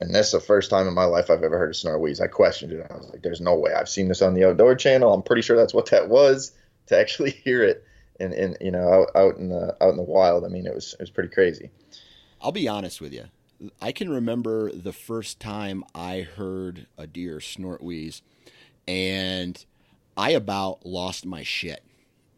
And 0.00 0.12
that's 0.12 0.32
the 0.32 0.40
first 0.40 0.68
time 0.68 0.88
in 0.88 0.94
my 0.94 1.04
life 1.04 1.30
I've 1.30 1.44
ever 1.44 1.58
heard 1.58 1.70
a 1.70 1.74
snort 1.74 2.00
wheeze. 2.00 2.20
I 2.20 2.26
questioned 2.26 2.72
it. 2.72 2.86
I 2.90 2.96
was 2.96 3.08
like, 3.10 3.22
there's 3.22 3.40
no 3.40 3.54
way. 3.54 3.72
I've 3.72 3.88
seen 3.88 4.08
this 4.08 4.20
on 4.22 4.34
the 4.34 4.44
outdoor 4.44 4.74
channel. 4.74 5.12
I'm 5.12 5.22
pretty 5.22 5.42
sure 5.42 5.56
that's 5.56 5.74
what 5.74 5.90
that 5.90 6.08
was. 6.08 6.52
To 6.88 6.98
actually 6.98 7.30
hear 7.30 7.62
it 7.62 7.84
in 8.18 8.56
you 8.60 8.72
know, 8.72 8.80
out, 8.92 9.10
out 9.14 9.36
in 9.36 9.48
the 9.48 9.76
out 9.80 9.90
in 9.90 9.96
the 9.96 10.02
wild, 10.02 10.44
I 10.44 10.48
mean 10.48 10.66
it 10.66 10.74
was 10.74 10.94
it 10.94 11.00
was 11.00 11.10
pretty 11.10 11.32
crazy. 11.32 11.70
I'll 12.40 12.52
be 12.52 12.66
honest 12.66 13.00
with 13.00 13.12
you. 13.12 13.26
I 13.80 13.92
can 13.92 14.10
remember 14.10 14.72
the 14.72 14.92
first 14.92 15.38
time 15.38 15.84
I 15.94 16.22
heard 16.22 16.86
a 16.98 17.06
deer 17.06 17.40
snort 17.40 17.82
wheeze, 17.82 18.20
and 18.88 19.64
I 20.16 20.30
about 20.30 20.84
lost 20.84 21.24
my 21.24 21.44
shit. 21.44 21.84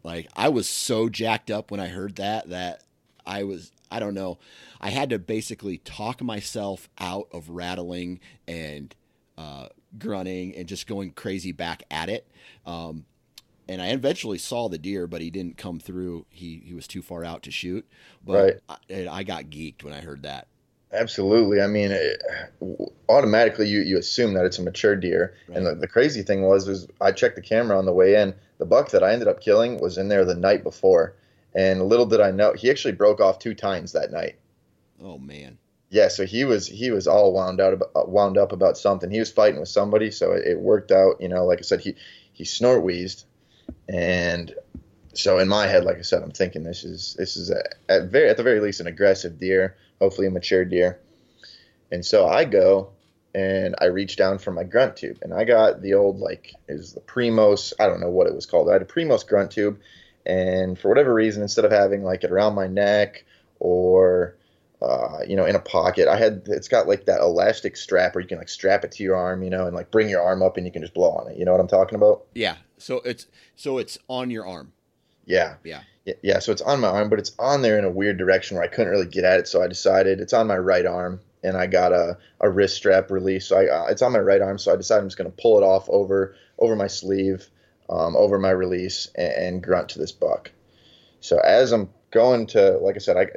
Like 0.03 0.27
I 0.35 0.49
was 0.49 0.69
so 0.69 1.09
jacked 1.09 1.49
up 1.49 1.71
when 1.71 1.79
I 1.79 1.87
heard 1.87 2.17
that 2.17 2.49
that 2.49 2.83
I 3.25 3.43
was 3.43 3.71
I 3.95 3.99
don't 3.99 4.13
know. 4.13 4.39
I 4.81 4.89
had 4.89 5.11
to 5.11 5.19
basically 5.19 5.77
talk 5.77 6.21
myself 6.21 6.89
out 6.97 7.29
of 7.31 7.49
rattling 7.49 8.19
and 8.45 8.93
uh, 9.37 9.69
grunting 9.97 10.53
and 10.53 10.67
just 10.67 10.85
going 10.85 11.11
crazy 11.11 11.53
back 11.53 11.83
at 11.89 12.09
it. 12.09 12.27
Um, 12.65 13.05
and 13.69 13.81
I 13.81 13.87
eventually 13.91 14.37
saw 14.37 14.67
the 14.67 14.77
deer, 14.77 15.07
but 15.07 15.21
he 15.21 15.29
didn't 15.29 15.57
come 15.57 15.79
through. 15.79 16.25
He 16.29 16.61
he 16.65 16.73
was 16.73 16.87
too 16.87 17.01
far 17.01 17.23
out 17.23 17.43
to 17.43 17.51
shoot. 17.51 17.87
But 18.23 18.61
I, 18.67 19.07
I 19.09 19.23
got 19.23 19.45
geeked 19.45 19.83
when 19.83 19.93
I 19.93 20.01
heard 20.01 20.23
that. 20.23 20.47
Absolutely. 20.91 21.61
I 21.61 21.67
mean, 21.67 21.91
it, 21.91 22.21
automatically 23.07 23.69
you, 23.69 23.79
you 23.79 23.97
assume 23.97 24.33
that 24.33 24.45
it's 24.45 24.59
a 24.59 24.61
mature 24.61 24.95
deer. 24.97 25.35
Right. 25.47 25.57
And 25.57 25.65
the, 25.65 25.75
the 25.75 25.87
crazy 25.87 26.21
thing 26.21 26.43
was, 26.43 26.67
was 26.67 26.87
I 26.99 27.13
checked 27.13 27.37
the 27.37 27.41
camera 27.41 27.77
on 27.77 27.85
the 27.85 27.93
way 27.93 28.21
in. 28.21 28.35
The 28.57 28.65
buck 28.65 28.91
that 28.91 29.03
I 29.03 29.13
ended 29.13 29.29
up 29.29 29.39
killing 29.39 29.79
was 29.79 29.97
in 29.97 30.09
there 30.09 30.25
the 30.25 30.35
night 30.35 30.63
before. 30.63 31.15
And 31.55 31.81
little 31.83 32.05
did 32.05 32.19
I 32.19 32.31
know, 32.31 32.53
he 32.53 32.69
actually 32.69 32.93
broke 32.93 33.21
off 33.21 33.39
two 33.39 33.53
times 33.53 33.93
that 33.93 34.11
night. 34.11 34.37
Oh 35.01 35.17
man. 35.17 35.57
Yeah, 35.89 36.09
so 36.09 36.25
he 36.25 36.43
was 36.43 36.67
he 36.67 36.91
was 36.91 37.07
all 37.07 37.33
wound 37.33 37.61
out 37.61 37.73
about, 37.73 37.91
uh, 37.95 38.03
wound 38.05 38.37
up 38.37 38.51
about 38.51 38.77
something. 38.77 39.09
He 39.09 39.19
was 39.19 39.31
fighting 39.31 39.59
with 39.59 39.69
somebody, 39.69 40.11
so 40.11 40.31
it, 40.31 40.45
it 40.45 40.59
worked 40.59 40.91
out. 40.91 41.21
You 41.21 41.29
know, 41.29 41.45
like 41.45 41.59
I 41.59 41.61
said, 41.61 41.79
he 41.79 41.95
he 42.33 42.43
snort 42.43 42.83
wheezed, 42.83 43.25
and 43.87 44.53
so 45.13 45.39
in 45.39 45.47
my 45.47 45.67
head, 45.67 45.85
like 45.85 45.97
I 45.97 46.01
said, 46.01 46.21
I'm 46.23 46.31
thinking 46.31 46.63
this 46.63 46.83
is 46.83 47.15
this 47.17 47.37
is 47.37 47.49
a, 47.49 47.63
at 47.87 48.09
very 48.09 48.29
at 48.29 48.37
the 48.37 48.43
very 48.43 48.59
least 48.59 48.81
an 48.81 48.87
aggressive 48.87 49.39
deer, 49.39 49.77
hopefully 50.01 50.27
a 50.27 50.31
mature 50.31 50.65
deer. 50.65 50.99
And 51.91 52.03
so 52.05 52.27
I 52.27 52.45
go 52.45 52.89
and 53.33 53.75
I 53.79 53.85
reach 53.85 54.15
down 54.17 54.39
for 54.39 54.51
my 54.51 54.63
grunt 54.63 54.97
tube, 54.97 55.19
and 55.21 55.33
I 55.33 55.43
got 55.43 55.81
the 55.81 55.93
old 55.93 56.19
like 56.19 56.53
is 56.67 56.93
the 56.93 57.01
Primos. 57.01 57.73
I 57.79 57.85
don't 57.87 58.01
know 58.01 58.09
what 58.09 58.27
it 58.27 58.35
was 58.35 58.45
called. 58.45 58.69
I 58.69 58.73
had 58.73 58.81
a 58.81 58.85
Primos 58.85 59.25
grunt 59.25 59.51
tube, 59.51 59.79
and 60.25 60.77
for 60.77 60.89
whatever 60.89 61.13
reason, 61.13 61.41
instead 61.41 61.65
of 61.65 61.71
having 61.71 62.03
like 62.03 62.23
it 62.23 62.31
around 62.31 62.55
my 62.55 62.67
neck 62.67 63.25
or 63.59 64.35
uh, 64.81 65.19
you 65.27 65.35
know 65.35 65.45
in 65.45 65.55
a 65.55 65.59
pocket, 65.59 66.07
I 66.07 66.17
had 66.17 66.43
it's 66.47 66.67
got 66.67 66.87
like 66.87 67.05
that 67.05 67.21
elastic 67.21 67.77
strap 67.77 68.15
where 68.15 68.21
you 68.21 68.27
can 68.27 68.37
like 68.37 68.49
strap 68.49 68.83
it 68.83 68.91
to 68.93 69.03
your 69.03 69.15
arm, 69.15 69.43
you 69.43 69.49
know, 69.49 69.67
and 69.67 69.75
like 69.75 69.91
bring 69.91 70.09
your 70.09 70.21
arm 70.21 70.41
up 70.41 70.57
and 70.57 70.65
you 70.65 70.71
can 70.71 70.81
just 70.81 70.93
blow 70.93 71.11
on 71.11 71.31
it. 71.31 71.37
You 71.37 71.45
know 71.45 71.51
what 71.51 71.61
I'm 71.61 71.67
talking 71.67 71.95
about? 71.95 72.25
Yeah. 72.33 72.55
So 72.77 72.97
it's 73.05 73.27
so 73.55 73.77
it's 73.77 73.97
on 74.07 74.29
your 74.29 74.45
arm. 74.45 74.73
Yeah. 75.25 75.55
Yeah. 75.63 75.81
Yeah, 76.21 76.37
so 76.37 76.51
it's 76.51 76.61
on 76.61 76.81
my 76.81 76.87
arm, 76.87 77.09
but 77.09 77.17
it's 77.17 77.31
on 77.39 77.63
there 77.63 77.79
in 77.79 77.85
a 77.85 77.89
weird 77.89 78.19
direction 78.19 78.55
where 78.55 78.63
I 78.63 78.67
couldn't 78.67 78.91
really 78.91 79.07
get 79.07 79.23
at 79.23 79.39
it. 79.39 79.47
So 79.47 79.63
I 79.63 79.67
decided 79.67 80.19
it's 80.19 80.33
on 80.33 80.45
my 80.45 80.57
right 80.57 80.85
arm, 80.85 81.19
and 81.43 81.57
I 81.57 81.65
got 81.65 81.93
a, 81.93 82.17
a 82.41 82.49
wrist 82.49 82.75
strap 82.75 83.09
release. 83.09 83.47
So 83.47 83.57
I, 83.57 83.65
uh, 83.65 83.85
it's 83.87 84.03
on 84.03 84.11
my 84.11 84.19
right 84.19 84.41
arm, 84.41 84.59
so 84.59 84.71
I 84.71 84.75
decided 84.75 85.01
I'm 85.01 85.07
just 85.07 85.17
going 85.17 85.31
to 85.31 85.41
pull 85.41 85.57
it 85.57 85.63
off 85.63 85.89
over 85.89 86.35
over 86.59 86.75
my 86.75 86.85
sleeve, 86.85 87.49
um, 87.89 88.15
over 88.15 88.39
my 88.39 88.49
release, 88.51 89.07
and, 89.15 89.33
and, 89.33 89.63
grunt 89.63 89.89
to 89.89 89.99
this 89.99 90.11
buck. 90.11 90.51
So 91.19 91.37
as 91.39 91.71
I'm 91.71 91.89
going 92.11 92.47
to, 92.47 92.77
like 92.77 92.95
I 92.95 92.99
said, 92.99 93.17
I, 93.17 93.27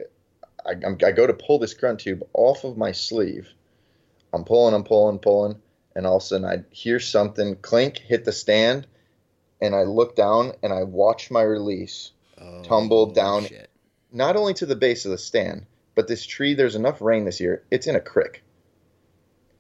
I, 0.68 0.72
I'm, 0.87 0.98
I 1.04 1.12
go 1.12 1.26
to 1.26 1.34
pull 1.34 1.58
this 1.58 1.74
grunt 1.74 2.00
tube 2.00 2.22
off 2.32 2.64
of 2.64 2.76
my 2.76 2.92
sleeve. 2.92 3.48
I'm 4.32 4.44
pulling, 4.44 4.74
I'm 4.74 4.84
pulling, 4.84 5.18
pulling, 5.18 5.61
and 5.94 6.06
all 6.06 6.16
of 6.16 6.22
a 6.22 6.26
sudden 6.26 6.46
I 6.46 6.64
hear 6.70 7.00
something 7.00 7.56
clink, 7.56 7.98
hit 7.98 8.24
the 8.24 8.32
stand, 8.32 8.87
and 9.61 9.74
I 9.74 9.82
look 9.82 10.14
down 10.16 10.52
and 10.62 10.72
I 10.72 10.84
watch 10.84 11.30
my 11.30 11.42
release 11.42 12.12
Oh, 12.40 12.62
Tumbled 12.62 13.14
down. 13.14 13.46
shit. 13.46 13.68
not 14.12 14.37
only 14.37 14.54
to 14.54 14.66
the 14.66 14.76
base 14.76 15.04
of 15.04 15.11
the 15.11 15.18
stand, 15.18 15.66
but 15.96 16.06
this 16.06 16.24
tree, 16.24 16.54
there's 16.54 16.76
enough 16.76 17.02
rain 17.02 17.24
this 17.24 17.40
year, 17.40 17.64
it's 17.70 17.88
in 17.88 17.96
a 17.96 18.00
creek. 18.00 18.44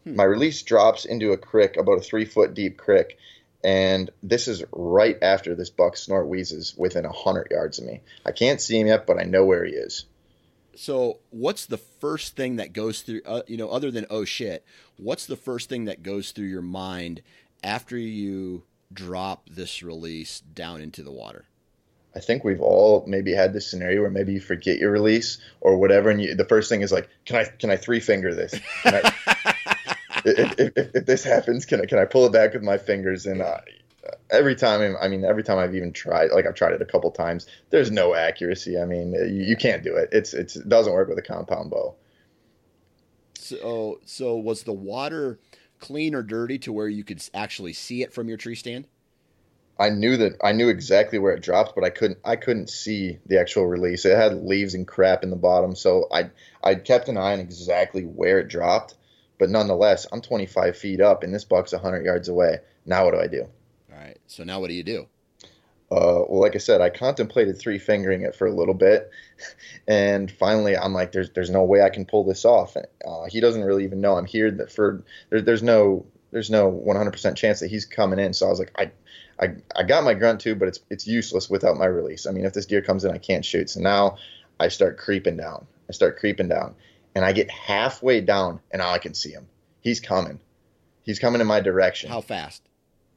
Hmm. 0.04 0.14
My 0.14 0.22
release 0.24 0.62
drops 0.62 1.04
into 1.04 1.32
a 1.32 1.36
creek, 1.36 1.76
about 1.76 1.98
a 1.98 2.02
three 2.02 2.24
foot 2.24 2.54
deep 2.54 2.76
creek, 2.76 3.18
and 3.64 4.10
this 4.22 4.48
is 4.48 4.62
right 4.72 5.16
after 5.22 5.54
this 5.54 5.70
buck 5.70 5.96
snort 5.96 6.28
wheezes 6.28 6.74
within 6.76 7.04
a 7.04 7.12
hundred 7.12 7.48
yards 7.50 7.78
of 7.78 7.86
me. 7.86 8.00
I 8.24 8.32
can't 8.32 8.60
see 8.60 8.78
him 8.78 8.86
yet, 8.86 9.06
but 9.06 9.18
I 9.18 9.24
know 9.24 9.44
where 9.44 9.64
he 9.64 9.72
is. 9.72 10.04
So, 10.74 11.18
what's 11.30 11.66
the 11.66 11.76
first 11.76 12.36
thing 12.36 12.56
that 12.56 12.72
goes 12.72 13.02
through? 13.02 13.22
Uh, 13.26 13.42
you 13.48 13.56
know, 13.56 13.68
other 13.68 13.90
than 13.90 14.06
oh 14.10 14.24
shit, 14.24 14.64
what's 14.96 15.26
the 15.26 15.36
first 15.36 15.68
thing 15.68 15.86
that 15.86 16.04
goes 16.04 16.30
through 16.30 16.46
your 16.46 16.62
mind 16.62 17.22
after 17.64 17.98
you 17.98 18.62
drop 18.92 19.48
this 19.50 19.82
release 19.82 20.40
down 20.40 20.80
into 20.80 21.02
the 21.02 21.10
water? 21.10 21.46
I 22.14 22.20
think 22.20 22.44
we've 22.44 22.60
all 22.60 23.04
maybe 23.06 23.32
had 23.32 23.52
this 23.52 23.68
scenario 23.68 24.02
where 24.02 24.10
maybe 24.10 24.32
you 24.32 24.40
forget 24.40 24.78
your 24.78 24.92
release 24.92 25.38
or 25.60 25.76
whatever, 25.76 26.10
and 26.10 26.22
you, 26.22 26.34
the 26.36 26.44
first 26.44 26.68
thing 26.68 26.82
is 26.82 26.92
like, 26.92 27.08
"Can 27.26 27.36
I 27.36 27.44
can 27.44 27.70
I 27.70 27.76
three 27.76 28.00
finger 28.00 28.32
this? 28.32 28.54
If, 30.24 30.58
if, 30.58 30.94
if 30.94 31.06
this 31.06 31.24
happens, 31.24 31.64
can 31.64 31.80
I 31.80 31.86
can 31.86 31.98
I 31.98 32.04
pull 32.04 32.26
it 32.26 32.32
back 32.32 32.54
with 32.54 32.62
my 32.62 32.78
fingers?" 32.78 33.26
And 33.26 33.40
uh, 33.42 33.58
every 34.30 34.54
time, 34.54 34.96
I 35.00 35.08
mean, 35.08 35.24
every 35.24 35.42
time 35.42 35.58
I've 35.58 35.74
even 35.74 35.92
tried, 35.92 36.30
like 36.32 36.46
I've 36.46 36.54
tried 36.54 36.72
it 36.72 36.82
a 36.82 36.86
couple 36.86 37.10
times, 37.10 37.46
there's 37.70 37.90
no 37.90 38.14
accuracy. 38.14 38.78
I 38.78 38.84
mean, 38.84 39.12
you, 39.12 39.44
you 39.44 39.56
can't 39.56 39.82
do 39.82 39.96
it. 39.96 40.10
It's 40.12 40.34
it's 40.34 40.56
it 40.56 40.68
doesn't 40.68 40.92
work 40.92 41.08
with 41.08 41.18
a 41.18 41.22
compound 41.22 41.70
bow. 41.70 41.94
So, 43.34 44.00
so 44.04 44.36
was 44.36 44.64
the 44.64 44.72
water 44.72 45.38
clean 45.78 46.14
or 46.14 46.22
dirty 46.22 46.58
to 46.58 46.72
where 46.72 46.88
you 46.88 47.04
could 47.04 47.22
actually 47.32 47.72
see 47.72 48.02
it 48.02 48.12
from 48.12 48.28
your 48.28 48.36
tree 48.36 48.54
stand? 48.54 48.86
I 49.78 49.90
knew 49.90 50.16
that 50.16 50.36
I 50.42 50.52
knew 50.52 50.68
exactly 50.68 51.18
where 51.18 51.32
it 51.32 51.42
dropped, 51.42 51.74
but 51.74 51.84
I 51.84 51.90
couldn't 51.90 52.18
I 52.24 52.36
couldn't 52.36 52.68
see 52.68 53.18
the 53.26 53.40
actual 53.40 53.66
release. 53.66 54.04
It 54.04 54.16
had 54.16 54.42
leaves 54.42 54.74
and 54.74 54.86
crap 54.86 55.22
in 55.22 55.30
the 55.30 55.36
bottom, 55.36 55.76
so 55.76 56.08
I 56.10 56.30
I 56.62 56.74
kept 56.74 57.08
an 57.08 57.16
eye 57.16 57.32
on 57.32 57.40
exactly 57.40 58.02
where 58.02 58.40
it 58.40 58.48
dropped. 58.48 58.96
But 59.38 59.50
nonetheless, 59.50 60.06
I'm 60.12 60.20
25 60.20 60.76
feet 60.76 61.00
up, 61.00 61.22
and 61.22 61.32
this 61.32 61.44
buck's 61.44 61.72
100 61.72 62.04
yards 62.04 62.28
away. 62.28 62.58
Now 62.86 63.04
what 63.04 63.14
do 63.14 63.20
I 63.20 63.28
do? 63.28 63.42
All 63.42 63.98
right. 63.98 64.18
So 64.26 64.44
now 64.44 64.60
what 64.60 64.68
do 64.68 64.74
you 64.74 64.82
do? 64.82 65.06
Uh, 65.90 66.20
well, 66.28 66.40
like 66.40 66.54
I 66.54 66.58
said, 66.58 66.82
I 66.82 66.90
contemplated 66.90 67.58
three 67.58 67.78
fingering 67.78 68.20
it 68.22 68.34
for 68.34 68.46
a 68.46 68.52
little 68.52 68.74
bit, 68.74 69.10
and 69.88 70.30
finally, 70.30 70.76
I'm 70.76 70.92
like, 70.92 71.12
"There's, 71.12 71.30
there's 71.30 71.48
no 71.48 71.64
way 71.64 71.80
I 71.80 71.88
can 71.88 72.04
pull 72.04 72.24
this 72.24 72.44
off." 72.44 72.76
Uh, 72.76 73.24
he 73.28 73.40
doesn't 73.40 73.64
really 73.64 73.84
even 73.84 74.02
know 74.02 74.16
I'm 74.16 74.26
here. 74.26 74.50
That 74.50 74.70
for 74.70 75.02
there, 75.30 75.40
there's 75.40 75.62
no, 75.62 76.04
there's 76.30 76.50
no 76.50 76.70
100% 76.70 77.36
chance 77.36 77.60
that 77.60 77.68
he's 77.70 77.86
coming 77.86 78.18
in. 78.18 78.34
So 78.34 78.46
I 78.46 78.50
was 78.50 78.58
like, 78.58 78.72
I, 78.76 78.90
I, 79.40 79.54
I 79.74 79.82
got 79.82 80.04
my 80.04 80.12
grunt 80.14 80.40
tube, 80.40 80.58
but 80.58 80.68
it's, 80.68 80.80
it's 80.90 81.06
useless 81.06 81.48
without 81.48 81.78
my 81.78 81.86
release. 81.86 82.26
I 82.26 82.32
mean, 82.32 82.44
if 82.44 82.52
this 82.52 82.66
deer 82.66 82.82
comes 82.82 83.04
in, 83.04 83.12
I 83.12 83.18
can't 83.18 83.44
shoot. 83.44 83.70
So 83.70 83.80
now 83.80 84.18
I 84.60 84.68
start 84.68 84.98
creeping 84.98 85.36
down. 85.38 85.66
I 85.88 85.92
start 85.92 86.18
creeping 86.18 86.48
down, 86.48 86.74
and 87.14 87.24
I 87.24 87.32
get 87.32 87.50
halfway 87.50 88.20
down, 88.20 88.60
and 88.70 88.80
now 88.80 88.90
I 88.90 88.98
can 88.98 89.14
see 89.14 89.30
him. 89.30 89.46
He's 89.80 90.00
coming. 90.00 90.40
He's 91.02 91.18
coming 91.18 91.40
in 91.40 91.46
my 91.46 91.60
direction. 91.60 92.10
How 92.10 92.20
fast? 92.20 92.62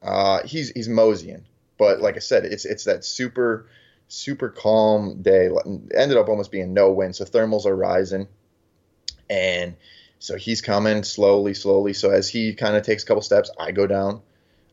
Uh, 0.01 0.41
he's 0.43 0.71
he's 0.71 0.89
moseying, 0.89 1.45
but 1.77 2.01
like 2.01 2.15
I 2.15 2.19
said, 2.19 2.45
it's 2.45 2.65
it's 2.65 2.85
that 2.85 3.05
super 3.05 3.67
super 4.07 4.49
calm 4.49 5.21
day. 5.21 5.49
Ended 5.95 6.17
up 6.17 6.29
almost 6.29 6.51
being 6.51 6.73
no 6.73 6.91
wind, 6.91 7.15
so 7.15 7.25
thermals 7.25 7.65
are 7.65 7.75
rising, 7.75 8.27
and 9.29 9.75
so 10.19 10.35
he's 10.35 10.61
coming 10.61 11.03
slowly, 11.03 11.53
slowly. 11.53 11.93
So 11.93 12.11
as 12.11 12.29
he 12.29 12.53
kind 12.53 12.75
of 12.75 12.83
takes 12.83 13.03
a 13.03 13.05
couple 13.07 13.23
steps, 13.23 13.49
I 13.59 13.71
go 13.71 13.87
down. 13.87 14.21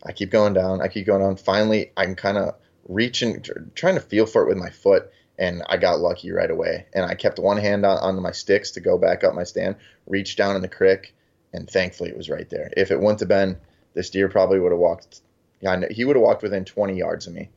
I 0.05 0.13
keep 0.13 0.31
going 0.31 0.53
down. 0.53 0.81
I 0.81 0.89
keep 0.89 1.07
going 1.07 1.23
down. 1.23 1.37
Finally, 1.37 1.91
I'm 1.97 2.15
kind 2.15 2.37
of 2.37 2.55
reaching, 2.87 3.43
tr- 3.43 3.53
trying 3.75 3.95
to 3.95 4.01
feel 4.01 4.27
for 4.27 4.43
it 4.43 4.49
with 4.49 4.59
my 4.59 4.71
foot, 4.71 5.11
and 5.39 5.63
I 5.69 5.77
got 5.77 6.01
lucky 6.01 6.33
right 6.33 6.51
away. 6.51 6.87
And 6.93 7.05
I 7.05 7.15
kept 7.15 7.39
one 7.39 7.59
hand 7.59 7.87
on, 7.87 7.99
on 7.99 8.23
my 8.23 8.33
sticks 8.33 8.73
to 8.73 8.81
go 8.81 8.99
back 8.99 9.23
up 9.23 9.35
my 9.35 9.45
stand, 9.45 9.77
reached 10.07 10.37
down 10.37 10.57
in 10.57 10.63
the 10.63 10.69
crick, 10.69 11.15
and 11.53 11.69
thankfully 11.71 12.11
it 12.11 12.17
was 12.17 12.29
right 12.29 12.49
there. 12.51 12.71
If 12.77 12.91
it 12.91 13.01
wouldn't 13.01 13.21
have 13.21 13.29
been, 13.29 13.59
this 13.95 14.11
deer 14.11 14.29
probably 14.29 14.59
would 14.59 14.73
have 14.73 14.81
walked. 14.81 15.21
Yeah, 15.61 15.81
he 15.91 16.05
would 16.05 16.17
have 16.17 16.23
walked 16.23 16.43
within 16.43 16.65
20 16.65 16.97
yards 16.97 17.27
of 17.27 17.35
me, 17.35 17.51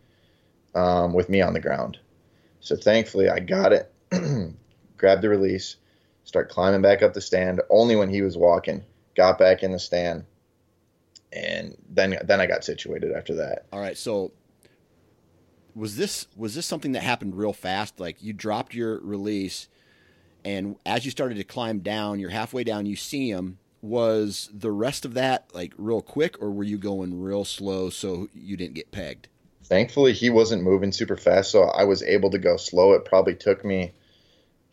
um, 0.76 1.14
with 1.14 1.30
me 1.30 1.42
on 1.42 1.54
the 1.54 1.60
ground. 1.60 2.00
So 2.60 2.76
thankfully 2.76 3.30
I 3.30 3.40
got 3.40 3.74
it, 3.74 3.92
grabbed 4.98 5.24
the 5.24 5.30
release, 5.30 5.78
start 6.24 6.50
climbing 6.50 6.82
back 6.82 7.02
up 7.02 7.14
the 7.14 7.22
stand. 7.22 7.62
Only 7.70 7.96
when 7.96 8.10
he 8.10 8.22
was 8.22 8.38
walking, 8.38 8.84
got 9.16 9.40
back 9.40 9.64
in 9.64 9.72
the 9.72 9.80
stand, 9.80 10.26
and 11.34 11.76
then 11.90 12.18
then 12.24 12.40
I 12.40 12.46
got 12.46 12.64
situated 12.64 13.12
after 13.12 13.36
that. 13.36 13.66
All 13.72 13.80
right, 13.80 13.98
so 13.98 14.32
was 15.76 15.98
this 15.98 16.28
was 16.36 16.56
this 16.56 16.66
something 16.66 16.94
that 16.94 17.04
happened 17.04 17.36
real 17.36 17.54
fast? 17.54 18.00
Like 18.00 18.22
you 18.22 18.34
dropped 18.34 18.74
your 18.74 19.00
release, 19.00 19.68
and 20.44 20.76
as 20.86 21.06
you 21.06 21.12
started 21.12 21.36
to 21.36 21.44
climb 21.44 21.80
down, 21.80 22.20
you're 22.20 22.30
halfway 22.30 22.64
down, 22.64 22.86
you 22.86 22.96
see 22.96 23.30
him. 23.30 23.58
Was 23.82 24.50
the 24.54 24.72
rest 24.72 25.06
of 25.06 25.16
that 25.16 25.50
like 25.54 25.74
real 25.78 26.02
quick, 26.02 26.42
or 26.42 26.52
were 26.52 26.64
you 26.64 26.78
going 26.78 27.20
real 27.20 27.44
slow 27.44 27.90
so 27.90 28.30
you 28.34 28.56
didn't 28.56 28.76
get 28.76 28.92
pegged? 28.92 29.28
Thankfully, 29.64 30.14
he 30.14 30.30
wasn't 30.30 30.64
moving 30.64 30.92
super 30.92 31.18
fast, 31.18 31.50
so 31.50 31.64
I 31.64 31.86
was 31.86 32.04
able 32.04 32.30
to 32.32 32.38
go 32.38 32.58
slow. 32.58 32.94
It 32.94 33.06
probably 33.06 33.36
took 33.36 33.64
me, 33.64 33.94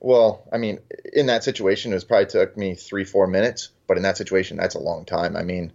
well, 0.01 0.43
I 0.53 0.59
mean, 0.59 0.81
in 1.13 1.27
that 1.27 1.45
situation, 1.45 1.93
it 1.93 1.95
was 1.95 2.05
probably 2.05 2.27
took 2.27 2.57
me 2.57 2.75
three, 2.75 3.05
four 3.05 3.27
minutes. 3.27 3.71
But 3.87 3.97
in 3.97 4.03
that 4.03 4.19
situation, 4.19 4.57
that's 4.57 4.75
a 4.75 4.81
long 4.81 5.05
time. 5.05 5.37
I 5.37 5.43
mean, 5.43 5.73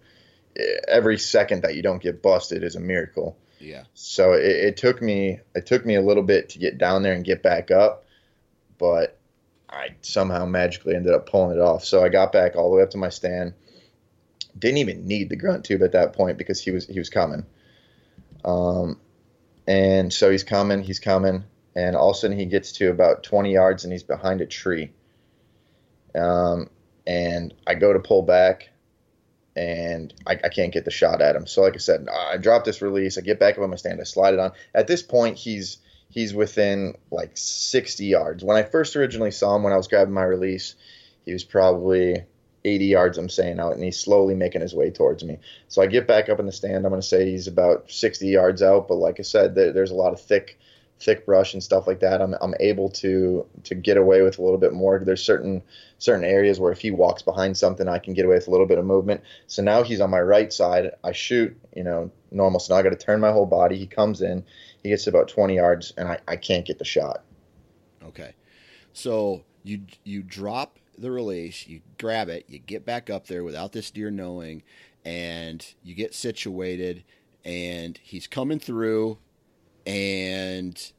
every 0.88 1.18
second 1.18 1.64
that 1.64 1.76
you 1.76 1.82
don't 1.82 2.02
get 2.02 2.22
busted 2.22 2.64
is 2.64 2.76
a 2.76 2.80
miracle. 2.80 3.38
Yeah. 3.64 3.84
So 3.93 4.34
it, 4.34 4.43
it, 4.43 4.78
took 4.78 5.01
me 5.01 5.39
it 5.55 5.66
took 5.66 5.86
me 5.86 5.95
a 5.95 6.01
little 6.01 6.24
bit 6.24 6.49
to 6.49 6.59
get 6.59 6.78
down 6.78 7.01
there 7.01 7.14
and 7.14 7.24
get 7.24 7.41
back 7.41 7.72
up, 7.72 8.03
but 8.78 9.18
I 9.70 9.95
somehow 10.01 10.45
magically 10.45 10.95
ended 10.95 11.14
up 11.14 11.30
pulling 11.30 11.57
it 11.57 11.61
off. 11.61 11.86
So 11.86 12.03
I 12.03 12.09
got 12.09 12.34
back 12.34 12.57
all 12.57 12.70
the 12.70 12.76
way 12.76 12.84
up 12.84 12.89
to 12.91 12.97
my 12.97 13.07
stand. 13.07 13.53
Didn't 14.59 14.80
even 14.80 15.07
need 15.07 15.30
the 15.30 15.38
grunt 15.38 15.64
tube 15.64 15.82
at 15.82 15.93
that 15.93 16.11
point 16.11 16.38
because 16.38 16.59
he 16.59 16.72
was 16.72 16.86
he 16.86 16.99
was 16.99 17.09
coming. 17.09 17.45
Um, 18.43 18.99
and 19.66 20.11
so 20.11 20.30
he's 20.30 20.43
coming, 20.43 20.84
he's 20.84 20.99
coming, 20.99 21.45
and 21.74 21.95
all 21.95 22.09
of 22.09 22.18
a 22.18 22.20
sudden 22.20 22.38
he 22.38 22.45
gets 22.45 22.74
to 22.74 22.91
about 22.91 23.24
20 23.24 23.53
yards 23.53 23.86
and 23.86 23.93
he's 23.93 24.03
behind 24.03 24.41
a 24.41 24.45
tree. 24.45 24.91
Um, 26.14 26.70
and 27.07 27.53
I 27.66 27.76
go 27.76 27.93
to 27.93 27.99
pull 27.99 28.24
back 28.24 28.73
and 29.56 30.14
I, 30.26 30.39
I, 30.43 30.49
can't 30.49 30.74
get 30.74 30.86
the 30.86 30.91
shot 30.91 31.22
at 31.22 31.36
him. 31.36 31.45
So, 31.45 31.62
like 31.62 31.76
I 31.76 31.78
said, 31.78 32.08
I 32.10 32.38
drop 32.38 32.64
this 32.64 32.82
release. 32.82 33.18
I 33.18 33.22
get 33.22 33.39
back 33.39 33.58
up 33.58 33.64
on 33.64 33.70
my 33.70 33.76
stand. 33.76 34.01
I 34.01 34.04
slide 34.04 34.34
it 34.34 34.39
on. 34.39 34.51
At 34.74 34.88
this 34.88 35.04
point, 35.04 35.38
he's 35.38 35.78
he's 36.10 36.34
within 36.34 36.95
like 37.12 37.32
60 37.36 38.06
yards. 38.06 38.43
When 38.43 38.58
I 38.58 38.64
first 38.64 38.95
originally 38.95 39.32
saw 39.32 39.56
him, 39.56 39.64
when 39.64 39.74
I 39.74 39.78
was 39.78 39.88
grabbing 39.88 40.14
my 40.14 40.24
release, 40.24 40.76
he 41.26 41.34
was 41.34 41.43
probably 41.43 42.24
80 42.66 42.86
yards. 42.86 43.18
I'm 43.18 43.30
saying 43.30 43.60
out, 43.60 43.74
and 43.74 43.84
he's 43.84 43.99
slowly 43.99 44.36
making 44.36 44.62
his 44.62 44.74
way 44.74 44.89
towards 44.89 45.24
me. 45.24 45.39
So 45.68 45.82
I 45.82 45.88
get 45.88 46.08
back 46.08 46.30
up 46.30 46.39
in 46.39 46.45
the 46.45 46.51
stand. 46.51 46.86
I'm 46.86 46.91
going 46.91 47.01
to 47.01 47.08
say 47.08 47.30
he's 47.30 47.47
about 47.47 47.91
60 47.91 48.28
yards 48.28 48.62
out. 48.62 48.88
But 48.88 48.95
like 48.95 49.20
I 49.20 49.24
said, 49.24 49.56
there, 49.56 49.72
there's 49.72 49.91
a 49.91 49.95
lot 49.95 50.14
of 50.14 50.22
thick 50.22 50.60
thick 51.04 51.26
brush 51.26 51.54
and 51.54 51.62
stuff 51.62 51.86
like 51.86 51.99
that, 51.99 52.22
I'm, 52.22 52.36
I'm 52.41 52.54
able 52.60 52.89
to 52.89 53.45
to 53.64 53.76
get 53.76 53.97
away 53.97 54.22
with 54.22 54.39
a 54.39 54.41
little 54.41 54.58
bit 54.58 54.74
more. 54.74 54.99
There's 54.99 55.24
certain 55.24 55.62
certain 55.97 56.24
areas 56.24 56.60
where 56.60 56.72
if 56.72 56.80
he 56.80 56.91
walks 56.91 57.22
behind 57.22 57.58
something, 57.58 57.88
I 57.88 57.99
can 57.99 58.14
get 58.14 58.26
away 58.26 58.36
with 58.36 58.47
a 58.47 58.51
little 58.51 58.66
bit 58.66 58.78
of 58.78 58.86
movement. 58.86 59.22
So 59.47 59.62
now 59.62 59.84
he's 59.84 60.01
on 60.01 60.10
my 60.10 60.22
right 60.22 60.51
side. 60.51 60.91
I 61.04 61.12
shoot, 61.12 61.56
you 61.76 61.84
know, 61.84 62.12
normal. 62.32 62.60
So 62.60 62.74
now 62.74 62.80
I 62.80 62.84
got 62.84 62.89
to 62.89 62.95
turn 62.95 63.20
my 63.20 63.32
whole 63.32 63.45
body. 63.45 63.78
He 63.78 63.88
comes 63.88 64.22
in, 64.22 64.45
he 64.82 64.89
gets 64.89 65.08
about 65.08 65.28
20 65.28 65.56
yards, 65.56 65.93
and 65.97 66.08
I, 66.08 66.20
I 66.28 66.36
can't 66.36 66.66
get 66.66 66.80
the 66.80 66.86
shot. 66.86 67.24
Okay, 68.04 68.34
so 68.93 69.43
you 69.64 69.82
you 70.04 70.24
drop 70.24 70.80
the 70.97 71.12
release, 71.12 71.68
you 71.68 71.82
grab 71.97 72.30
it, 72.30 72.45
you 72.47 72.60
get 72.60 72.86
back 72.86 73.10
up 73.10 73.28
there 73.28 73.43
without 73.43 73.72
this 73.72 73.91
deer 73.91 74.12
knowing, 74.12 74.64
and 75.04 75.66
you 75.84 75.95
get 75.95 76.14
situated, 76.14 77.04
and 77.43 77.99
he's 78.01 78.28
coming 78.28 78.60
through 78.60 79.18
and 79.86 80.94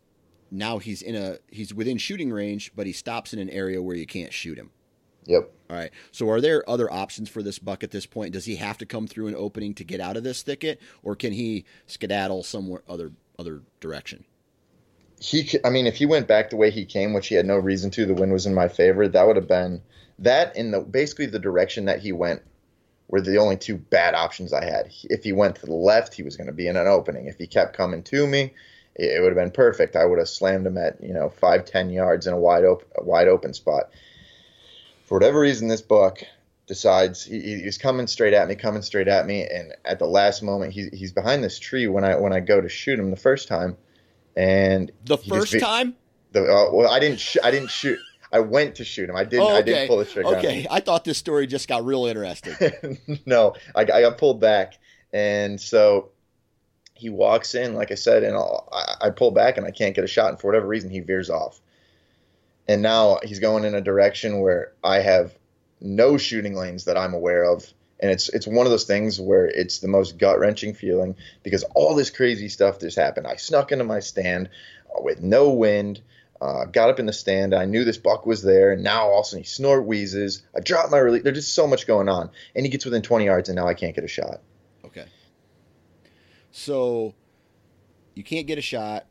now 0.50 0.78
he's 0.78 1.02
in 1.02 1.14
a 1.14 1.38
he's 1.48 1.74
within 1.74 1.98
shooting 1.98 2.30
range, 2.30 2.72
but 2.74 2.86
he 2.86 2.92
stops 2.92 3.32
in 3.32 3.38
an 3.38 3.50
area 3.50 3.82
where 3.82 3.96
you 3.96 4.06
can't 4.06 4.32
shoot 4.32 4.58
him. 4.58 4.70
Yep. 5.26 5.50
All 5.70 5.76
right. 5.76 5.90
So 6.12 6.28
are 6.28 6.40
there 6.40 6.68
other 6.68 6.92
options 6.92 7.28
for 7.28 7.42
this 7.42 7.58
buck 7.58 7.82
at 7.82 7.90
this 7.90 8.06
point? 8.06 8.32
Does 8.32 8.44
he 8.44 8.56
have 8.56 8.78
to 8.78 8.86
come 8.86 9.06
through 9.06 9.28
an 9.28 9.34
opening 9.34 9.74
to 9.74 9.84
get 9.84 10.00
out 10.00 10.16
of 10.16 10.22
this 10.22 10.42
thicket, 10.42 10.80
or 11.02 11.16
can 11.16 11.32
he 11.32 11.64
skedaddle 11.86 12.42
somewhere 12.42 12.82
other 12.88 13.12
other 13.38 13.62
direction? 13.80 14.24
He, 15.20 15.58
I 15.64 15.70
mean, 15.70 15.86
if 15.86 15.96
he 15.96 16.06
went 16.06 16.28
back 16.28 16.50
the 16.50 16.56
way 16.56 16.70
he 16.70 16.84
came, 16.84 17.14
which 17.14 17.28
he 17.28 17.34
had 17.34 17.46
no 17.46 17.56
reason 17.56 17.90
to, 17.92 18.04
the 18.04 18.14
wind 18.14 18.32
was 18.32 18.46
in 18.46 18.52
my 18.52 18.68
favor. 18.68 19.08
That 19.08 19.26
would 19.26 19.36
have 19.36 19.48
been 19.48 19.80
that 20.18 20.54
in 20.56 20.70
the 20.70 20.80
basically 20.80 21.26
the 21.26 21.38
direction 21.38 21.86
that 21.86 22.00
he 22.00 22.12
went 22.12 22.42
were 23.08 23.20
the 23.20 23.38
only 23.38 23.56
two 23.56 23.76
bad 23.76 24.14
options 24.14 24.52
I 24.52 24.64
had. 24.64 24.92
If 25.04 25.24
he 25.24 25.32
went 25.32 25.56
to 25.56 25.66
the 25.66 25.74
left, 25.74 26.14
he 26.14 26.22
was 26.22 26.36
going 26.36 26.46
to 26.46 26.52
be 26.52 26.68
in 26.68 26.76
an 26.76 26.86
opening. 26.86 27.26
If 27.26 27.38
he 27.38 27.46
kept 27.46 27.76
coming 27.76 28.02
to 28.04 28.26
me, 28.26 28.54
it, 28.94 29.20
would 29.20 29.36
have 29.36 29.36
been 29.36 29.50
perfect. 29.50 29.96
I 29.96 30.04
would 30.04 30.18
have 30.18 30.28
slammed 30.28 30.66
him 30.66 30.78
at 30.78 31.02
you 31.02 31.12
know 31.12 31.30
five 31.30 31.64
ten 31.64 31.90
yards 31.90 32.26
in 32.26 32.34
a 32.34 32.38
wide 32.38 32.64
open 32.64 32.86
a 32.96 33.04
wide 33.04 33.28
open 33.28 33.54
spot. 33.54 33.90
For 35.04 35.14
whatever 35.16 35.40
reason, 35.40 35.68
this 35.68 35.82
buck 35.82 36.22
decides 36.66 37.24
he, 37.24 37.40
he's 37.40 37.78
coming 37.78 38.06
straight 38.06 38.34
at 38.34 38.48
me, 38.48 38.54
coming 38.54 38.82
straight 38.82 39.08
at 39.08 39.26
me, 39.26 39.46
and 39.46 39.74
at 39.84 39.98
the 39.98 40.06
last 40.06 40.42
moment, 40.42 40.72
he, 40.72 40.88
he's 40.92 41.12
behind 41.12 41.44
this 41.44 41.58
tree 41.58 41.86
when 41.86 42.04
I 42.04 42.16
when 42.16 42.32
I 42.32 42.40
go 42.40 42.60
to 42.60 42.68
shoot 42.68 42.98
him 42.98 43.10
the 43.10 43.16
first 43.16 43.48
time, 43.48 43.76
and 44.36 44.90
the 45.04 45.18
first 45.18 45.52
just, 45.52 45.64
time. 45.64 45.94
The, 46.32 46.42
uh, 46.42 46.72
well, 46.72 46.90
I 46.90 46.98
didn't 47.00 47.20
sh- 47.20 47.36
I 47.42 47.50
didn't 47.50 47.70
shoot. 47.70 47.98
I 48.32 48.40
went 48.40 48.76
to 48.76 48.84
shoot 48.84 49.08
him. 49.08 49.16
I 49.16 49.24
didn't. 49.24 49.44
Oh, 49.44 49.48
okay. 49.50 49.58
I 49.58 49.62
didn't 49.62 49.88
pull 49.88 49.98
the 49.98 50.04
trigger. 50.04 50.36
Okay, 50.36 50.66
I 50.70 50.80
thought 50.80 51.04
this 51.04 51.18
story 51.18 51.46
just 51.46 51.68
got 51.68 51.84
real 51.84 52.06
interesting. 52.06 52.98
no, 53.26 53.54
I, 53.74 53.82
I, 53.82 54.00
got 54.00 54.18
pulled 54.18 54.40
back, 54.40 54.78
and 55.12 55.60
so 55.60 56.10
he 56.94 57.10
walks 57.10 57.54
in, 57.54 57.74
like 57.74 57.90
I 57.90 57.96
said, 57.96 58.22
and 58.22 58.36
I, 58.36 58.94
I 59.02 59.10
pull 59.10 59.32
back, 59.32 59.56
and 59.56 59.66
I 59.66 59.72
can't 59.72 59.94
get 59.94 60.04
a 60.04 60.08
shot, 60.08 60.30
and 60.30 60.40
for 60.40 60.46
whatever 60.46 60.66
reason, 60.66 60.90
he 60.90 61.00
veers 61.00 61.28
off. 61.28 61.60
And 62.68 62.82
now 62.82 63.18
he's 63.22 63.40
going 63.40 63.64
in 63.64 63.74
a 63.74 63.80
direction 63.80 64.40
where 64.40 64.72
I 64.82 65.00
have 65.00 65.36
no 65.80 66.16
shooting 66.16 66.54
lanes 66.54 66.84
that 66.84 66.96
I'm 66.96 67.12
aware 67.12 67.44
of, 67.44 67.70
and 68.00 68.10
it's 68.10 68.28
it's 68.28 68.46
one 68.46 68.66
of 68.66 68.70
those 68.70 68.84
things 68.84 69.20
where 69.20 69.46
it's 69.46 69.80
the 69.80 69.88
most 69.88 70.18
gut 70.18 70.38
wrenching 70.38 70.74
feeling 70.74 71.16
because 71.42 71.64
all 71.74 71.94
this 71.94 72.10
crazy 72.10 72.48
stuff 72.48 72.80
just 72.80 72.96
happened. 72.96 73.26
I 73.26 73.36
snuck 73.36 73.72
into 73.72 73.84
my 73.84 74.00
stand 74.00 74.48
with 75.00 75.20
no 75.20 75.50
wind. 75.50 76.00
Uh, 76.40 76.64
got 76.66 76.90
up 76.90 76.98
in 76.98 77.06
the 77.06 77.12
stand. 77.12 77.54
I 77.54 77.64
knew 77.64 77.84
this 77.84 77.96
buck 77.96 78.26
was 78.26 78.42
there, 78.42 78.72
and 78.72 78.82
now 78.82 79.08
all 79.08 79.20
of 79.20 79.26
a 79.26 79.28
sudden 79.28 79.42
he 79.42 79.48
snort 79.48 79.86
wheezes. 79.86 80.42
I 80.54 80.60
drop 80.60 80.90
my 80.90 80.98
release. 80.98 81.22
There's 81.22 81.38
just 81.38 81.54
so 81.54 81.66
much 81.66 81.86
going 81.86 82.08
on, 82.08 82.30
and 82.54 82.64
he 82.64 82.70
gets 82.70 82.84
within 82.84 83.02
20 83.02 83.24
yards, 83.24 83.48
and 83.48 83.56
now 83.56 83.66
I 83.66 83.74
can't 83.74 83.94
get 83.94 84.04
a 84.04 84.08
shot. 84.08 84.40
So 86.56 87.14
you 88.14 88.22
can't 88.22 88.46
get 88.46 88.58
a 88.58 88.62
shot. 88.62 89.06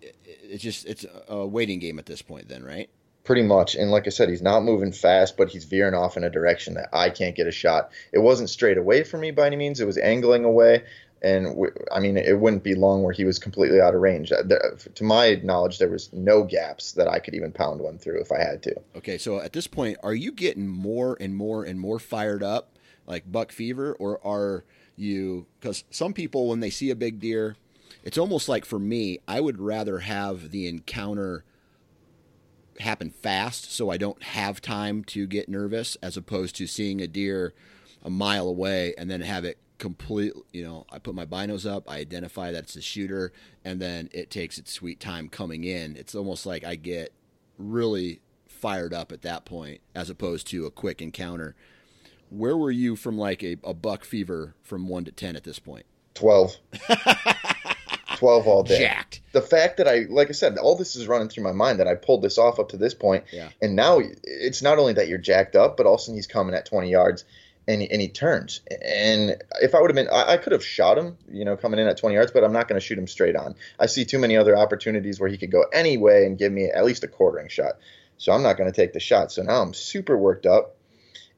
It's 0.00 0.62
just 0.62 0.86
it's 0.86 1.04
a 1.28 1.46
waiting 1.46 1.78
game 1.78 1.98
at 1.98 2.06
this 2.06 2.22
point, 2.22 2.48
then, 2.48 2.64
right? 2.64 2.88
Pretty 3.24 3.42
much. 3.42 3.74
And 3.74 3.90
like 3.90 4.06
I 4.06 4.10
said, 4.10 4.28
he's 4.28 4.42
not 4.42 4.62
moving 4.62 4.92
fast, 4.92 5.36
but 5.36 5.48
he's 5.48 5.64
veering 5.64 5.94
off 5.94 6.16
in 6.16 6.24
a 6.24 6.30
direction 6.30 6.74
that 6.74 6.88
I 6.92 7.10
can't 7.10 7.34
get 7.34 7.46
a 7.46 7.52
shot. 7.52 7.90
It 8.12 8.20
wasn't 8.20 8.50
straight 8.50 8.78
away 8.78 9.02
from 9.02 9.20
me 9.20 9.32
by 9.32 9.46
any 9.46 9.56
means. 9.56 9.80
It 9.80 9.86
was 9.86 9.98
angling 9.98 10.44
away 10.44 10.84
and 11.22 11.66
I 11.92 11.98
mean, 11.98 12.16
it 12.16 12.38
wouldn't 12.38 12.62
be 12.62 12.74
long 12.74 13.02
where 13.02 13.12
he 13.12 13.24
was 13.24 13.38
completely 13.38 13.80
out 13.80 13.94
of 13.94 14.00
range. 14.00 14.32
Uh, 14.32 14.42
to 14.94 15.04
my 15.04 15.40
knowledge, 15.42 15.78
there 15.78 15.88
was 15.88 16.12
no 16.12 16.44
gaps 16.44 16.92
that 16.92 17.08
I 17.08 17.18
could 17.18 17.34
even 17.34 17.52
pound 17.52 17.80
one 17.80 17.98
through 17.98 18.20
if 18.20 18.30
I 18.30 18.38
had 18.38 18.62
to. 18.64 18.76
Okay, 18.96 19.18
so 19.18 19.40
at 19.40 19.52
this 19.52 19.66
point, 19.66 19.98
are 20.02 20.14
you 20.14 20.30
getting 20.30 20.68
more 20.68 21.16
and 21.18 21.34
more 21.34 21.64
and 21.64 21.80
more 21.80 21.98
fired 21.98 22.42
up, 22.42 22.78
like 23.06 23.30
buck 23.30 23.50
fever, 23.50 23.96
or 23.98 24.24
are 24.26 24.64
you? 24.96 25.46
Because 25.60 25.84
some 25.90 26.12
people, 26.12 26.48
when 26.48 26.60
they 26.60 26.70
see 26.70 26.90
a 26.90 26.96
big 26.96 27.20
deer, 27.20 27.56
it's 28.02 28.18
almost 28.18 28.48
like 28.48 28.64
for 28.64 28.78
me, 28.78 29.18
I 29.26 29.40
would 29.40 29.60
rather 29.60 30.00
have 30.00 30.50
the 30.50 30.66
encounter 30.68 31.44
happen 32.80 33.10
fast, 33.10 33.72
so 33.72 33.90
I 33.90 33.96
don't 33.96 34.22
have 34.22 34.60
time 34.60 35.02
to 35.04 35.26
get 35.26 35.48
nervous, 35.48 35.96
as 36.02 36.16
opposed 36.16 36.56
to 36.56 36.66
seeing 36.66 37.00
a 37.00 37.06
deer 37.06 37.54
a 38.06 38.10
mile 38.10 38.46
away 38.46 38.94
and 38.96 39.10
then 39.10 39.20
have 39.20 39.44
it 39.44 39.58
complete 39.78 40.32
you 40.52 40.62
know 40.62 40.86
i 40.90 40.98
put 40.98 41.14
my 41.14 41.26
binos 41.26 41.70
up 41.70 41.90
i 41.90 41.98
identify 41.98 42.50
that 42.50 42.62
it's 42.62 42.76
a 42.76 42.80
shooter 42.80 43.32
and 43.64 43.80
then 43.80 44.08
it 44.12 44.30
takes 44.30 44.56
its 44.58 44.72
sweet 44.72 45.00
time 45.00 45.28
coming 45.28 45.64
in 45.64 45.96
it's 45.96 46.14
almost 46.14 46.46
like 46.46 46.64
i 46.64 46.76
get 46.76 47.12
really 47.58 48.20
fired 48.48 48.94
up 48.94 49.12
at 49.12 49.22
that 49.22 49.44
point 49.44 49.80
as 49.94 50.08
opposed 50.08 50.46
to 50.46 50.64
a 50.64 50.70
quick 50.70 51.02
encounter 51.02 51.54
where 52.30 52.56
were 52.56 52.70
you 52.70 52.96
from 52.96 53.18
like 53.18 53.42
a, 53.42 53.56
a 53.64 53.74
buck 53.74 54.04
fever 54.04 54.54
from 54.62 54.88
1 54.88 55.04
to 55.04 55.12
10 55.12 55.36
at 55.36 55.44
this 55.44 55.58
point? 55.58 55.66
point 55.66 55.86
12 56.14 56.56
12 58.16 58.46
all 58.46 58.62
day 58.62 58.78
jacked 58.78 59.20
the 59.32 59.42
fact 59.42 59.76
that 59.76 59.86
i 59.86 60.06
like 60.08 60.30
i 60.30 60.32
said 60.32 60.56
all 60.56 60.74
this 60.74 60.96
is 60.96 61.06
running 61.06 61.28
through 61.28 61.44
my 61.44 61.52
mind 61.52 61.78
that 61.78 61.86
i 61.86 61.94
pulled 61.94 62.22
this 62.22 62.38
off 62.38 62.58
up 62.58 62.70
to 62.70 62.78
this 62.78 62.94
point 62.94 63.24
yeah. 63.32 63.50
and 63.60 63.76
now 63.76 64.00
it's 64.24 64.62
not 64.62 64.78
only 64.78 64.94
that 64.94 65.08
you're 65.08 65.18
jacked 65.18 65.54
up 65.54 65.76
but 65.76 65.84
also 65.84 66.12
he's 66.12 66.26
coming 66.26 66.54
at 66.54 66.64
20 66.64 66.90
yards 66.90 67.24
and 67.68 67.82
he, 67.82 67.90
and 67.90 68.00
he 68.00 68.08
turns. 68.08 68.60
And 68.70 69.42
if 69.60 69.74
I 69.74 69.80
would 69.80 69.90
have 69.90 69.96
been, 69.96 70.08
I, 70.08 70.34
I 70.34 70.36
could 70.36 70.52
have 70.52 70.64
shot 70.64 70.96
him, 70.96 71.18
you 71.28 71.44
know, 71.44 71.56
coming 71.56 71.80
in 71.80 71.88
at 71.88 71.96
20 71.96 72.14
yards, 72.14 72.30
but 72.30 72.44
I'm 72.44 72.52
not 72.52 72.68
going 72.68 72.80
to 72.80 72.86
shoot 72.86 72.96
him 72.96 73.08
straight 73.08 73.34
on. 73.34 73.56
I 73.78 73.86
see 73.86 74.04
too 74.04 74.20
many 74.20 74.36
other 74.36 74.56
opportunities 74.56 75.18
where 75.18 75.28
he 75.28 75.36
could 75.36 75.50
go 75.50 75.64
any 75.72 75.96
way 75.96 76.26
and 76.26 76.38
give 76.38 76.52
me 76.52 76.66
at 76.66 76.84
least 76.84 77.02
a 77.02 77.08
quartering 77.08 77.48
shot. 77.48 77.78
So 78.18 78.32
I'm 78.32 78.42
not 78.42 78.56
going 78.56 78.70
to 78.70 78.76
take 78.76 78.92
the 78.92 79.00
shot. 79.00 79.32
So 79.32 79.42
now 79.42 79.62
I'm 79.62 79.74
super 79.74 80.16
worked 80.16 80.46
up. 80.46 80.75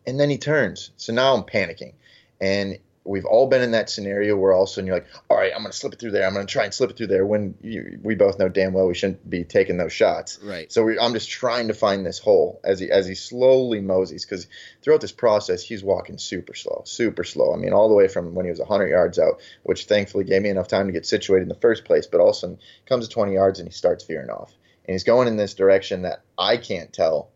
And 0.07 0.19
then 0.19 0.31
he 0.31 0.39
turns. 0.39 0.91
So 0.97 1.13
now 1.13 1.35
I'm 1.35 1.45
panicking. 1.45 1.93
And 2.41 2.79
we've 3.09 3.25
all 3.25 3.49
been 3.49 3.63
in 3.63 3.71
that 3.71 3.89
scenario 3.89 4.37
where 4.37 4.53
all 4.53 4.65
of 4.65 4.69
a 4.69 4.73
sudden 4.73 4.87
you're 4.87 4.97
like, 4.97 5.07
all 5.31 5.37
right, 5.37 5.53
I'm 5.55 5.63
going 5.63 5.73
to 5.73 5.77
slip 5.77 5.95
it 5.95 5.99
through 5.99 6.11
there. 6.11 6.27
I'm 6.27 6.35
going 6.35 6.47
to 6.47 6.53
try 6.53 6.65
and 6.65 6.75
slip 6.75 6.91
it 6.91 6.97
through 6.97 7.07
there 7.07 7.25
when 7.25 7.55
you, 7.63 7.99
we 8.03 8.15
both 8.15 8.39
know 8.39 8.49
damn 8.49 8.75
well 8.75 8.87
we 8.87 8.95
shouldn't 8.95 9.29
be 9.29 9.45
taking 9.45 9.79
those 9.79 9.93
shots. 9.93 10.39
Right. 10.43 10.71
So 10.71 10.85
we, 10.85 10.99
I'm 10.99 11.15
just 11.15 11.31
trying 11.31 11.69
to 11.69 11.75
find 11.75 12.05
this 12.05 12.19
hole 12.19 12.61
as 12.63 12.79
he 12.81 12.91
as 12.91 13.07
he 13.07 13.15
slowly 13.15 13.81
moseys 13.81 14.25
because 14.25 14.47
throughout 14.83 15.01
this 15.01 15.13
process 15.13 15.63
he's 15.63 15.83
walking 15.83 16.19
super 16.19 16.55
slow, 16.55 16.83
super 16.85 17.25
slow. 17.25 17.55
I 17.55 17.57
mean, 17.57 17.73
all 17.73 17.89
the 17.89 17.95
way 17.95 18.09
from 18.09 18.35
when 18.35 18.45
he 18.45 18.51
was 18.51 18.61
100 18.61 18.89
yards 18.89 19.19
out, 19.19 19.41
which 19.63 19.87
thankfully 19.87 20.25
gave 20.25 20.43
me 20.43 20.51
enough 20.51 20.69
time 20.69 20.87
to 20.87 20.93
get 20.93 21.07
situated 21.07 21.45
in 21.45 21.49
the 21.49 21.55
first 21.55 21.85
place. 21.85 22.07
But 22.07 22.21
all 22.21 22.31
of 22.31 22.37
a 22.37 22.39
sudden 22.39 22.59
comes 22.87 23.09
to 23.09 23.15
20 23.15 23.33
yards 23.33 23.59
and 23.59 23.69
he 23.69 23.73
starts 23.73 24.05
veering 24.05 24.31
off, 24.31 24.53
and 24.85 24.95
he's 24.95 25.05
going 25.05 25.29
in 25.29 25.37
this 25.37 25.55
direction 25.55 26.03
that 26.03 26.23
I 26.37 26.59
can't 26.59 26.93
tell 26.93 27.31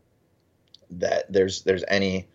that 0.91 1.33
there's 1.33 1.63
there's 1.63 1.85
any 1.89 2.29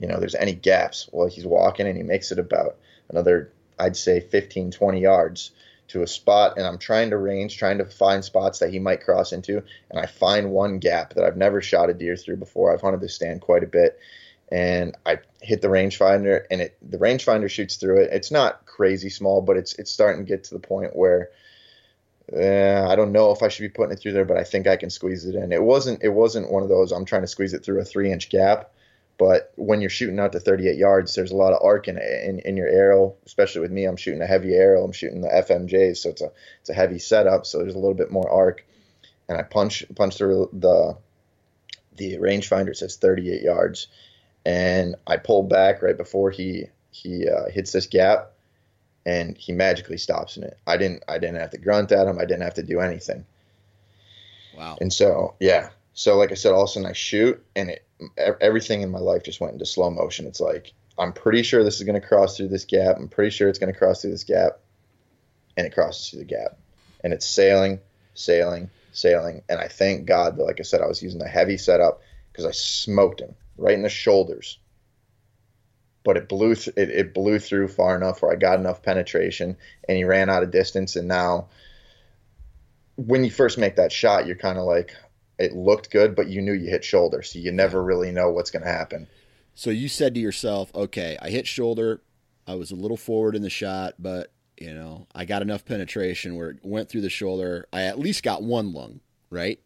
you 0.00 0.08
know 0.08 0.18
there's 0.18 0.34
any 0.34 0.52
gaps 0.52 1.08
well 1.12 1.28
he's 1.28 1.46
walking 1.46 1.86
and 1.86 1.96
he 1.96 2.02
makes 2.02 2.32
it 2.32 2.38
about 2.38 2.76
another 3.08 3.52
i'd 3.78 3.96
say 3.96 4.18
15 4.20 4.72
20 4.72 5.00
yards 5.00 5.52
to 5.88 6.02
a 6.02 6.06
spot 6.06 6.56
and 6.56 6.66
i'm 6.66 6.78
trying 6.78 7.10
to 7.10 7.16
range 7.16 7.56
trying 7.56 7.78
to 7.78 7.84
find 7.84 8.24
spots 8.24 8.58
that 8.58 8.70
he 8.70 8.78
might 8.78 9.04
cross 9.04 9.32
into 9.32 9.62
and 9.90 10.00
i 10.00 10.06
find 10.06 10.50
one 10.50 10.78
gap 10.78 11.14
that 11.14 11.24
i've 11.24 11.36
never 11.36 11.60
shot 11.60 11.90
a 11.90 11.94
deer 11.94 12.16
through 12.16 12.36
before 12.36 12.72
i've 12.72 12.80
hunted 12.80 13.00
this 13.00 13.14
stand 13.14 13.40
quite 13.40 13.62
a 13.62 13.68
bit 13.68 14.00
and 14.50 14.96
i 15.06 15.18
hit 15.40 15.60
the 15.60 15.68
rangefinder 15.68 16.44
and 16.50 16.60
it 16.60 16.76
the 16.82 16.98
rangefinder 16.98 17.48
shoots 17.48 17.76
through 17.76 18.00
it 18.00 18.10
it's 18.12 18.30
not 18.30 18.64
crazy 18.66 19.10
small 19.10 19.42
but 19.42 19.56
it's 19.56 19.74
it's 19.74 19.92
starting 19.92 20.24
to 20.24 20.28
get 20.28 20.44
to 20.44 20.54
the 20.54 20.60
point 20.60 20.96
where 20.96 21.30
uh, 22.32 22.86
I 22.88 22.94
don't 22.94 23.10
know 23.10 23.32
if 23.32 23.42
I 23.42 23.48
should 23.48 23.62
be 23.62 23.68
putting 23.70 23.92
it 23.92 23.98
through 23.98 24.12
there, 24.12 24.24
but 24.24 24.36
I 24.36 24.44
think 24.44 24.68
I 24.68 24.76
can 24.76 24.90
squeeze 24.90 25.24
it 25.24 25.34
in. 25.34 25.50
It 25.50 25.62
wasn't 25.62 26.04
it 26.04 26.10
wasn't 26.10 26.50
one 26.50 26.62
of 26.62 26.68
those 26.68 26.92
I'm 26.92 27.04
trying 27.04 27.22
to 27.22 27.28
squeeze 27.28 27.54
it 27.54 27.64
through 27.64 27.80
a 27.80 27.84
three 27.84 28.12
inch 28.12 28.28
gap. 28.28 28.70
But 29.20 29.52
when 29.56 29.82
you're 29.82 29.90
shooting 29.90 30.18
out 30.18 30.32
to 30.32 30.40
38 30.40 30.78
yards, 30.78 31.14
there's 31.14 31.30
a 31.30 31.36
lot 31.36 31.52
of 31.52 31.62
arc 31.62 31.88
in, 31.88 31.98
in 31.98 32.38
in 32.38 32.56
your 32.56 32.68
arrow. 32.68 33.16
Especially 33.26 33.60
with 33.60 33.70
me, 33.70 33.84
I'm 33.84 33.98
shooting 33.98 34.22
a 34.22 34.26
heavy 34.26 34.54
arrow. 34.54 34.82
I'm 34.82 34.92
shooting 34.92 35.20
the 35.20 35.28
FMJs, 35.28 35.98
so 35.98 36.08
it's 36.08 36.22
a 36.22 36.32
it's 36.62 36.70
a 36.70 36.74
heavy 36.74 36.98
setup. 36.98 37.44
So 37.44 37.58
there's 37.58 37.74
a 37.74 37.78
little 37.78 37.92
bit 37.92 38.10
more 38.10 38.30
arc, 38.30 38.64
and 39.28 39.36
I 39.36 39.42
punch 39.42 39.84
punch 39.94 40.16
through 40.16 40.48
the 40.54 40.96
the 41.96 42.16
rangefinder 42.16 42.74
says 42.74 42.96
38 42.96 43.42
yards, 43.42 43.88
and 44.46 44.96
I 45.06 45.18
pull 45.18 45.42
back 45.42 45.82
right 45.82 45.98
before 45.98 46.30
he 46.30 46.68
he 46.90 47.28
uh, 47.28 47.50
hits 47.50 47.72
this 47.72 47.88
gap, 47.88 48.32
and 49.04 49.36
he 49.36 49.52
magically 49.52 49.98
stops 49.98 50.38
in 50.38 50.44
it. 50.44 50.56
I 50.66 50.78
didn't 50.78 51.04
I 51.06 51.18
didn't 51.18 51.40
have 51.40 51.50
to 51.50 51.58
grunt 51.58 51.92
at 51.92 52.06
him. 52.06 52.18
I 52.18 52.24
didn't 52.24 52.44
have 52.44 52.54
to 52.54 52.62
do 52.62 52.80
anything. 52.80 53.26
Wow. 54.56 54.78
And 54.80 54.90
so 54.90 55.34
yeah, 55.40 55.68
so 56.00 56.16
like 56.16 56.32
I 56.32 56.34
said, 56.34 56.52
all 56.52 56.62
of 56.62 56.70
a 56.70 56.72
sudden 56.72 56.88
I 56.88 56.94
shoot, 56.94 57.44
and 57.54 57.68
it 57.68 57.86
everything 58.16 58.80
in 58.80 58.90
my 58.90 58.98
life 58.98 59.22
just 59.22 59.38
went 59.38 59.52
into 59.52 59.66
slow 59.66 59.90
motion. 59.90 60.26
It's 60.26 60.40
like 60.40 60.72
I'm 60.98 61.12
pretty 61.12 61.42
sure 61.42 61.62
this 61.62 61.76
is 61.76 61.82
going 61.82 62.00
to 62.00 62.06
cross 62.06 62.38
through 62.38 62.48
this 62.48 62.64
gap. 62.64 62.96
I'm 62.96 63.08
pretty 63.08 63.28
sure 63.28 63.50
it's 63.50 63.58
going 63.58 63.70
to 63.70 63.78
cross 63.78 64.00
through 64.00 64.12
this 64.12 64.24
gap, 64.24 64.60
and 65.58 65.66
it 65.66 65.74
crosses 65.74 66.08
through 66.08 66.20
the 66.20 66.24
gap, 66.24 66.56
and 67.04 67.12
it's 67.12 67.28
sailing, 67.28 67.80
sailing, 68.14 68.70
sailing. 68.92 69.42
And 69.50 69.60
I 69.60 69.68
thank 69.68 70.06
God 70.06 70.38
that, 70.38 70.44
like 70.44 70.58
I 70.58 70.62
said, 70.62 70.80
I 70.80 70.86
was 70.86 71.02
using 71.02 71.20
a 71.20 71.28
heavy 71.28 71.58
setup 71.58 72.00
because 72.32 72.46
I 72.46 72.52
smoked 72.52 73.20
him 73.20 73.34
right 73.58 73.74
in 73.74 73.82
the 73.82 73.90
shoulders. 73.90 74.58
But 76.02 76.16
it 76.16 76.30
blew 76.30 76.54
th- 76.54 76.78
it, 76.78 76.88
it 76.88 77.12
blew 77.12 77.38
through 77.38 77.68
far 77.68 77.94
enough 77.94 78.22
where 78.22 78.32
I 78.32 78.36
got 78.36 78.58
enough 78.58 78.82
penetration, 78.82 79.58
and 79.86 79.98
he 79.98 80.04
ran 80.04 80.30
out 80.30 80.44
of 80.44 80.50
distance. 80.50 80.96
And 80.96 81.08
now, 81.08 81.48
when 82.96 83.22
you 83.22 83.30
first 83.30 83.58
make 83.58 83.76
that 83.76 83.92
shot, 83.92 84.26
you're 84.26 84.36
kind 84.36 84.56
of 84.56 84.64
like, 84.64 84.96
it 85.40 85.56
looked 85.56 85.90
good, 85.90 86.14
but 86.14 86.28
you 86.28 86.42
knew 86.42 86.52
you 86.52 86.70
hit 86.70 86.84
shoulder, 86.84 87.22
so 87.22 87.38
you 87.38 87.50
never 87.50 87.82
really 87.82 88.12
know 88.12 88.30
what's 88.30 88.50
going 88.50 88.62
to 88.62 88.70
happen. 88.70 89.08
So 89.54 89.70
you 89.70 89.88
said 89.88 90.14
to 90.14 90.20
yourself, 90.20 90.70
okay, 90.74 91.18
I 91.20 91.30
hit 91.30 91.46
shoulder. 91.46 92.02
I 92.46 92.54
was 92.54 92.70
a 92.70 92.76
little 92.76 92.96
forward 92.96 93.34
in 93.34 93.42
the 93.42 93.50
shot, 93.50 93.94
but 93.98 94.32
you 94.58 94.74
know, 94.74 95.06
I 95.14 95.24
got 95.24 95.42
enough 95.42 95.64
penetration 95.64 96.36
where 96.36 96.50
it 96.50 96.58
went 96.62 96.88
through 96.88 97.00
the 97.00 97.10
shoulder. 97.10 97.66
I 97.72 97.82
at 97.82 97.98
least 97.98 98.22
got 98.22 98.42
one 98.42 98.72
lung, 98.72 99.00
right? 99.30 99.58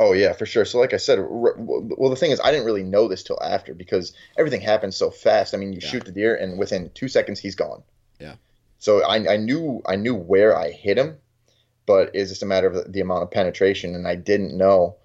Oh 0.00 0.12
yeah, 0.12 0.32
for 0.32 0.46
sure. 0.46 0.64
So 0.64 0.78
like 0.78 0.94
I 0.94 0.96
said, 0.96 1.18
well 1.20 2.10
the 2.10 2.16
thing 2.16 2.30
is 2.30 2.40
I 2.42 2.50
didn't 2.50 2.66
really 2.66 2.84
know 2.84 3.08
this 3.08 3.22
till 3.22 3.42
after 3.42 3.74
because 3.74 4.12
everything 4.38 4.60
happens 4.60 4.96
so 4.96 5.10
fast. 5.10 5.54
I 5.54 5.56
mean, 5.58 5.72
you 5.72 5.80
yeah. 5.82 5.88
shoot 5.88 6.04
the 6.04 6.12
deer 6.12 6.36
and 6.36 6.58
within 6.58 6.90
2 6.94 7.08
seconds 7.08 7.40
he's 7.40 7.56
gone. 7.56 7.82
Yeah. 8.20 8.36
So 8.78 9.02
I, 9.04 9.34
I 9.34 9.36
knew 9.36 9.82
I 9.86 9.96
knew 9.96 10.14
where 10.14 10.56
I 10.56 10.70
hit 10.70 10.98
him, 10.98 11.18
but 11.84 12.10
it's 12.14 12.30
just 12.30 12.42
a 12.42 12.46
matter 12.46 12.68
of 12.68 12.92
the 12.92 13.00
amount 13.00 13.24
of 13.24 13.30
penetration 13.30 13.94
and 13.94 14.06
I 14.06 14.14
didn't 14.14 14.56
know 14.56 14.97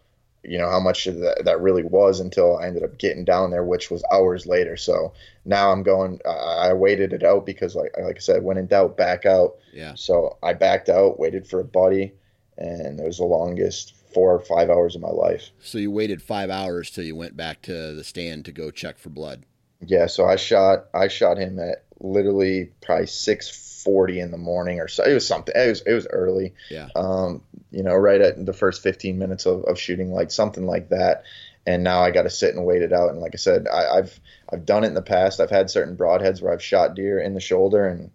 you 0.43 0.57
know 0.57 0.69
how 0.69 0.79
much 0.79 1.05
that, 1.05 1.43
that 1.45 1.61
really 1.61 1.83
was 1.83 2.19
until 2.19 2.57
I 2.57 2.67
ended 2.67 2.83
up 2.83 2.97
getting 2.97 3.23
down 3.23 3.51
there, 3.51 3.63
which 3.63 3.89
was 3.89 4.03
hours 4.11 4.45
later. 4.45 4.75
So 4.75 5.13
now 5.45 5.71
I'm 5.71 5.83
going. 5.83 6.19
I 6.25 6.73
waited 6.73 7.13
it 7.13 7.23
out 7.23 7.45
because, 7.45 7.75
like 7.75 7.95
like 7.97 8.17
I 8.17 8.19
said, 8.19 8.43
when 8.43 8.57
in 8.57 8.67
doubt, 8.67 8.97
back 8.97 9.25
out. 9.25 9.55
Yeah. 9.73 9.93
So 9.95 10.37
I 10.43 10.53
backed 10.53 10.89
out, 10.89 11.19
waited 11.19 11.47
for 11.47 11.59
a 11.59 11.65
buddy, 11.65 12.13
and 12.57 12.99
it 12.99 13.05
was 13.05 13.17
the 13.17 13.25
longest 13.25 13.95
four 14.13 14.33
or 14.33 14.39
five 14.39 14.69
hours 14.69 14.95
of 14.95 15.01
my 15.01 15.09
life. 15.09 15.49
So 15.59 15.77
you 15.77 15.91
waited 15.91 16.21
five 16.21 16.49
hours 16.49 16.91
till 16.91 17.03
you 17.03 17.15
went 17.15 17.35
back 17.35 17.61
to 17.63 17.93
the 17.93 18.03
stand 18.03 18.45
to 18.45 18.51
go 18.51 18.69
check 18.69 18.99
for 18.99 19.09
blood. 19.09 19.45
Yeah. 19.85 20.07
So 20.07 20.25
I 20.25 20.35
shot 20.35 20.85
I 20.93 21.07
shot 21.07 21.37
him 21.37 21.57
at 21.59 21.85
literally 21.99 22.71
probably 22.81 23.07
six 23.07 23.49
forty 23.83 24.19
in 24.19 24.31
the 24.31 24.37
morning 24.37 24.79
or 24.79 24.87
so. 24.87 25.03
It 25.03 25.13
was 25.13 25.27
something. 25.27 25.53
It 25.55 25.69
was 25.69 25.81
it 25.81 25.93
was 25.93 26.07
early. 26.07 26.53
Yeah. 26.69 26.89
Um, 26.95 27.41
you 27.71 27.83
know, 27.83 27.95
right 27.95 28.21
at 28.21 28.45
the 28.45 28.53
first 28.53 28.81
fifteen 28.81 29.17
minutes 29.17 29.45
of, 29.45 29.63
of 29.65 29.79
shooting 29.79 30.11
light, 30.11 30.31
something 30.31 30.65
like 30.65 30.89
that. 30.89 31.23
And 31.65 31.83
now 31.83 32.01
I 32.01 32.11
got 32.11 32.23
to 32.23 32.29
sit 32.29 32.55
and 32.55 32.65
wait 32.65 32.81
it 32.81 32.91
out. 32.91 33.09
And 33.09 33.19
like 33.19 33.31
I 33.33 33.37
said, 33.37 33.67
I, 33.67 33.95
have 33.95 34.19
I've 34.51 34.65
done 34.65 34.83
it 34.83 34.87
in 34.87 34.95
the 34.95 35.01
past. 35.01 35.39
I've 35.39 35.49
had 35.49 35.69
certain 35.69 35.95
broadheads 35.95 36.41
where 36.41 36.51
I've 36.51 36.63
shot 36.63 36.95
deer 36.95 37.19
in 37.19 37.33
the 37.33 37.39
shoulder, 37.39 37.87
and 37.87 38.11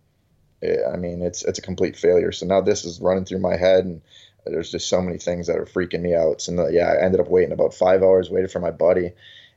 it, 0.61 0.81
I 0.93 0.97
mean 0.97 1.23
it's 1.23 1.45
it's 1.45 1.59
a 1.59 1.63
complete 1.63 1.97
failure. 1.97 2.33
So 2.33 2.47
now 2.47 2.61
this 2.61 2.85
is 2.85 3.01
running 3.01 3.25
through 3.25 3.41
my 3.41 3.57
head, 3.57 3.85
and 3.85 4.03
there's 4.45 4.71
just 4.71 4.89
so 4.89 5.01
many 5.01 5.19
things 5.19 5.47
that 5.47 5.57
are 5.57 5.67
freaking 5.67 6.01
me 6.01 6.15
out. 6.15 6.41
So 6.41 6.69
yeah, 6.69 6.93
I 6.93 7.05
ended 7.05 7.21
up 7.21 7.29
waiting 7.29 7.53
about 7.53 7.75
five 7.75 8.03
hours, 8.03 8.31
waited 8.31 8.51
for 8.51 8.61
my 8.61 8.71
buddy, 8.71 9.13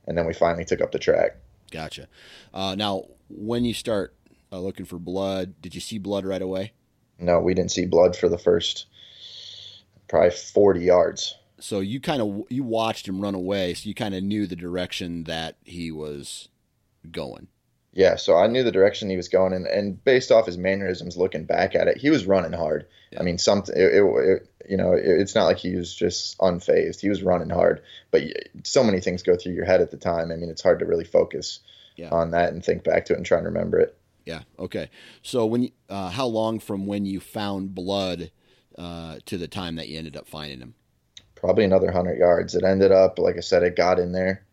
and 0.08 0.18
then 0.18 0.26
we 0.26 0.34
finally 0.34 0.66
took 0.66 0.82
up 0.82 0.92
the 0.92 1.00
track. 1.00 1.36
Gotcha. 1.72 2.08
Uh, 2.54 2.76
now, 2.76 3.06
when 3.30 3.64
you 3.66 3.74
start 3.74 4.14
uh, 4.52 4.60
looking 4.60 4.86
for 4.86 5.00
blood. 5.00 5.62
Did 5.62 5.76
you 5.76 5.82
see 5.82 5.98
blood 5.98 6.26
right 6.26 6.42
away? 6.42 6.74
No, 7.20 7.40
we 7.40 7.54
didn't 7.54 7.72
see 7.72 7.86
blood 7.86 8.16
for 8.16 8.30
the 8.30 8.38
first 8.38 8.88
probably 10.08 10.32
40 10.32 10.82
yards. 10.82 11.36
So 11.60 11.80
you 11.80 12.00
kind 12.00 12.22
of 12.22 12.44
you 12.50 12.64
watched 12.64 13.08
him 13.08 13.22
run 13.22 13.36
away, 13.36 13.76
so 13.76 13.88
you 13.88 13.94
kind 13.94 14.16
of 14.16 14.24
knew 14.24 14.48
the 14.48 14.56
direction 14.56 15.26
that 15.26 15.58
he 15.64 15.92
was 15.92 16.50
going. 17.10 17.48
Yeah, 17.94 18.16
so 18.16 18.38
I 18.38 18.48
knew 18.48 18.64
the 18.64 18.72
direction 18.72 19.10
he 19.10 19.18
was 19.18 19.28
going, 19.28 19.54
and, 19.54 19.68
and 19.68 20.02
based 20.04 20.32
off 20.32 20.46
his 20.46 20.58
mannerisms, 20.58 21.18
looking 21.18 21.44
back 21.44 21.76
at 21.76 21.88
it, 21.88 21.98
he 21.98 22.10
was 22.10 22.26
running 22.26 22.54
hard. 22.54 22.88
Yeah. 23.12 23.20
I 23.20 23.24
mean, 23.24 23.38
something 23.38 23.76
it, 23.76 23.94
it, 23.94 24.04
it, 24.04 24.50
you 24.70 24.78
know, 24.78 24.94
it, 24.94 25.04
it's 25.04 25.36
not 25.36 25.46
like 25.46 25.58
he 25.58 25.76
was 25.76 25.94
just 25.94 26.38
unfazed. 26.40 27.02
He 27.02 27.10
was 27.10 27.22
running 27.22 27.50
hard, 27.50 27.82
but 28.10 28.24
so 28.64 28.84
many 28.84 29.02
things 29.02 29.24
go 29.24 29.36
through 29.36 29.54
your 29.54 29.66
head 29.66 29.82
at 29.82 29.92
the 29.92 29.98
time. 29.98 30.32
I 30.32 30.38
mean, 30.38 30.50
it's 30.50 30.64
hard 30.64 30.80
to 30.80 30.86
really 30.86 31.04
focus 31.04 31.60
yeah. 31.98 32.10
on 32.10 32.32
that 32.32 32.54
and 32.54 32.64
think 32.64 32.84
back 32.84 33.06
to 33.06 33.14
it 33.14 33.18
and 33.18 33.26
try 33.26 33.38
and 33.38 33.48
remember 33.48 33.80
it. 33.80 33.98
Yeah. 34.26 34.42
Okay. 34.60 34.90
So 35.22 35.46
when 35.46 35.72
uh, 35.90 36.10
how 36.10 36.28
long 36.28 36.60
from 36.60 36.86
when 36.86 37.06
you 37.06 37.20
found 37.20 37.74
blood 37.74 38.32
uh, 38.78 39.18
to 39.26 39.38
the 39.38 39.48
time 39.48 39.76
that 39.76 39.88
you 39.88 39.98
ended 39.98 40.16
up 40.16 40.28
finding 40.28 40.60
him? 40.60 40.76
Probably 41.36 41.64
another 41.64 41.92
hundred 41.92 42.20
yards. 42.20 42.56
It 42.56 42.64
ended 42.64 42.92
up, 42.92 43.18
like 43.18 43.38
I 43.38 43.42
said, 43.42 43.64
it 43.64 43.76
got 43.76 44.00
in 44.00 44.12
there 44.12 44.46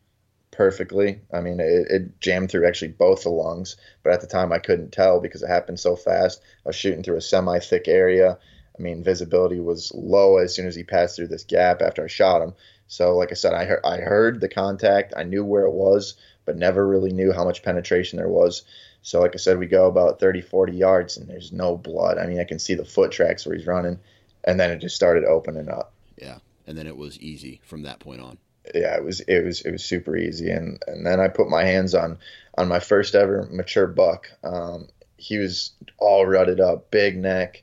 perfectly. 0.58 1.20
I 1.32 1.40
mean, 1.40 1.60
it, 1.60 1.86
it, 1.88 2.20
jammed 2.20 2.50
through 2.50 2.66
actually 2.66 2.88
both 2.88 3.22
the 3.22 3.28
lungs, 3.28 3.76
but 4.02 4.12
at 4.12 4.20
the 4.20 4.26
time 4.26 4.52
I 4.52 4.58
couldn't 4.58 4.90
tell 4.90 5.20
because 5.20 5.42
it 5.42 5.48
happened 5.48 5.78
so 5.78 5.94
fast. 5.94 6.42
I 6.66 6.70
was 6.70 6.76
shooting 6.76 7.02
through 7.02 7.16
a 7.16 7.20
semi-thick 7.20 7.86
area. 7.86 8.38
I 8.76 8.82
mean, 8.82 9.04
visibility 9.04 9.60
was 9.60 9.92
low 9.94 10.38
as 10.38 10.54
soon 10.54 10.66
as 10.66 10.74
he 10.74 10.82
passed 10.82 11.14
through 11.14 11.28
this 11.28 11.44
gap 11.44 11.80
after 11.80 12.02
I 12.02 12.08
shot 12.08 12.42
him. 12.42 12.54
So, 12.88 13.16
like 13.16 13.30
I 13.30 13.34
said, 13.34 13.52
I 13.52 13.68
I 13.84 13.98
heard 13.98 14.40
the 14.40 14.48
contact. 14.48 15.12
I 15.16 15.22
knew 15.22 15.44
where 15.44 15.64
it 15.64 15.72
was, 15.72 16.14
but 16.44 16.56
never 16.56 16.86
really 16.86 17.12
knew 17.12 17.32
how 17.32 17.44
much 17.44 17.62
penetration 17.62 18.16
there 18.16 18.28
was. 18.28 18.64
So, 19.08 19.20
like 19.20 19.32
I 19.34 19.38
said, 19.38 19.58
we 19.58 19.66
go 19.66 19.86
about 19.86 20.20
30, 20.20 20.42
40 20.42 20.76
yards 20.76 21.16
and 21.16 21.26
there's 21.26 21.50
no 21.50 21.78
blood. 21.78 22.18
I 22.18 22.26
mean, 22.26 22.40
I 22.40 22.44
can 22.44 22.58
see 22.58 22.74
the 22.74 22.84
foot 22.84 23.10
tracks 23.10 23.46
where 23.46 23.56
he's 23.56 23.66
running. 23.66 23.98
And 24.44 24.60
then 24.60 24.70
it 24.70 24.80
just 24.80 24.96
started 24.96 25.24
opening 25.24 25.70
up. 25.70 25.94
Yeah. 26.20 26.40
And 26.66 26.76
then 26.76 26.86
it 26.86 26.96
was 26.96 27.18
easy 27.18 27.62
from 27.64 27.84
that 27.84 28.00
point 28.00 28.20
on. 28.20 28.36
Yeah, 28.74 28.94
it 28.96 29.02
was 29.02 29.20
it 29.20 29.42
was 29.42 29.62
it 29.62 29.70
was 29.70 29.82
super 29.82 30.14
easy, 30.14 30.50
and 30.50 30.82
and 30.86 31.06
then 31.06 31.20
I 31.20 31.28
put 31.28 31.48
my 31.48 31.64
hands 31.64 31.94
on 31.94 32.18
on 32.58 32.68
my 32.68 32.80
first 32.80 33.14
ever 33.14 33.48
mature 33.50 33.86
buck. 33.86 34.28
Um, 34.44 34.88
he 35.16 35.38
was 35.38 35.72
all 35.96 36.26
rutted 36.26 36.60
up, 36.60 36.90
big 36.90 37.16
neck, 37.16 37.62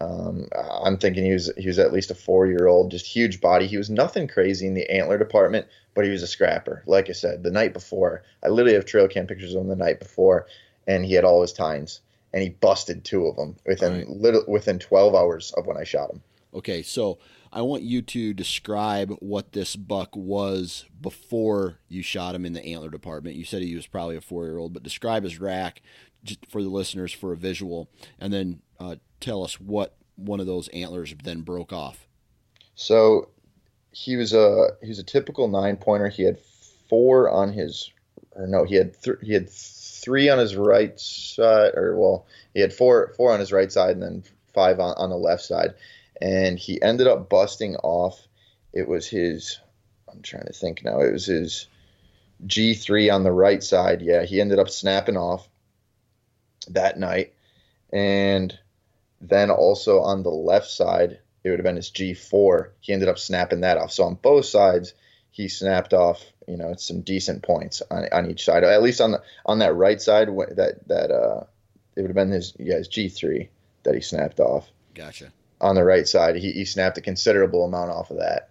Um, 0.00 0.48
I'm 0.54 0.98
thinking 0.98 1.24
he 1.24 1.32
was 1.32 1.50
he 1.56 1.66
was 1.66 1.78
at 1.78 1.92
least 1.92 2.10
a 2.10 2.14
four 2.14 2.46
year 2.46 2.66
old, 2.66 2.90
just 2.90 3.06
huge 3.06 3.40
body. 3.40 3.66
He 3.66 3.78
was 3.78 3.90
nothing 3.90 4.28
crazy 4.28 4.66
in 4.66 4.74
the 4.74 4.88
antler 4.90 5.18
department, 5.18 5.66
but 5.94 6.04
he 6.04 6.10
was 6.10 6.22
a 6.22 6.26
scrapper. 6.26 6.82
Like 6.86 7.08
I 7.08 7.12
said, 7.12 7.42
the 7.42 7.50
night 7.50 7.72
before, 7.72 8.22
I 8.44 8.48
literally 8.48 8.74
have 8.74 8.84
trail 8.84 9.08
cam 9.08 9.26
pictures 9.26 9.54
of 9.54 9.62
him 9.62 9.68
the 9.68 9.76
night 9.76 9.98
before, 9.98 10.46
and 10.86 11.04
he 11.04 11.14
had 11.14 11.24
all 11.24 11.42
his 11.42 11.52
tines, 11.52 12.00
and 12.32 12.42
he 12.42 12.50
busted 12.50 13.04
two 13.04 13.26
of 13.26 13.36
them 13.36 13.56
within 13.66 13.92
right. 13.92 14.08
little 14.08 14.44
within 14.46 14.78
12 14.78 15.14
hours 15.14 15.52
of 15.56 15.66
when 15.66 15.76
I 15.76 15.84
shot 15.84 16.10
him. 16.10 16.22
Okay, 16.54 16.82
so 16.82 17.18
I 17.52 17.62
want 17.62 17.82
you 17.82 18.02
to 18.02 18.32
describe 18.32 19.10
what 19.20 19.52
this 19.52 19.76
buck 19.76 20.14
was 20.14 20.86
before 21.00 21.78
you 21.88 22.02
shot 22.02 22.34
him 22.34 22.46
in 22.46 22.52
the 22.52 22.64
antler 22.64 22.90
department. 22.90 23.36
You 23.36 23.44
said 23.44 23.62
he 23.62 23.74
was 23.74 23.86
probably 23.86 24.16
a 24.16 24.20
four 24.20 24.44
year 24.44 24.58
old, 24.58 24.72
but 24.72 24.82
describe 24.82 25.24
his 25.24 25.40
rack 25.40 25.82
for 26.48 26.62
the 26.62 26.68
listeners 26.68 27.12
for 27.12 27.32
a 27.32 27.36
visual, 27.36 27.90
and 28.18 28.32
then 28.32 28.62
uh, 28.80 28.96
tell 29.20 29.44
us 29.44 29.60
what 29.60 29.96
one 30.16 30.40
of 30.40 30.46
those 30.46 30.68
antlers 30.68 31.14
then 31.22 31.42
broke 31.42 31.72
off. 31.72 32.06
So 32.74 33.28
he 33.90 34.16
was 34.16 34.32
a 34.32 34.68
he 34.82 34.88
was 34.88 34.98
a 34.98 35.04
typical 35.04 35.48
nine 35.48 35.76
pointer. 35.76 36.08
He 36.08 36.22
had 36.22 36.38
four 36.88 37.28
on 37.30 37.52
his 37.52 37.90
or 38.36 38.46
no, 38.46 38.64
he 38.64 38.74
had 38.76 39.00
th- 39.02 39.16
he 39.22 39.32
had 39.32 39.50
three 40.02 40.28
on 40.28 40.38
his 40.38 40.56
right 40.56 40.98
side, 40.98 41.74
or 41.74 41.96
well, 41.96 42.26
he 42.54 42.60
had 42.60 42.72
four 42.72 43.12
four 43.16 43.32
on 43.32 43.40
his 43.40 43.52
right 43.52 43.70
side 43.70 43.92
and 43.92 44.02
then 44.02 44.22
five 44.54 44.80
on, 44.80 44.94
on 44.96 45.10
the 45.10 45.16
left 45.16 45.42
side, 45.42 45.74
and 46.20 46.58
he 46.58 46.80
ended 46.80 47.06
up 47.06 47.28
busting 47.28 47.76
off. 47.76 48.26
It 48.72 48.88
was 48.88 49.08
his. 49.08 49.60
I'm 50.10 50.22
trying 50.22 50.46
to 50.46 50.52
think 50.52 50.84
now. 50.84 51.00
It 51.00 51.12
was 51.12 51.26
his 51.26 51.66
G3 52.46 53.12
on 53.12 53.22
the 53.22 53.32
right 53.32 53.62
side. 53.62 54.02
Yeah, 54.02 54.24
he 54.24 54.40
ended 54.40 54.58
up 54.58 54.70
snapping 54.70 55.16
off 55.16 55.48
that 56.68 56.98
night, 56.98 57.34
and 57.92 58.56
then 59.20 59.50
also 59.50 60.00
on 60.00 60.22
the 60.22 60.30
left 60.30 60.68
side, 60.68 61.18
it 61.42 61.50
would 61.50 61.58
have 61.58 61.64
been 61.64 61.76
his 61.76 61.90
G4. 61.90 62.70
He 62.80 62.92
ended 62.92 63.08
up 63.08 63.18
snapping 63.18 63.60
that 63.60 63.78
off. 63.78 63.92
So 63.92 64.04
on 64.04 64.14
both 64.14 64.46
sides, 64.46 64.94
he 65.30 65.48
snapped 65.48 65.94
off, 65.94 66.24
you 66.46 66.56
know, 66.56 66.74
some 66.76 67.00
decent 67.00 67.42
points 67.42 67.82
on, 67.90 68.08
on 68.12 68.30
each 68.30 68.44
side. 68.44 68.64
At 68.64 68.82
least 68.82 69.00
on 69.00 69.12
the 69.12 69.22
on 69.44 69.58
that 69.60 69.74
right 69.74 70.00
side, 70.00 70.28
that 70.28 70.86
that 70.86 71.10
uh, 71.10 71.44
it 71.96 72.02
would 72.02 72.10
have 72.10 72.14
been 72.14 72.30
his 72.30 72.54
yeah 72.58 72.76
his 72.76 72.88
G3 72.88 73.48
that 73.82 73.94
he 73.94 74.00
snapped 74.00 74.40
off. 74.40 74.68
Gotcha. 74.94 75.32
On 75.60 75.74
the 75.74 75.84
right 75.84 76.06
side, 76.06 76.36
he, 76.36 76.52
he 76.52 76.64
snapped 76.64 76.98
a 76.98 77.00
considerable 77.00 77.64
amount 77.64 77.90
off 77.90 78.10
of 78.10 78.18
that. 78.18 78.50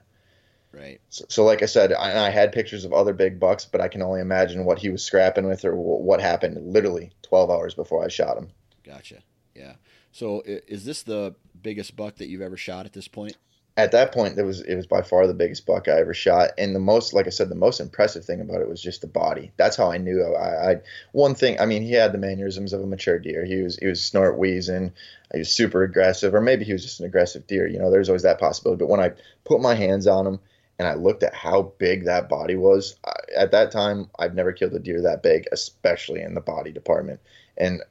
Right. 0.72 1.00
So, 1.10 1.26
so 1.30 1.46
like 1.46 1.62
I 1.62 1.68
said, 1.68 1.94
I, 1.94 2.28
I, 2.28 2.30
had 2.30 2.52
pictures 2.52 2.84
of 2.84 2.92
other 2.92 3.14
big 3.14 3.40
bucks, 3.40 3.64
but 3.66 3.80
I 3.80 3.88
can 3.88 4.02
only 4.02 4.20
imagine 4.20 4.66
what 4.66 4.80
he 4.80 4.90
was 4.90 5.04
scrapping 5.04 5.48
with 5.48 5.64
or 5.64 5.74
what 5.76 6.20
happened 6.20 6.74
literally 6.74 7.12
12 7.24 7.50
hours 7.50 7.74
before 7.74 8.04
I 8.04 8.10
shot 8.10 8.38
him. 8.38 8.50
Gotcha. 8.84 9.20
Yeah. 9.56 9.76
So 10.12 10.42
is 10.46 10.84
this 10.84 11.04
the 11.04 11.36
biggest 11.62 11.96
buck 11.96 12.16
that 12.18 12.28
you've 12.28 12.42
ever 12.42 12.58
shot 12.58 12.86
at 12.86 12.94
this 12.94 13.08
point? 13.08 13.38
At 13.78 13.92
that 13.92 14.14
point, 14.14 14.38
it 14.38 14.44
was 14.44 14.62
it 14.62 14.76
was 14.76 14.88
by 14.88 15.02
far 15.02 15.28
the 15.28 15.34
biggest 15.34 15.66
buck 15.66 15.90
I 15.90 16.00
ever 16.00 16.14
shot, 16.14 16.52
and 16.58 16.74
the 16.74 16.80
most, 16.80 17.14
like 17.14 17.28
I 17.28 17.30
said, 17.30 17.50
the 17.50 17.56
most 17.56 17.82
impressive 17.82 18.24
thing 18.24 18.40
about 18.40 18.62
it 18.62 18.70
was 18.70 18.82
just 18.82 19.02
the 19.02 19.08
body. 19.08 19.52
That's 19.58 19.76
how 19.76 19.92
I 19.92 19.98
knew. 19.98 20.24
I, 20.24 20.72
I 20.72 20.76
one 21.12 21.36
thing, 21.36 21.60
I 21.60 21.66
mean, 21.66 21.82
he 21.82 21.92
had 21.92 22.14
the 22.14 22.18
mannerisms 22.18 22.72
of 22.72 22.82
a 22.82 22.88
mature 22.88 23.20
deer. 23.20 23.44
He 23.44 23.62
was 23.62 23.76
he 23.76 23.88
was 23.88 24.02
snort 24.02 24.38
wheezing. 24.38 24.94
He 25.34 25.40
was 25.40 25.52
super 25.52 25.84
aggressive, 25.84 26.34
or 26.34 26.40
maybe 26.40 26.64
he 26.64 26.72
was 26.72 26.84
just 26.84 27.02
an 27.02 27.06
aggressive 27.06 27.48
deer. 27.48 27.68
You 27.68 27.80
know, 27.80 27.92
there's 27.92 28.08
always 28.08 28.24
that 28.24 28.40
possibility. 28.40 28.80
But 28.80 28.90
when 28.90 29.02
I 29.02 29.12
put 29.44 29.60
my 29.60 29.76
hands 29.76 30.08
on 30.08 30.26
him 30.26 30.40
and 30.80 30.88
I 30.88 30.94
looked 30.94 31.24
at 31.24 31.34
how 31.34 31.74
big 31.78 32.06
that 32.06 32.30
body 32.30 32.56
was, 32.56 32.96
I, 33.06 33.12
at 33.36 33.52
that 33.52 33.72
time, 33.72 34.10
I've 34.18 34.36
never 34.36 34.54
killed 34.54 34.74
a 34.74 34.80
deer 34.80 35.02
that 35.02 35.22
big, 35.22 35.48
especially 35.52 36.22
in 36.22 36.34
the 36.34 36.40
body 36.40 36.72
department. 36.72 37.20
And 37.58 37.82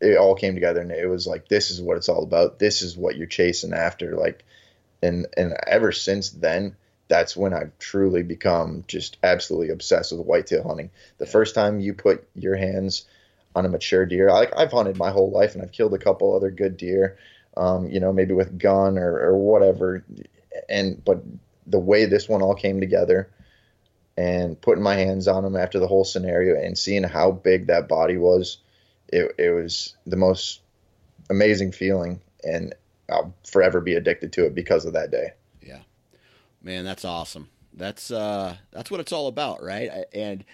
it 0.00 0.16
all 0.16 0.36
came 0.36 0.54
together 0.54 0.80
and 0.80 0.92
it 0.92 1.08
was 1.08 1.26
like 1.26 1.48
this 1.48 1.72
is 1.72 1.80
what 1.80 1.96
it's 1.96 2.08
all 2.08 2.22
about 2.22 2.58
this 2.58 2.82
is 2.82 2.96
what 2.96 3.16
you're 3.16 3.26
chasing 3.26 3.72
after 3.72 4.16
like 4.16 4.44
and 5.04 5.26
and 5.36 5.54
ever 5.66 5.92
since 5.92 6.30
then 6.30 6.76
that's 7.08 7.36
when 7.36 7.52
I've 7.52 7.78
truly 7.78 8.22
become 8.22 8.84
just 8.88 9.18
absolutely 9.22 9.68
obsessed 9.70 10.12
with 10.12 10.26
whitetail 10.26 10.66
hunting. 10.66 10.90
The 11.18 11.26
first 11.26 11.54
time 11.54 11.80
you 11.80 11.92
put 11.94 12.26
your 12.34 12.56
hands 12.56 13.06
on 13.54 13.66
a 13.66 13.68
mature 13.68 14.06
deer, 14.06 14.30
like 14.30 14.52
I've 14.56 14.72
hunted 14.72 14.96
my 14.96 15.10
whole 15.10 15.30
life 15.30 15.54
and 15.54 15.62
I've 15.62 15.72
killed 15.72 15.94
a 15.94 15.98
couple 15.98 16.34
other 16.34 16.50
good 16.50 16.76
deer, 16.76 17.18
um, 17.56 17.88
you 17.88 18.00
know, 18.00 18.12
maybe 18.12 18.34
with 18.34 18.58
gun 18.58 18.98
or, 18.98 19.18
or 19.18 19.36
whatever. 19.36 20.04
And 20.68 21.04
but 21.04 21.22
the 21.66 21.78
way 21.78 22.06
this 22.06 22.28
one 22.28 22.42
all 22.42 22.54
came 22.54 22.80
together 22.80 23.30
and 24.16 24.60
putting 24.60 24.82
my 24.82 24.94
hands 24.94 25.28
on 25.28 25.42
them 25.44 25.56
after 25.56 25.78
the 25.78 25.88
whole 25.88 26.04
scenario 26.04 26.60
and 26.60 26.78
seeing 26.78 27.02
how 27.02 27.32
big 27.32 27.66
that 27.66 27.88
body 27.88 28.16
was, 28.16 28.58
it, 29.08 29.34
it 29.38 29.50
was 29.50 29.94
the 30.06 30.16
most 30.16 30.60
amazing 31.28 31.72
feeling, 31.72 32.20
and 32.42 32.74
I'll 33.10 33.34
forever 33.46 33.80
be 33.80 33.94
addicted 33.94 34.32
to 34.34 34.46
it 34.46 34.54
because 34.54 34.84
of 34.84 34.92
that 34.94 35.10
day. 35.10 35.32
Yeah, 35.62 35.80
man, 36.62 36.84
that's 36.84 37.04
awesome. 37.04 37.48
That's 37.72 38.10
uh, 38.10 38.56
that's 38.70 38.90
what 38.90 39.00
it's 39.00 39.12
all 39.12 39.26
about, 39.26 39.62
right? 39.62 39.90
And 40.12 40.44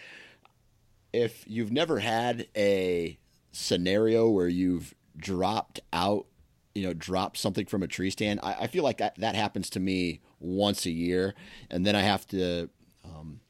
if 1.13 1.45
you've 1.47 1.73
never 1.73 1.99
had 1.99 2.49
a 2.57 3.19
scenario 3.53 4.29
where 4.29 4.49
you've 4.49 4.95
dropped 5.17 5.81
out, 5.93 6.27
you 6.75 6.83
know, 6.83 6.95
dropped 6.95 7.37
something 7.37 7.67
from 7.67 7.83
a 7.83 7.89
tree 7.89 8.11
stand, 8.11 8.41
I, 8.43 8.55
I 8.61 8.67
feel 8.67 8.85
like 8.85 8.99
that 8.99 9.17
that 9.19 9.35
happens 9.35 9.71
to 9.71 9.81
me 9.81 10.21
once 10.39 10.87
a 10.87 10.91
year, 10.91 11.35
and 11.71 11.85
then 11.87 11.95
I 11.95 12.01
have 12.01 12.27
to 12.29 12.71
um, 13.05 13.41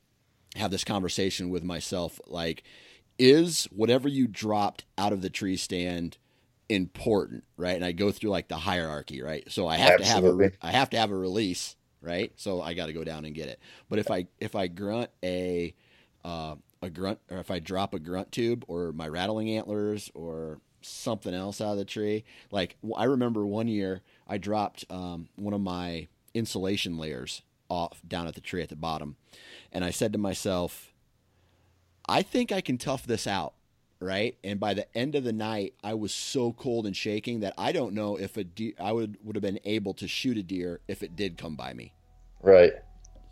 have 0.57 0.71
this 0.71 0.85
conversation 0.85 1.51
with 1.51 1.65
myself, 1.65 2.21
like 2.27 2.65
is 3.19 3.65
whatever 3.71 4.09
you 4.09 4.27
dropped 4.27 4.87
out 4.97 5.13
of 5.13 5.21
the 5.21 5.29
tree 5.29 5.57
stand 5.57 6.17
important, 6.71 7.45
right? 7.57 7.77
And 7.77 7.85
I 7.85 7.93
go 7.93 8.12
through 8.12 8.31
like 8.31 8.49
the 8.49 8.57
hierarchy, 8.57 9.23
right? 9.23 9.51
So 9.51 9.68
I 9.68 9.77
have 9.77 9.97
Absolutely. 10.01 10.51
to 10.51 10.55
have 10.55 10.62
a 10.62 10.68
I 10.68 10.71
have 10.73 10.91
to 10.91 10.99
have 10.99 11.11
a 11.11 11.16
release, 11.16 11.77
right? 12.01 12.33
So 12.37 12.62
I 12.62 12.75
got 12.75 12.87
to 12.87 12.93
go 12.93 13.05
down 13.05 13.25
and 13.25 13.35
get 13.35 13.49
it. 13.49 13.61
But 13.89 13.99
if 13.99 14.11
I 14.11 14.27
if 14.39 14.55
I 14.55 14.68
grunt 14.68 15.11
a 15.23 15.75
uh, 16.25 16.57
a 16.83 16.91
grunt 16.91 17.18
or 17.31 17.39
if 17.39 17.51
I 17.51 17.59
drop 17.59 17.93
a 17.95 17.99
grunt 17.99 18.33
tube 18.33 18.64
or 18.68 18.93
my 18.93 19.09
rattling 19.09 19.51
antlers 19.51 20.11
or 20.14 20.61
something 20.83 21.35
else 21.35 21.61
out 21.61 21.73
of 21.73 21.79
the 21.79 21.85
tree, 21.85 22.25
like 22.51 22.77
I 22.97 23.05
remember 23.05 23.45
one 23.45 23.68
year 23.68 24.03
I 24.29 24.39
dropped 24.39 24.85
um, 24.91 25.29
one 25.37 25.55
of 25.55 25.61
my 25.61 26.09
insulation 26.35 26.97
layers 26.97 27.43
off 27.68 28.01
down 28.07 28.27
at 28.29 28.35
the 28.35 28.41
tree 28.41 28.62
at 28.62 28.68
the 28.68 28.77
bottom, 28.77 29.16
and 29.73 29.85
I 29.85 29.91
said 29.91 30.12
to 30.12 30.18
myself 30.18 30.93
I 32.09 32.23
think 32.23 32.53
I 32.53 32.61
can 32.61 32.79
tough 32.79 33.07
this 33.07 33.27
out, 33.27 33.55
right? 34.01 34.37
And 34.43 34.59
by 34.59 34.75
the 34.75 34.87
end 34.97 35.15
of 35.15 35.25
the 35.25 35.33
night, 35.33 35.75
I 35.85 35.95
was 35.95 36.13
so 36.13 36.53
cold 36.53 36.87
and 36.87 36.97
shaking 36.97 37.41
that 37.41 37.55
I 37.57 37.73
don't 37.73 37.95
know 37.95 38.17
if 38.17 38.37
a 38.37 38.45
deer, 38.45 38.73
I 38.81 38.93
would 38.93 39.19
would 39.23 39.37
have 39.37 39.43
been 39.43 39.61
able 39.65 39.95
to 39.95 40.09
shoot 40.09 40.39
a 40.39 40.43
deer 40.43 40.81
if 40.89 41.03
it 41.03 41.15
did 41.17 41.39
come 41.39 41.55
by 41.55 41.75
me. 41.75 41.93
Right. 42.43 42.73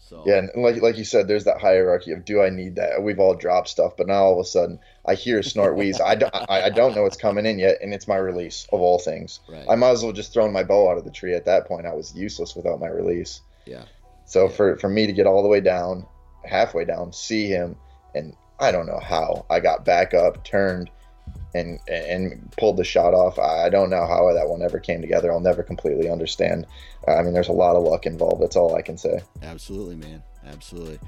So 0.00 0.22
yeah, 0.26 0.38
and 0.38 0.62
like 0.62 0.80
like 0.80 0.96
you 0.96 1.04
said, 1.04 1.28
there's 1.28 1.44
that 1.44 1.60
hierarchy 1.60 2.12
of 2.12 2.24
do 2.24 2.40
I 2.40 2.50
need 2.50 2.76
that? 2.76 3.02
We've 3.02 3.18
all 3.18 3.34
dropped 3.34 3.68
stuff, 3.68 3.96
but 3.96 4.06
now 4.06 4.22
all 4.24 4.40
of 4.40 4.46
a 4.46 4.48
sudden 4.48 4.78
I 5.06 5.14
hear 5.14 5.40
a 5.40 5.44
snort 5.44 5.76
wheeze. 5.76 6.00
I 6.00 6.14
don't 6.14 6.34
I, 6.34 6.62
I 6.62 6.70
don't 6.70 6.94
know 6.94 7.02
what's 7.02 7.16
coming 7.16 7.44
in 7.44 7.58
yet, 7.58 7.78
and 7.82 7.92
it's 7.92 8.08
my 8.08 8.16
release 8.16 8.66
of 8.72 8.80
all 8.80 8.98
things. 8.98 9.40
Right. 9.48 9.66
I 9.68 9.74
might 9.74 9.90
as 9.90 10.02
well 10.02 10.12
just 10.12 10.32
throw 10.32 10.50
my 10.50 10.62
bow 10.62 10.90
out 10.90 10.98
of 10.98 11.04
the 11.04 11.10
tree 11.10 11.34
at 11.34 11.44
that 11.46 11.66
point. 11.66 11.86
I 11.86 11.94
was 11.94 12.14
useless 12.14 12.54
without 12.54 12.80
my 12.80 12.88
release. 12.88 13.40
Yeah. 13.66 13.84
So 14.24 14.44
yeah. 14.44 14.52
for 14.52 14.76
for 14.78 14.88
me 14.88 15.06
to 15.06 15.12
get 15.12 15.26
all 15.26 15.42
the 15.42 15.48
way 15.48 15.60
down, 15.60 16.06
halfway 16.44 16.84
down, 16.84 17.12
see 17.12 17.46
him, 17.46 17.76
and 18.14 18.34
I 18.60 18.72
don't 18.72 18.86
know 18.86 19.00
how 19.00 19.46
I 19.50 19.60
got 19.60 19.84
back 19.84 20.14
up, 20.14 20.42
turned, 20.44 20.90
and 21.54 21.78
and 21.88 22.52
pulled 22.58 22.76
the 22.76 22.84
shot 22.84 23.14
off. 23.14 23.38
I 23.38 23.68
don't 23.68 23.90
know 23.90 24.06
how 24.06 24.32
that 24.32 24.48
one 24.48 24.62
ever 24.62 24.78
came 24.78 25.00
together. 25.00 25.32
I'll 25.32 25.40
never 25.40 25.62
completely 25.62 26.10
understand. 26.10 26.66
I 27.06 27.22
mean, 27.22 27.32
there's 27.32 27.48
a 27.48 27.52
lot 27.52 27.76
of 27.76 27.84
luck 27.84 28.06
involved. 28.06 28.42
That's 28.42 28.56
all 28.56 28.74
I 28.74 28.82
can 28.82 28.98
say. 28.98 29.20
Absolutely, 29.42 29.96
man. 29.96 30.22
Absolutely. 30.46 30.98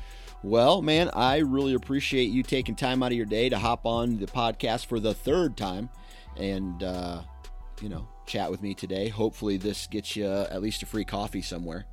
Well, 0.42 0.80
man, 0.80 1.10
I 1.12 1.38
really 1.38 1.74
appreciate 1.74 2.30
you 2.30 2.42
taking 2.42 2.74
time 2.74 3.02
out 3.02 3.12
of 3.12 3.16
your 3.16 3.26
day 3.26 3.50
to 3.50 3.58
hop 3.58 3.84
on 3.84 4.18
the 4.18 4.26
podcast 4.26 4.86
for 4.86 4.98
the 4.98 5.12
third 5.12 5.56
time, 5.56 5.90
and 6.36 6.82
uh, 6.82 7.22
you 7.82 7.88
know, 7.88 8.08
chat 8.26 8.50
with 8.50 8.62
me 8.62 8.74
today. 8.74 9.08
Hopefully, 9.08 9.56
this 9.56 9.86
gets 9.86 10.16
you 10.16 10.26
at 10.26 10.62
least 10.62 10.82
a 10.82 10.86
free 10.86 11.04
coffee 11.04 11.42
somewhere. 11.42 11.86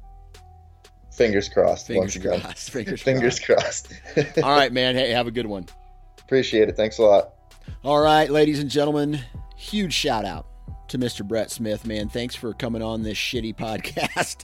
Fingers 1.17 1.49
crossed. 1.49 1.87
Fingers 1.87 2.15
crossed. 2.17 2.69
Fingers, 2.69 3.01
Fingers 3.01 3.39
crossed. 3.39 3.91
crossed. 4.13 4.37
All 4.43 4.51
right, 4.55 4.71
man. 4.71 4.95
Hey, 4.95 5.09
have 5.11 5.25
a 5.25 5.31
good 5.31 5.47
one. 5.47 5.65
Appreciate 6.19 6.69
it. 6.69 6.77
Thanks 6.77 6.99
a 6.99 7.03
lot. 7.03 7.33
All 7.83 7.99
right, 7.99 8.29
ladies 8.29 8.59
and 8.59 8.69
gentlemen, 8.69 9.19
huge 9.55 9.93
shout 9.93 10.25
out 10.25 10.45
to 10.89 10.97
Mr. 10.97 11.27
Brett 11.27 11.49
Smith, 11.49 11.85
man. 11.87 12.07
Thanks 12.07 12.35
for 12.35 12.53
coming 12.53 12.81
on 12.81 13.01
this 13.01 13.17
shitty 13.17 13.55
podcast 13.55 14.43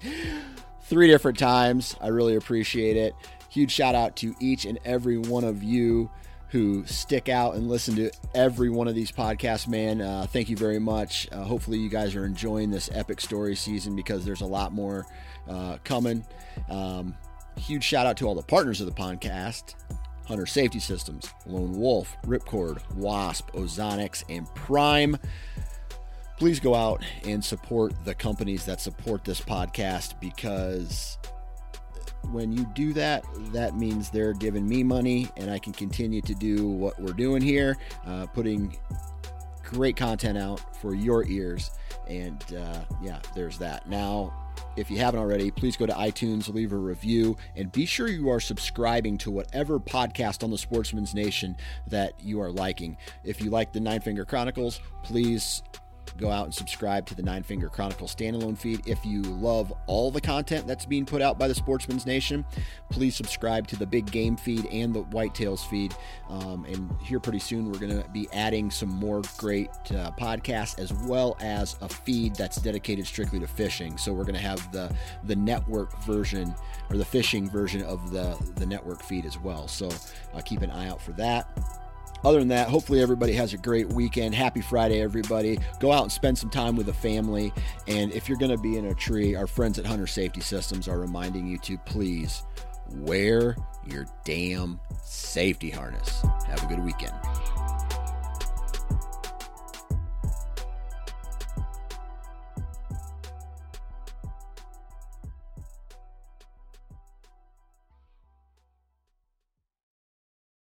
three 0.84 1.08
different 1.08 1.38
times. 1.38 1.96
I 2.02 2.08
really 2.08 2.36
appreciate 2.36 2.98
it. 2.98 3.14
Huge 3.50 3.72
shout 3.72 3.94
out 3.94 4.16
to 4.18 4.34
each 4.40 4.66
and 4.66 4.80
every 4.84 5.18
one 5.20 5.44
of 5.44 5.62
you 5.62 6.10
who 6.50 6.86
stick 6.86 7.30
out 7.30 7.56
and 7.56 7.68
listen 7.68 7.96
to 7.96 8.12
every 8.36 8.70
one 8.70 8.88
of 8.88 8.96
these 8.96 9.12
podcasts, 9.12 9.68
man. 9.68 10.02
Uh, 10.02 10.26
thank 10.28 10.50
you 10.50 10.58
very 10.58 10.80
much. 10.80 11.28
Uh, 11.32 11.44
hopefully, 11.44 11.78
you 11.80 11.90
guys 11.90 12.16
are 12.16 12.26
enjoying 12.26 12.72
this 12.72 12.90
epic 12.94 13.22
story 13.22 13.56
season 13.56 13.96
because 13.96 14.26
there's 14.26 14.42
a 14.42 14.46
lot 14.46 14.72
more 14.74 15.06
uh, 15.48 15.78
coming. 15.84 16.26
Um, 16.70 17.16
huge 17.58 17.84
shout 17.84 18.06
out 18.06 18.18
to 18.18 18.28
all 18.28 18.36
the 18.36 18.44
partners 18.44 18.82
of 18.82 18.88
the 18.88 18.94
podcast 18.94 19.76
Hunter 20.26 20.46
Safety 20.46 20.80
Systems, 20.80 21.30
Lone 21.46 21.74
Wolf, 21.74 22.16
Ripcord, 22.26 22.80
Wasp, 22.96 23.52
Ozonics, 23.52 24.24
and 24.30 24.48
Prime. 24.56 25.18
please 26.38 26.60
go 26.60 26.74
out 26.76 27.04
and 27.26 27.44
support 27.44 27.94
the 28.06 28.16
companies 28.16 28.66
that 28.66 28.80
support 28.80 29.24
this 29.24 29.42
podcast 29.42 30.20
because 30.20 31.18
when 32.32 32.52
you 32.52 32.66
do 32.74 32.94
that, 32.94 33.24
that 33.52 33.76
means 33.76 34.10
they're 34.10 34.34
giving 34.34 34.68
me 34.68 34.84
money 34.84 35.30
and 35.38 35.52
I 35.52 35.60
can 35.60 35.74
continue 35.74 36.22
to 36.22 36.34
do 36.34 36.68
what 36.70 37.00
we're 37.00 37.14
doing 37.14 37.42
here, 37.42 37.78
uh, 38.06 38.26
putting 38.28 38.78
great 39.64 39.96
content 39.96 40.38
out 40.38 40.62
for 40.78 40.94
your 40.94 41.26
ears. 41.26 41.72
And 42.08 42.44
uh, 42.58 42.82
yeah, 43.02 43.20
there's 43.34 43.58
that. 43.60 43.88
Now, 43.88 44.34
if 44.76 44.90
you 44.90 44.98
haven't 44.98 45.20
already, 45.20 45.52
please 45.52 45.78
go 45.78 45.86
to 45.86 45.94
iTunes, 45.94 46.54
leave 46.54 46.74
a 46.74 46.78
review, 46.78 47.38
and 47.56 47.72
be 47.72 47.86
sure 47.86 48.08
you 48.08 48.30
are 48.30 48.40
subscribing 48.40 49.18
to 49.20 49.32
whatever 49.32 49.80
podcast 49.80 50.44
on 50.44 50.52
the 50.52 50.58
Sportsman's 50.58 51.14
Nation 51.14 51.56
that 51.88 52.14
you 52.20 52.42
are 52.42 52.52
liking. 52.52 52.98
If 53.24 53.42
you 53.42 53.50
like 53.50 53.74
the 53.74 53.80
Nine 53.80 54.02
Finger 54.02 54.26
Chronicles, 54.26 54.80
please 55.04 55.64
go 56.18 56.30
out 56.30 56.46
and 56.46 56.54
subscribe 56.54 57.06
to 57.08 57.16
the 57.16 57.24
Nine 57.24 57.44
Finger 57.44 57.70
Chronicle 57.70 58.08
standalone 58.08 58.58
feed. 58.58 58.88
If 58.88 59.06
you 59.06 59.22
love 59.22 59.74
all 59.88 60.12
the 60.12 60.22
content 60.22 60.68
that's 60.68 60.86
being 60.86 61.06
put 61.06 61.22
out 61.22 61.40
by 61.40 61.48
the 61.48 61.56
Sportsman's 61.56 62.06
Nation, 62.06 62.46
please 62.90 63.16
subscribe 63.16 63.68
to 63.68 63.76
the 63.76 63.86
Big 63.86 64.12
Game 64.12 64.36
feed 64.36 64.66
and 64.68 64.94
the 64.94 65.04
Whitetails 65.04 65.68
feed. 65.68 65.96
Um, 66.30 66.66
and 66.66 66.90
here 67.02 67.20
pretty 67.20 67.40
soon, 67.40 67.72
we're 67.72 67.80
going 67.80 68.02
to 68.02 68.08
be 68.10 68.28
adding 68.34 68.70
some 68.72 68.90
more 68.90 69.22
great 69.38 69.70
uh, 69.92 70.12
podcasts 70.20 70.80
as 70.80 70.94
well 70.94 71.38
as 71.40 71.76
a 71.82 71.90
feed 71.90 72.36
that's 72.36 72.58
dedicated 72.58 73.06
strictly 73.06 73.40
to 73.40 73.48
fishing. 73.48 73.98
So 73.98 74.14
we're 74.14 74.24
going 74.24 74.36
to 74.36 74.42
have 74.42 74.72
the 74.72 74.94
the 75.26 75.36
network 75.36 75.98
version 76.04 76.54
or 76.90 76.98
the 76.98 77.06
fishing 77.06 77.50
version 77.50 77.84
of 77.84 78.12
the 78.12 78.38
the 78.56 78.66
network 78.66 79.02
feed 79.04 79.26
as 79.26 79.38
well. 79.40 79.68
So 79.68 79.90
uh, 80.34 80.42
keep 80.42 80.62
an 80.62 80.72
eye 80.72 80.88
out 80.88 81.02
for 81.02 81.12
that 81.14 81.48
other 82.24 82.40
than 82.40 82.48
that, 82.50 82.70
hopefully 82.70 83.02
everybody 83.02 83.34
has 83.34 83.54
a 83.54 83.58
great 83.58 83.92
weekend. 83.92 84.36
Happy 84.36 84.62
Friday, 84.62 85.02
everybody. 85.02 85.60
Go 85.80 85.92
out 85.92 86.04
and 86.04 86.12
spend 86.12 86.38
some 86.38 86.50
time 86.50 86.76
with 86.76 86.86
the 86.86 86.94
family. 86.94 87.54
And 87.88 88.12
if 88.12 88.30
you're 88.30 88.38
going 88.38 88.52
to 88.52 88.58
be 88.58 88.78
in 88.78 88.86
a 88.86 88.94
tree, 88.94 89.36
our 89.36 89.48
friends 89.48 89.80
at 89.80 89.86
Hunter 89.86 90.08
Safety 90.08 90.42
Systems 90.42 90.88
are 90.88 91.00
reminding 91.00 91.48
you 91.48 91.58
to 91.60 91.78
please 91.80 92.44
wear 92.92 93.56
your 93.86 94.06
damn 94.24 94.80
safety 95.04 95.70
harness. 95.70 96.22
Have 96.48 96.64
a 96.64 96.68
good 96.68 96.84
weekend. 96.84 97.14